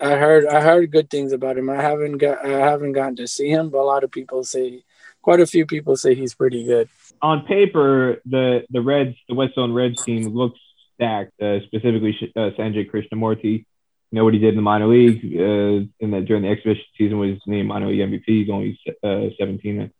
I 0.00 0.16
heard 0.16 0.46
I 0.46 0.62
heard 0.62 0.90
good 0.90 1.10
things 1.10 1.32
about 1.32 1.58
him. 1.58 1.68
I 1.68 1.80
haven't 1.82 2.18
got 2.18 2.44
I 2.44 2.58
haven't 2.70 2.92
gotten 2.92 3.16
to 3.16 3.28
see 3.28 3.50
him, 3.50 3.68
but 3.68 3.80
a 3.80 3.84
lot 3.84 4.02
of 4.02 4.10
people 4.10 4.42
say, 4.44 4.82
quite 5.20 5.40
a 5.40 5.46
few 5.46 5.66
people 5.66 5.96
say 5.96 6.14
he's 6.14 6.34
pretty 6.34 6.64
good. 6.64 6.88
on 7.22 7.44
paper, 7.44 8.20
the 8.24 8.64
the 8.70 8.80
Reds, 8.80 9.16
the 9.28 9.34
West 9.34 9.54
Zone 9.54 9.72
Reds 9.72 10.02
team 10.02 10.28
looks 10.28 10.58
stacked. 10.94 11.32
Uh, 11.40 11.60
specifically, 11.66 12.16
uh, 12.36 12.50
Sanjay 12.58 12.90
Krishnamurthi. 12.90 13.66
You 14.10 14.18
know 14.18 14.24
what 14.24 14.34
he 14.34 14.40
did 14.40 14.50
in 14.50 14.56
the 14.56 14.62
minor 14.62 14.88
league 14.88 15.24
uh, 15.24 15.86
in 16.00 16.10
the 16.10 16.20
during 16.20 16.42
the 16.42 16.48
exhibition 16.48 16.84
season 16.98 17.18
was 17.18 17.38
named 17.46 17.68
minor 17.68 17.88
league 17.88 18.00
MVP. 18.00 18.24
He's 18.26 18.50
only 18.50 18.78
uh, 19.04 19.30
17, 19.38 19.90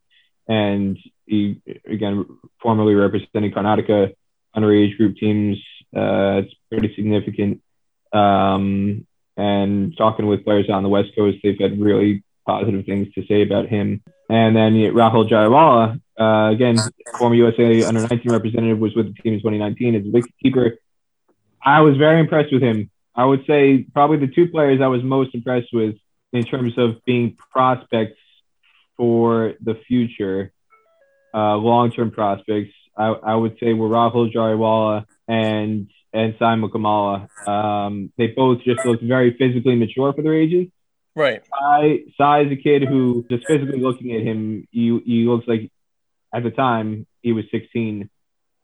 and 0.49 0.99
he 1.27 1.61
again 1.87 2.27
formerly 2.61 2.95
representing 2.95 3.53
Karnataka 3.53 4.15
underage 4.57 4.97
group 4.97 5.17
teams. 5.17 5.59
Uh, 5.95 6.43
it's 6.43 6.55
pretty 6.71 6.93
significant. 6.95 7.63
Um, 8.13 9.07
and 9.37 9.97
talking 9.97 10.27
with 10.27 10.45
players 10.45 10.69
on 10.69 10.83
the 10.83 10.89
West 10.89 11.11
Coast, 11.17 11.39
they've 11.43 11.59
had 11.59 11.81
really 11.81 12.25
positive 12.47 12.85
things 12.85 13.13
to 13.15 13.25
say 13.27 13.43
about 13.43 13.69
him. 13.69 14.03
And 14.29 14.55
then 14.55 14.75
yeah, 14.75 14.91
Rahul 14.91 15.29
Jariwala, 15.29 16.01
uh, 16.19 16.53
again, 16.53 16.79
former 17.19 17.35
USA 17.37 17.85
under 17.85 18.01
19 18.01 18.33
representative, 18.33 18.79
was 18.79 18.95
with 18.95 19.15
the 19.15 19.23
team 19.23 19.35
in 19.35 19.41
2019 19.41 19.95
as 19.95 20.03
a 20.03 20.09
wicketkeeper. 20.09 20.77
I 21.65 21.81
was 21.81 21.97
very 21.97 22.21
impressed 22.21 22.53
with 22.53 22.63
him. 22.63 22.91
I 23.15 23.25
would 23.25 23.45
say 23.47 23.87
probably 23.93 24.19
the 24.19 24.33
two 24.33 24.49
players 24.49 24.81
I 24.81 24.87
was 24.87 25.03
most 25.03 25.35
impressed 25.35 25.69
with 25.73 25.97
in 26.33 26.45
terms 26.45 26.75
of 26.79 27.05
being 27.05 27.37
prospects 27.53 28.19
for 28.97 29.55
the 29.61 29.75
future, 29.89 30.53
uh, 31.35 31.57
long-term 31.57 32.13
prospects. 32.13 32.73
I, 32.97 33.07
I 33.07 33.35
would 33.35 33.57
say 33.61 33.73
were 33.73 33.89
Rahul 33.89 34.33
Jariwala 34.33 35.07
and 35.27 35.89
and 36.13 36.35
Simon 36.39 36.71
Kamala. 36.71 37.29
Um, 37.47 38.13
they 38.19 38.29
both 38.29 38.63
just 38.63 38.85
looked 38.85 39.03
very 39.03 39.37
physically 39.39 39.77
mature 39.77 40.13
for 40.13 40.23
their 40.23 40.35
ages. 40.35 40.67
Right. 41.15 41.43
Sai, 41.47 41.99
Sai 42.17 42.41
is 42.43 42.53
a 42.53 42.57
kid 42.57 42.83
who, 42.83 43.25
just 43.31 43.47
physically 43.47 43.81
looking 43.81 44.13
at 44.15 44.23
him, 44.23 44.67
he, 44.71 44.99
he 45.05 45.25
looks 45.25 45.47
like, 45.47 45.71
at 46.35 46.43
the 46.43 46.51
time, 46.51 47.07
he 47.23 47.33
was 47.33 47.45
16 47.51 48.09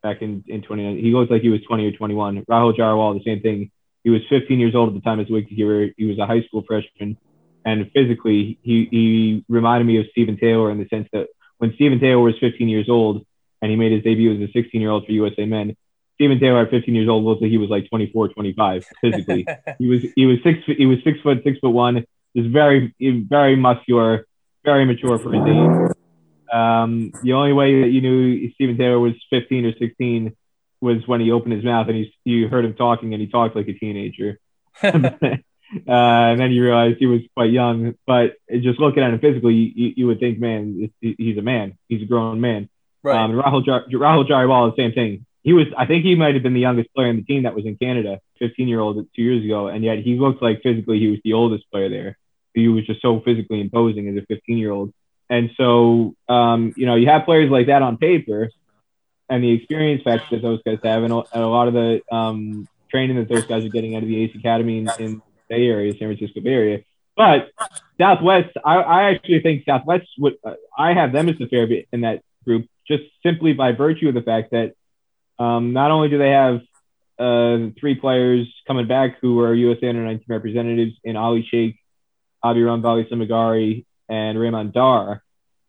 back 0.03 0.22
in, 0.22 0.44
in 0.47 0.62
2019. 0.62 1.05
He 1.05 1.12
looks 1.12 1.30
like 1.30 1.42
he 1.42 1.49
was 1.49 1.61
20 1.62 1.86
or 1.86 1.92
21. 1.92 2.44
Rahul 2.49 2.76
Jarawal, 2.76 3.18
the 3.18 3.24
same 3.24 3.42
thing. 3.42 3.70
He 4.07 4.11
was 4.11 4.23
15 4.29 4.61
years 4.61 4.77
old 4.77 4.91
at 4.91 4.95
the 4.95 5.01
time 5.01 5.19
as 5.19 5.27
a 5.27 5.33
wicketkeeper. 5.33 5.93
He 5.97 6.05
was 6.05 6.17
a 6.21 6.27
high 6.27 6.43
school 6.43 6.63
freshman. 6.65 7.17
And 7.65 7.91
physically, 7.93 8.57
he, 8.63 8.87
he 8.89 9.45
reminded 9.49 9.85
me 9.85 9.99
of 9.99 10.07
Stephen 10.13 10.37
Taylor 10.37 10.71
in 10.71 10.79
the 10.79 10.87
sense 10.87 11.09
that 11.13 11.27
when 11.59 11.75
Stephen 11.75 11.99
Taylor 11.99 12.21
was 12.21 12.37
15 12.39 12.69
years 12.69 12.89
old 12.89 13.27
and 13.61 13.69
he 13.69 13.77
made 13.77 13.91
his 13.91 14.05
debut 14.05 14.33
as 14.33 14.49
a 14.49 14.53
16 14.53 14.81
year 14.81 14.91
old 14.91 15.07
for 15.07 15.11
USA 15.11 15.45
Men, 15.45 15.77
Stephen 16.15 16.39
Taylor 16.39 16.63
at 16.63 16.71
15 16.71 16.95
years 16.95 17.09
old 17.09 17.25
looked 17.25 17.43
like 17.43 17.51
he 17.51 17.59
was 17.59 17.69
like 17.69 17.89
24, 17.89 18.29
25 18.29 18.87
physically. 19.01 19.45
he 19.81 19.89
was 19.89 20.03
he 20.15 20.25
was 20.25 20.39
six 20.45 20.61
he 20.65 20.87
was 20.87 20.99
six 21.03 21.21
foot 21.21 21.43
six 21.43 21.59
foot 21.59 21.71
one. 21.71 22.07
Was 22.37 22.47
very 22.47 22.95
very 23.01 23.57
muscular, 23.57 24.25
very 24.65 24.85
mature 24.85 25.19
for 25.19 25.33
his 25.33 25.43
age. 25.43 25.97
Um, 26.53 27.11
the 27.25 27.33
only 27.33 27.53
way 27.53 27.83
that 27.83 27.89
you 27.89 28.01
knew 28.03 28.53
Stephen 28.53 28.79
Taylor 28.79 29.01
was 29.01 29.15
15 29.31 29.67
or 29.67 29.73
16 29.77 30.37
was 30.81 31.07
when 31.07 31.20
he 31.20 31.31
opened 31.31 31.55
his 31.55 31.64
mouth 31.64 31.89
and 31.89 31.97
he 31.97 32.14
you 32.24 32.49
heard 32.49 32.64
him 32.64 32.74
talking 32.74 33.12
and 33.12 33.20
he 33.20 33.29
talked 33.29 33.57
like 33.57 33.68
a 33.68 33.72
teenager. 33.72 34.39
uh, 34.83 34.91
and 35.89 36.41
then 36.41 36.53
you 36.53 36.62
realized 36.62 36.99
he 36.99 37.07
was 37.07 37.20
quite 37.35 37.51
young. 37.51 37.95
But 38.07 38.35
just 38.51 38.79
looking 38.79 39.03
at 39.03 39.12
him 39.12 39.20
physically, 39.20 39.55
you, 39.55 39.93
you 39.97 40.07
would 40.07 40.20
think, 40.20 40.39
man, 40.39 40.91
he's 41.01 41.39
a 41.39 41.43
man. 41.43 41.79
He's 41.89 42.03
a 42.03 42.07
grown 42.07 42.41
man. 42.41 42.68
Right. 43.03 43.16
Um, 43.16 43.33
Rahul, 43.33 43.64
Rahul 43.64 44.29
Jariwala, 44.29 44.74
the 44.74 44.83
same 44.83 44.93
thing. 44.93 45.27
He 45.43 45.53
was, 45.53 45.66
I 45.79 45.87
think 45.87 46.05
he 46.05 46.16
might 46.16 46.35
have 46.35 46.43
been 46.43 46.55
the 46.55 46.61
youngest 46.61 46.93
player 46.93 47.09
in 47.09 47.16
the 47.16 47.22
team 47.22 47.45
that 47.45 47.55
was 47.55 47.66
in 47.66 47.77
Canada, 47.77 48.20
15 48.41 48.66
year 48.66 48.81
old 48.81 49.07
two 49.14 49.22
years 49.22 49.45
ago. 49.45 49.68
And 49.68 49.85
yet 49.85 49.99
he 49.99 50.18
looked 50.18 50.43
like 50.43 50.62
physically 50.62 50.99
he 50.99 51.09
was 51.09 51.20
the 51.22 51.35
oldest 51.35 51.70
player 51.70 51.89
there. 51.89 52.18
He 52.53 52.68
was 52.68 52.85
just 52.85 53.01
so 53.01 53.20
physically 53.20 53.61
imposing 53.61 54.09
as 54.09 54.16
a 54.16 54.27
15 54.27 54.59
year 54.59 54.72
old. 54.72 54.93
And 55.29 55.51
so, 55.57 56.14
um, 56.29 56.72
you 56.77 56.87
know, 56.87 56.95
you 56.97 57.09
have 57.09 57.24
players 57.24 57.51
like 57.51 57.66
that 57.66 57.83
on 57.83 57.97
paper 57.97 58.51
and 59.29 59.43
the 59.43 59.51
experience 59.51 60.03
factor 60.03 60.37
that 60.37 60.43
those 60.43 60.62
guys 60.64 60.79
have, 60.85 61.03
and 61.03 61.12
a, 61.12 61.22
a 61.33 61.41
lot 61.41 61.68
of 61.68 61.74
the 61.74 62.01
um, 62.12 62.68
training 62.91 63.16
that 63.16 63.29
those 63.29 63.47
guys 63.47 63.64
are 63.64 63.68
getting 63.68 63.97
out 63.97 64.03
of 64.03 64.09
the 64.09 64.22
Ace 64.22 64.35
Academy 64.37 64.79
in, 64.79 64.91
in 64.99 65.22
Bay 65.49 65.66
Area, 65.66 65.93
San 65.93 66.09
Francisco 66.09 66.41
Bay 66.41 66.53
Area. 66.53 66.79
But 67.16 67.51
Southwest, 67.99 68.57
I, 68.64 68.77
I 68.77 69.03
actually 69.11 69.41
think 69.41 69.64
Southwest 69.64 70.07
would, 70.18 70.35
uh, 70.45 70.55
I 70.77 70.93
have 70.93 71.12
them 71.12 71.29
as 71.29 71.39
the 71.39 71.49
favorite 71.49 71.89
in 71.93 72.03
that 72.03 72.22
group, 72.45 72.66
just 72.87 73.05
simply 73.22 73.55
by 73.55 73.72
virtue 73.72 74.09
of 74.09 74.14
the 74.14 74.22
fact 74.22 74.53
that 74.53 74.74
um, 75.39 75.72
not 75.72 75.91
only 75.91 76.09
do 76.09 76.18
they 76.18 76.31
have 76.31 76.61
uh, 77.18 77.70
three 77.81 77.95
players 77.95 78.47
coming 78.66 78.87
back 78.87 79.16
who 79.20 79.41
are 79.41 79.55
USA 79.55 79.89
under 79.89 80.05
19 80.05 80.27
representatives 80.29 80.93
in 81.05 81.16
Ali 81.16 81.47
Sheikh, 81.51 81.79
Abiram 82.45 82.83
Bali 82.83 83.05
Samagari, 83.11 83.87
and 84.09 84.39
Raymond 84.39 84.72
Dar. 84.72 85.22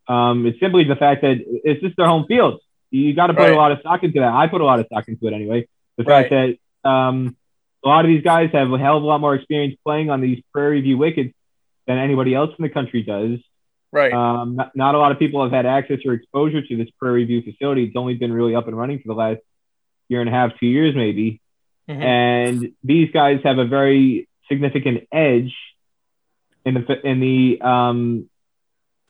Um, 0.07 0.45
it's 0.45 0.59
simply 0.59 0.83
the 0.83 0.95
fact 0.95 1.21
that 1.21 1.37
it's 1.45 1.81
just 1.81 1.95
their 1.97 2.07
home 2.07 2.25
field. 2.27 2.59
You 2.91 3.13
got 3.13 3.27
to 3.27 3.33
put 3.33 3.43
Right. 3.43 3.51
a 3.53 3.55
lot 3.55 3.71
of 3.71 3.79
stock 3.79 4.03
into 4.03 4.19
that. 4.21 4.33
I 4.33 4.47
put 4.47 4.61
a 4.61 4.65
lot 4.65 4.79
of 4.79 4.85
stock 4.87 5.07
into 5.07 5.27
it 5.27 5.33
anyway. 5.33 5.67
The 5.97 6.03
Right. 6.03 6.29
fact 6.29 6.57
that 6.83 6.89
um, 6.89 7.35
a 7.83 7.87
lot 7.87 8.05
of 8.05 8.09
these 8.09 8.23
guys 8.23 8.49
have 8.53 8.71
a 8.71 8.77
hell 8.77 8.97
of 8.97 9.03
a 9.03 9.05
lot 9.05 9.19
more 9.19 9.35
experience 9.35 9.75
playing 9.83 10.09
on 10.09 10.21
these 10.21 10.41
Prairie 10.53 10.81
View 10.81 10.97
wickets 10.97 11.33
than 11.85 11.97
anybody 11.97 12.33
else 12.33 12.51
in 12.57 12.63
the 12.63 12.69
country 12.69 13.01
does. 13.03 13.39
right. 13.91 14.11
Um, 14.13 14.55
not, 14.57 14.75
not 14.75 14.95
a 14.95 14.99
lot 14.99 15.11
of 15.11 15.19
people 15.19 15.41
have 15.43 15.51
had 15.51 15.65
access 15.65 15.99
or 16.05 16.13
exposure 16.13 16.61
to 16.61 16.77
this 16.77 16.89
Prairie 16.99 17.23
View 17.25 17.41
facility. 17.41 17.83
It's 17.85 17.95
only 17.95 18.15
been 18.15 18.31
really 18.33 18.55
up 18.55 18.67
and 18.67 18.77
running 18.77 18.99
for 18.99 19.07
the 19.07 19.13
last 19.15 19.39
year 20.09 20.19
and 20.21 20.29
a 20.29 20.33
half, 20.33 20.57
two 20.59 20.67
years 20.67 20.95
maybe. 20.95 21.41
Mhm. 21.89 22.01
And 22.03 22.71
these 22.83 23.11
guys 23.11 23.39
have 23.43 23.57
a 23.59 23.65
very 23.65 24.27
significant 24.49 25.07
edge 25.11 25.55
in 26.65 26.73
the 26.73 27.07
in 27.07 27.19
the 27.21 27.61
um 27.61 28.29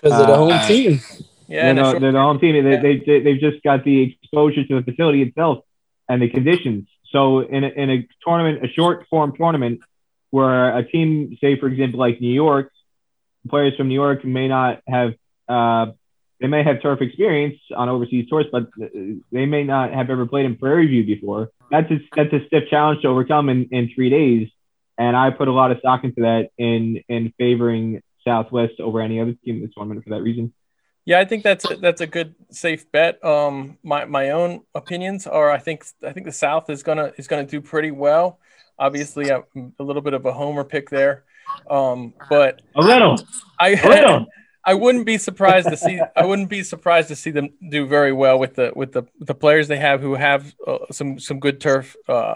because 0.01 0.19
of 0.21 0.27
the 0.27 0.33
Uh, 0.33 0.37
home 0.37 0.51
uh, 0.51 0.67
team. 0.67 0.99
Yeah, 1.47 1.73
they're, 1.73 1.93
the, 1.93 1.99
they're 1.99 2.11
the 2.11 2.19
home 2.19 2.39
team. 2.39 2.63
They, 2.63 2.71
Yeah. 2.71 2.81
they, 2.81 2.97
they, 3.05 3.19
they've 3.21 3.39
just 3.39 3.63
got 3.63 3.83
the 3.83 4.01
exposure 4.03 4.65
to 4.65 4.81
the 4.81 4.83
facility 4.83 5.21
itself 5.21 5.59
and 6.09 6.21
the 6.21 6.29
conditions. 6.29 6.87
So 7.11 7.39
in 7.39 7.63
a, 7.63 7.67
in 7.67 7.89
a 7.89 8.07
tournament, 8.25 8.65
a 8.65 8.67
short 8.67 9.07
form 9.09 9.33
tournament, 9.35 9.81
where 10.29 10.77
a 10.77 10.83
team, 10.83 11.37
say 11.39 11.57
for 11.57 11.67
example, 11.67 11.99
like 11.99 12.19
New 12.19 12.33
York, 12.33 12.71
players 13.47 13.75
from 13.77 13.87
New 13.87 13.95
York 13.95 14.25
may 14.25 14.47
not 14.47 14.81
have, 14.87 15.13
uh, 15.47 15.87
they 16.41 16.47
may 16.47 16.63
have 16.63 16.81
turf 16.81 17.01
experience 17.01 17.57
on 17.75 17.87
overseas 17.89 18.27
tours, 18.29 18.45
but 18.51 18.67
they 19.31 19.45
may 19.45 19.63
not 19.63 19.93
have 19.93 20.09
ever 20.09 20.25
played 20.25 20.45
in 20.45 20.57
Prairie 20.57 20.87
View 20.87 21.05
before. 21.05 21.49
That's 21.71 21.89
a, 21.89 21.99
that's 22.15 22.33
a 22.33 22.45
stiff 22.47 22.65
challenge 22.69 23.01
to 23.01 23.07
overcome 23.07 23.49
in, 23.49 23.69
in 23.71 23.89
three 23.95 24.09
days. 24.09 24.49
And 24.97 25.15
I 25.15 25.29
put 25.29 25.47
a 25.47 25.51
lot 25.51 25.71
of 25.71 25.79
stock 25.79 26.03
into 26.03 26.21
that 26.21 26.49
in 26.57 27.03
in 27.07 27.31
favoring 27.37 28.01
Southwest 28.25 28.79
over 28.79 28.99
any 28.99 29.19
other 29.21 29.33
team 29.45 29.57
in 29.57 29.61
this 29.61 29.71
tournament 29.73 30.03
for 30.03 30.09
that 30.09 30.21
reason. 30.21 30.53
Yeah, 31.07 31.19
I 31.19 31.25
think 31.25 31.43
that's 31.43 31.63
a, 31.71 31.77
that's 31.77 32.01
a 32.01 32.05
good 32.05 32.35
safe 32.51 32.91
bet. 32.91 33.23
Um, 33.23 33.77
my 33.81 34.03
my 34.03 34.31
own 34.31 34.63
opinions 34.75 35.25
are 35.25 35.49
I 35.49 35.57
think 35.57 35.85
I 36.05 36.11
think 36.11 36.25
the 36.25 36.33
South 36.33 36.69
is 36.69 36.83
gonna 36.83 37.13
is 37.15 37.29
gonna 37.29 37.45
do 37.45 37.61
pretty 37.61 37.91
well. 37.91 38.39
Obviously, 38.77 39.29
a, 39.29 39.41
a 39.79 39.83
little 39.83 40.01
bit 40.01 40.13
of 40.13 40.25
a 40.25 40.33
homer 40.33 40.65
pick 40.65 40.89
there, 40.89 41.23
um, 41.69 42.13
but 42.29 42.61
A 42.75 42.81
little, 42.81 43.15
a 43.15 43.23
I 43.57 43.69
little. 43.87 44.25
I 44.65 44.73
wouldn't 44.73 45.05
be 45.05 45.17
surprised 45.17 45.69
to 45.69 45.77
see 45.77 46.01
I 46.13 46.25
wouldn't 46.25 46.49
be 46.49 46.61
surprised 46.61 47.07
to 47.07 47.15
see 47.15 47.31
them 47.31 47.51
do 47.69 47.87
very 47.87 48.11
well 48.11 48.37
with 48.37 48.55
the 48.55 48.73
with 48.75 48.91
the 48.91 49.03
the 49.21 49.33
players 49.33 49.69
they 49.69 49.77
have 49.77 50.01
who 50.01 50.15
have 50.15 50.53
uh, 50.67 50.79
some 50.91 51.19
some 51.19 51.39
good 51.39 51.61
turf 51.61 51.95
uh, 52.09 52.35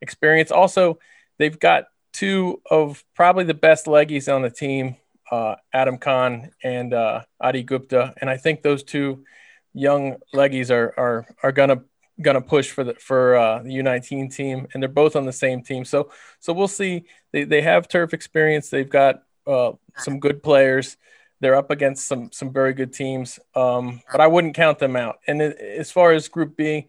experience. 0.00 0.50
Also, 0.50 0.98
they've 1.36 1.60
got 1.60 1.84
two 2.14 2.62
of 2.70 3.04
probably 3.14 3.44
the 3.44 3.52
best 3.52 3.84
leggies 3.84 4.34
on 4.34 4.40
the 4.40 4.48
team, 4.48 4.96
uh, 5.30 5.56
Adam 5.72 5.98
Khan 5.98 6.50
and 6.62 6.94
uh, 6.94 7.22
Adi 7.40 7.62
Gupta, 7.62 8.14
and 8.20 8.30
I 8.30 8.36
think 8.36 8.62
those 8.62 8.82
two 8.82 9.24
young 9.72 10.16
leggies 10.34 10.70
are 10.70 10.94
are 10.98 11.26
are 11.42 11.52
gonna 11.52 11.82
gonna 12.20 12.40
push 12.40 12.70
for 12.70 12.84
the 12.84 12.94
for 12.94 13.36
uh, 13.36 13.62
the 13.62 13.70
U19 13.70 14.34
team, 14.34 14.66
and 14.72 14.82
they're 14.82 14.88
both 14.88 15.16
on 15.16 15.26
the 15.26 15.32
same 15.32 15.62
team. 15.62 15.84
So 15.84 16.10
so 16.40 16.52
we'll 16.52 16.68
see. 16.68 17.04
They 17.32 17.44
they 17.44 17.62
have 17.62 17.88
turf 17.88 18.14
experience. 18.14 18.70
They've 18.70 18.88
got 18.88 19.22
uh, 19.46 19.72
some 19.96 20.20
good 20.20 20.42
players. 20.42 20.96
They're 21.40 21.56
up 21.56 21.70
against 21.70 22.06
some 22.06 22.32
some 22.32 22.52
very 22.52 22.72
good 22.72 22.92
teams, 22.92 23.38
um, 23.54 24.00
but 24.10 24.20
I 24.20 24.26
wouldn't 24.26 24.54
count 24.54 24.78
them 24.78 24.96
out. 24.96 25.18
And 25.26 25.42
it, 25.42 25.58
as 25.58 25.90
far 25.90 26.12
as 26.12 26.28
Group 26.28 26.56
B, 26.56 26.86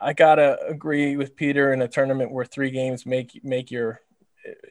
I 0.00 0.14
gotta 0.14 0.58
agree 0.66 1.16
with 1.16 1.36
Peter 1.36 1.72
in 1.72 1.82
a 1.82 1.88
tournament 1.88 2.32
where 2.32 2.44
three 2.44 2.70
games 2.70 3.04
make 3.04 3.44
make 3.44 3.70
your 3.70 4.00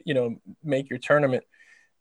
you 0.03 0.13
know 0.13 0.41
make 0.63 0.89
your 0.89 0.99
tournament 0.99 1.43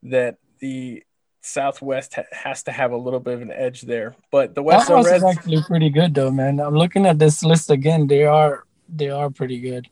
that 0.04 0.38
the 0.60 1.02
Southwest 1.42 2.14
ha- 2.14 2.24
has 2.32 2.62
to 2.64 2.72
have 2.72 2.92
a 2.92 2.96
little 2.96 3.20
bit 3.20 3.34
of 3.34 3.42
an 3.42 3.52
edge 3.52 3.82
there. 3.82 4.14
But 4.30 4.54
the 4.54 4.62
West 4.62 4.88
Southwest 4.88 5.16
is 5.16 5.24
actually 5.24 5.62
pretty 5.62 5.90
good 5.90 6.14
though, 6.14 6.30
man. 6.30 6.60
I'm 6.60 6.76
looking 6.76 7.06
at 7.06 7.18
this 7.18 7.42
list 7.42 7.70
again. 7.70 8.06
They 8.06 8.24
are 8.24 8.64
they 8.88 9.10
are 9.10 9.30
pretty 9.30 9.60
good. 9.60 9.88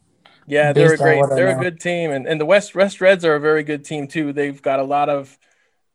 Yeah, 0.47 0.73
they're 0.73 0.95
a 0.95 0.97
great, 0.97 1.23
they're 1.29 1.59
a 1.59 1.63
good 1.63 1.79
team, 1.81 2.11
and 2.11 2.27
and 2.27 2.41
the 2.41 2.47
West 2.47 2.75
West 2.75 3.01
Reds 3.01 3.25
are 3.25 3.35
a 3.35 3.41
very 3.41 3.63
good 3.63 3.85
team 3.85 4.09
too. 4.09 4.33
They've 4.33 4.61
got 4.61 4.81
a 4.81 4.85
lot 4.85 5.09
of 5.09 5.39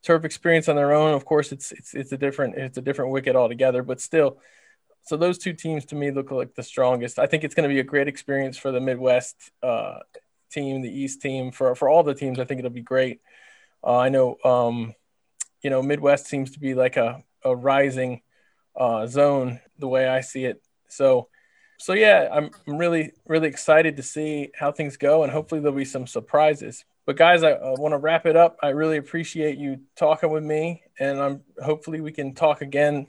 turf 0.04 0.26
experience 0.26 0.68
on 0.70 0.76
their 0.76 0.94
own. 0.94 1.14
Of 1.14 1.26
course, 1.26 1.52
it's 1.52 1.72
it's 1.72 1.94
it's 1.94 2.12
a 2.12 2.18
different 2.18 2.56
it's 2.56 2.78
a 2.78 2.82
different 2.82 3.12
wicket 3.12 3.36
altogether, 3.36 3.82
but 3.84 4.00
still. 4.00 4.38
So 5.06 5.18
those 5.18 5.38
two 5.38 5.54
teams 5.54 5.86
to 5.86 5.96
me 5.96 6.12
look 6.12 6.32
like 6.32 6.56
the 6.56 6.64
strongest. 6.64 7.20
I 7.20 7.26
think 7.26 7.44
it's 7.44 7.56
going 7.56 7.68
to 7.68 7.74
be 7.74 7.82
a 7.82 7.84
great 7.84 8.08
experience 8.08 8.58
for 8.58 8.72
the 8.72 8.80
Midwest 8.80 9.36
uh, 9.62 10.00
team, 10.50 10.82
the 10.82 10.90
East 10.90 11.22
team, 11.22 11.52
for 11.52 11.76
for 11.76 11.90
all 11.90 12.04
the 12.04 12.14
teams. 12.14 12.40
I 12.40 12.46
think 12.46 12.60
it'll 12.60 12.72
be 12.72 12.82
great. 12.82 13.22
Uh, 13.84 13.98
I 13.98 14.10
know, 14.10 14.38
um, 14.44 14.94
you 15.62 15.70
know, 15.70 15.82
Midwest 15.82 16.28
seems 16.28 16.52
to 16.52 16.60
be 16.60 16.74
like 16.74 16.98
a 16.98 17.24
a 17.44 17.56
rising 17.56 18.22
uh, 18.76 19.06
zone 19.08 19.60
the 19.78 19.88
way 19.88 20.08
I 20.08 20.22
see 20.22 20.46
it. 20.46 20.62
So 20.88 21.28
so 21.80 21.94
yeah, 21.94 22.30
I'm 22.32 22.52
really 22.66 23.12
really 23.28 23.48
excited 23.48 23.98
to 23.98 24.04
see 24.04 24.52
how 24.56 24.72
things 24.72 24.98
go, 24.98 25.24
and 25.24 25.32
hopefully 25.32 25.62
there'll 25.62 25.76
be 25.78 25.86
some 25.86 26.08
surprises. 26.08 26.86
But 27.06 27.18
guys, 27.18 27.44
I, 27.44 27.52
I 27.52 27.72
want 27.72 27.92
to 27.92 27.98
wrap 27.98 28.26
it 28.26 28.38
up. 28.38 28.58
I 28.64 28.70
really 28.70 28.98
appreciate 28.98 29.58
you 29.58 29.82
talking 29.98 30.32
with 30.32 30.44
me, 30.44 30.84
and 31.00 31.20
I'm 31.20 31.42
hopefully 31.62 32.00
we 32.00 32.14
can 32.14 32.34
talk 32.34 32.62
again 32.62 33.08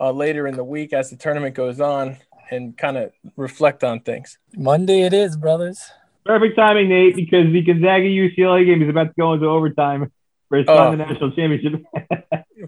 uh, 0.00 0.10
later 0.10 0.46
in 0.48 0.56
the 0.56 0.64
week 0.64 0.92
as 0.92 1.10
the 1.10 1.16
tournament 1.16 1.54
goes 1.54 1.80
on 1.80 2.18
and 2.50 2.76
kind 2.76 2.96
of 2.96 3.12
reflect 3.36 3.84
on 3.84 4.00
things. 4.00 4.38
Monday 4.56 5.02
it 5.02 5.12
is, 5.12 5.36
brothers. 5.36 5.90
Perfect 6.24 6.56
timing, 6.56 6.88
Nate, 6.88 7.16
because 7.16 7.52
the 7.52 7.60
Gonzaga 7.60 8.06
UCLA 8.06 8.64
game 8.64 8.82
is 8.82 8.88
about 8.88 9.08
to 9.08 9.14
go 9.18 9.34
into 9.34 9.46
overtime 9.46 10.10
for 10.48 10.58
a 10.58 10.64
Oh. 10.66 10.90
the 10.92 10.96
national 10.96 11.30
championship. 11.32 11.82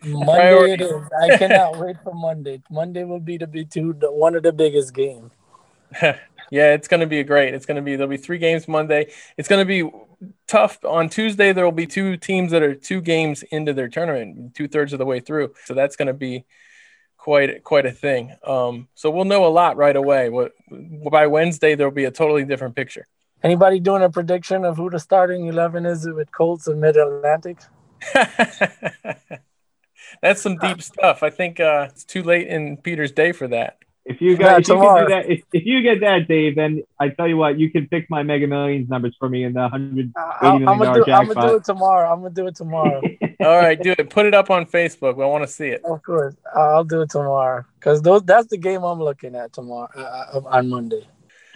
Monday 0.04 0.24
Priority. 0.24 0.72
it 0.72 0.80
is. 0.82 1.02
I 1.22 1.36
cannot 1.38 1.78
wait 1.78 1.96
for 2.02 2.12
Monday. 2.14 2.60
Monday 2.70 3.04
will 3.04 3.20
be 3.20 3.38
the 3.38 3.46
big 3.46 3.70
two, 3.70 3.94
the, 3.94 4.12
one 4.12 4.34
of 4.34 4.42
the 4.42 4.52
biggest 4.52 4.94
games. 4.94 5.32
yeah, 6.02 6.16
it's 6.74 6.88
going 6.88 7.00
to 7.00 7.06
be 7.06 7.22
great. 7.22 7.54
It's 7.54 7.64
going 7.64 7.76
to 7.76 7.82
be 7.82 7.96
there'll 7.96 8.10
be 8.10 8.16
three 8.18 8.38
games 8.38 8.68
Monday. 8.68 9.10
It's 9.38 9.48
going 9.48 9.60
to 9.60 9.64
be 9.64 9.90
tough 10.46 10.78
on 10.84 11.08
Tuesday. 11.08 11.52
There 11.52 11.64
will 11.64 11.72
be 11.72 11.86
two 11.86 12.16
teams 12.18 12.50
that 12.52 12.62
are 12.62 12.74
two 12.74 13.00
games 13.00 13.42
into 13.44 13.72
their 13.72 13.88
tournament, 13.88 14.54
two 14.54 14.68
thirds 14.68 14.92
of 14.92 14.98
the 14.98 15.06
way 15.06 15.20
through. 15.20 15.54
So 15.64 15.72
that's 15.72 15.96
going 15.96 16.08
to 16.08 16.14
be 16.14 16.44
quite 17.16 17.64
quite 17.64 17.86
a 17.86 17.92
thing. 17.92 18.36
Um, 18.44 18.88
so 18.94 19.10
we'll 19.10 19.24
know 19.24 19.46
a 19.46 19.48
lot 19.48 19.76
right 19.76 19.96
away. 19.96 20.28
What 20.28 20.52
by 21.10 21.26
Wednesday 21.26 21.74
there'll 21.74 21.92
be 21.92 22.04
a 22.04 22.10
totally 22.10 22.44
different 22.44 22.76
picture. 22.76 23.06
Anybody 23.46 23.78
doing 23.78 24.02
a 24.02 24.10
prediction 24.10 24.64
of 24.64 24.76
who 24.76 24.90
the 24.90 24.98
starting 24.98 25.46
eleven 25.46 25.86
is 25.86 26.04
with 26.04 26.32
Colts 26.32 26.66
and 26.66 26.80
Mid 26.80 26.96
Atlantic? 26.96 27.58
that's 30.20 30.42
some 30.42 30.56
deep 30.56 30.82
stuff. 30.82 31.22
I 31.22 31.30
think 31.30 31.60
uh, 31.60 31.86
it's 31.88 32.02
too 32.02 32.24
late 32.24 32.48
in 32.48 32.76
Peter's 32.76 33.12
day 33.12 33.30
for 33.30 33.46
that. 33.46 33.78
If 34.04 34.20
you 34.20 34.32
Yeah, 34.32 34.58
guys, 34.58 34.68
if 34.68 34.74
you 34.74 34.80
can 34.80 34.96
do 34.96 35.08
that, 35.10 35.30
if, 35.30 35.42
if 35.52 35.64
you 35.64 35.80
get 35.82 36.00
that, 36.00 36.26
Dave, 36.26 36.56
then 36.56 36.82
I 36.98 37.10
tell 37.10 37.28
you 37.28 37.36
what, 37.36 37.56
you 37.56 37.70
can 37.70 37.86
pick 37.86 38.10
my 38.10 38.24
Mega 38.24 38.48
Millions 38.48 38.88
numbers 38.88 39.14
for 39.16 39.28
me 39.28 39.44
in 39.44 39.52
the 39.52 39.68
hundred 39.68 40.12
I'm 40.16 40.66
gonna 40.66 41.04
do. 41.04 41.12
I'm 41.12 41.28
gonna 41.28 41.48
do 41.48 41.54
it 41.54 41.64
tomorrow. 41.64 42.12
I'm 42.12 42.22
gonna 42.22 42.34
do 42.34 42.48
it 42.48 42.56
tomorrow. 42.56 43.00
All 43.44 43.58
right, 43.58 43.80
do 43.80 43.94
it. 43.96 44.10
Put 44.10 44.26
it 44.26 44.34
up 44.34 44.50
on 44.50 44.66
Facebook. 44.66 45.22
I 45.22 45.26
want 45.26 45.44
to 45.44 45.48
see 45.48 45.68
it. 45.68 45.82
of 45.84 46.02
course, 46.02 46.34
I'll 46.52 46.82
do 46.82 47.02
it 47.02 47.10
tomorrow 47.10 47.64
because 47.78 48.02
those 48.02 48.24
that's 48.24 48.48
the 48.48 48.56
game 48.56 48.82
I'm 48.82 48.98
looking 48.98 49.36
at 49.36 49.52
tomorrow 49.52 49.88
uh, 49.96 50.00
uh, 50.34 50.40
on 50.46 50.68
Monday. 50.68 51.06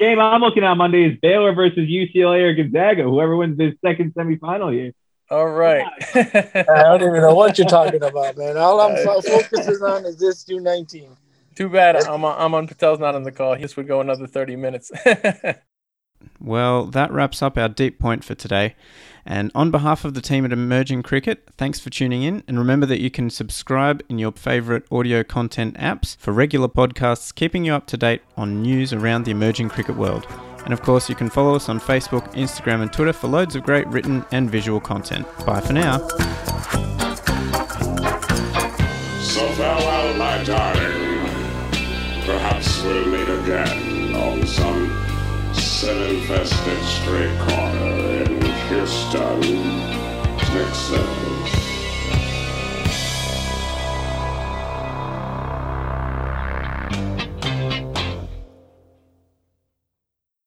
Game 0.01 0.19
I'm 0.19 0.41
looking 0.41 0.65
at 0.65 0.75
Monday 0.75 1.05
is 1.05 1.19
Baylor 1.21 1.53
versus 1.53 1.89
UCLA 1.89 2.43
or 2.43 2.55
Gonzaga. 2.55 3.03
Whoever 3.03 3.37
wins 3.37 3.59
this 3.59 3.75
second 3.85 4.15
semifinal 4.15 4.73
here. 4.73 4.93
All 5.31 5.49
right. 5.49 5.87
I 6.15 6.65
don't 6.65 7.03
even 7.03 7.21
know 7.21 7.35
what 7.35 7.59
you're 7.59 7.69
talking 7.69 8.03
about, 8.03 8.37
man. 8.37 8.57
All 8.57 8.81
I'm 8.81 8.97
focusing 9.23 9.83
on 9.83 10.07
is 10.07 10.17
this 10.17 10.45
U19. 10.47 11.17
Too 11.55 11.69
bad 11.69 11.97
I'm 11.97 12.25
on, 12.25 12.41
I'm 12.41 12.55
on 12.55 12.67
Patel's 12.67 12.99
not 12.99 13.15
on 13.15 13.25
the 13.25 13.31
call. 13.31 13.57
This 13.59 13.77
would 13.77 13.87
go 13.87 14.01
another 14.01 14.27
30 14.27 14.57
minutes. 14.57 14.91
Well, 16.39 16.87
that 16.87 17.13
wraps 17.13 17.43
up 17.43 17.59
our 17.59 17.69
deep 17.69 17.99
point 17.99 18.25
for 18.25 18.35
today. 18.35 18.75
And 19.25 19.51
on 19.55 19.71
behalf 19.71 20.05
of 20.05 20.15
the 20.15 20.21
team 20.21 20.45
at 20.45 20.53
Emerging 20.53 21.03
Cricket, 21.03 21.49
thanks 21.57 21.79
for 21.79 21.91
tuning 21.91 22.23
in. 22.23 22.43
And 22.49 22.59
remember 22.59 22.87
that 22.87 23.01
you 23.01 23.11
can 23.11 23.31
subscribe 23.31 24.03
in 24.09 24.19
your 24.19 24.33
favorite 24.33 24.85
audio 24.91 25.23
content 25.23 25.77
apps 25.77 26.17
for 26.17 26.33
regular 26.33 26.69
podcasts, 26.69 27.35
keeping 27.35 27.65
you 27.65 27.75
up 27.75 27.87
to 27.89 27.97
date 27.97 28.23
on 28.37 28.63
news 28.63 28.93
around 28.93 29.25
the 29.25 29.31
emerging 29.31 29.69
cricket 29.69 29.97
world. 29.97 30.27
And 30.65 30.73
of 30.73 30.83
course, 30.83 31.09
you 31.09 31.15
can 31.15 31.31
follow 31.31 31.55
us 31.55 31.69
on 31.69 31.81
Facebook, 31.81 32.33
Instagram, 32.35 32.83
and 32.83 32.93
Twitter 32.93 33.13
for 33.13 33.29
loads 33.29 33.57
of 33.57 33.63
great 33.63 33.87
written 33.89 34.25
and 34.31 34.51
visual 34.51 34.81
content. 34.81 35.27
Bye 35.47 35.61
for 35.61 35.73
now. 35.73 36.07
So 39.21 39.49
farewell, 39.53 40.15
my 40.15 40.43
darling. 40.45 41.21
Perhaps 42.25 42.83
we'll 42.83 43.07
meet 43.07 43.29
again 43.29 44.15
on 44.15 44.47
some 44.47 45.55
sin-infested 45.55 46.83
street 46.85 47.39
corner 47.39 48.30
in 48.71 48.77
Houston, 48.77 49.41
Texas. 50.39 51.30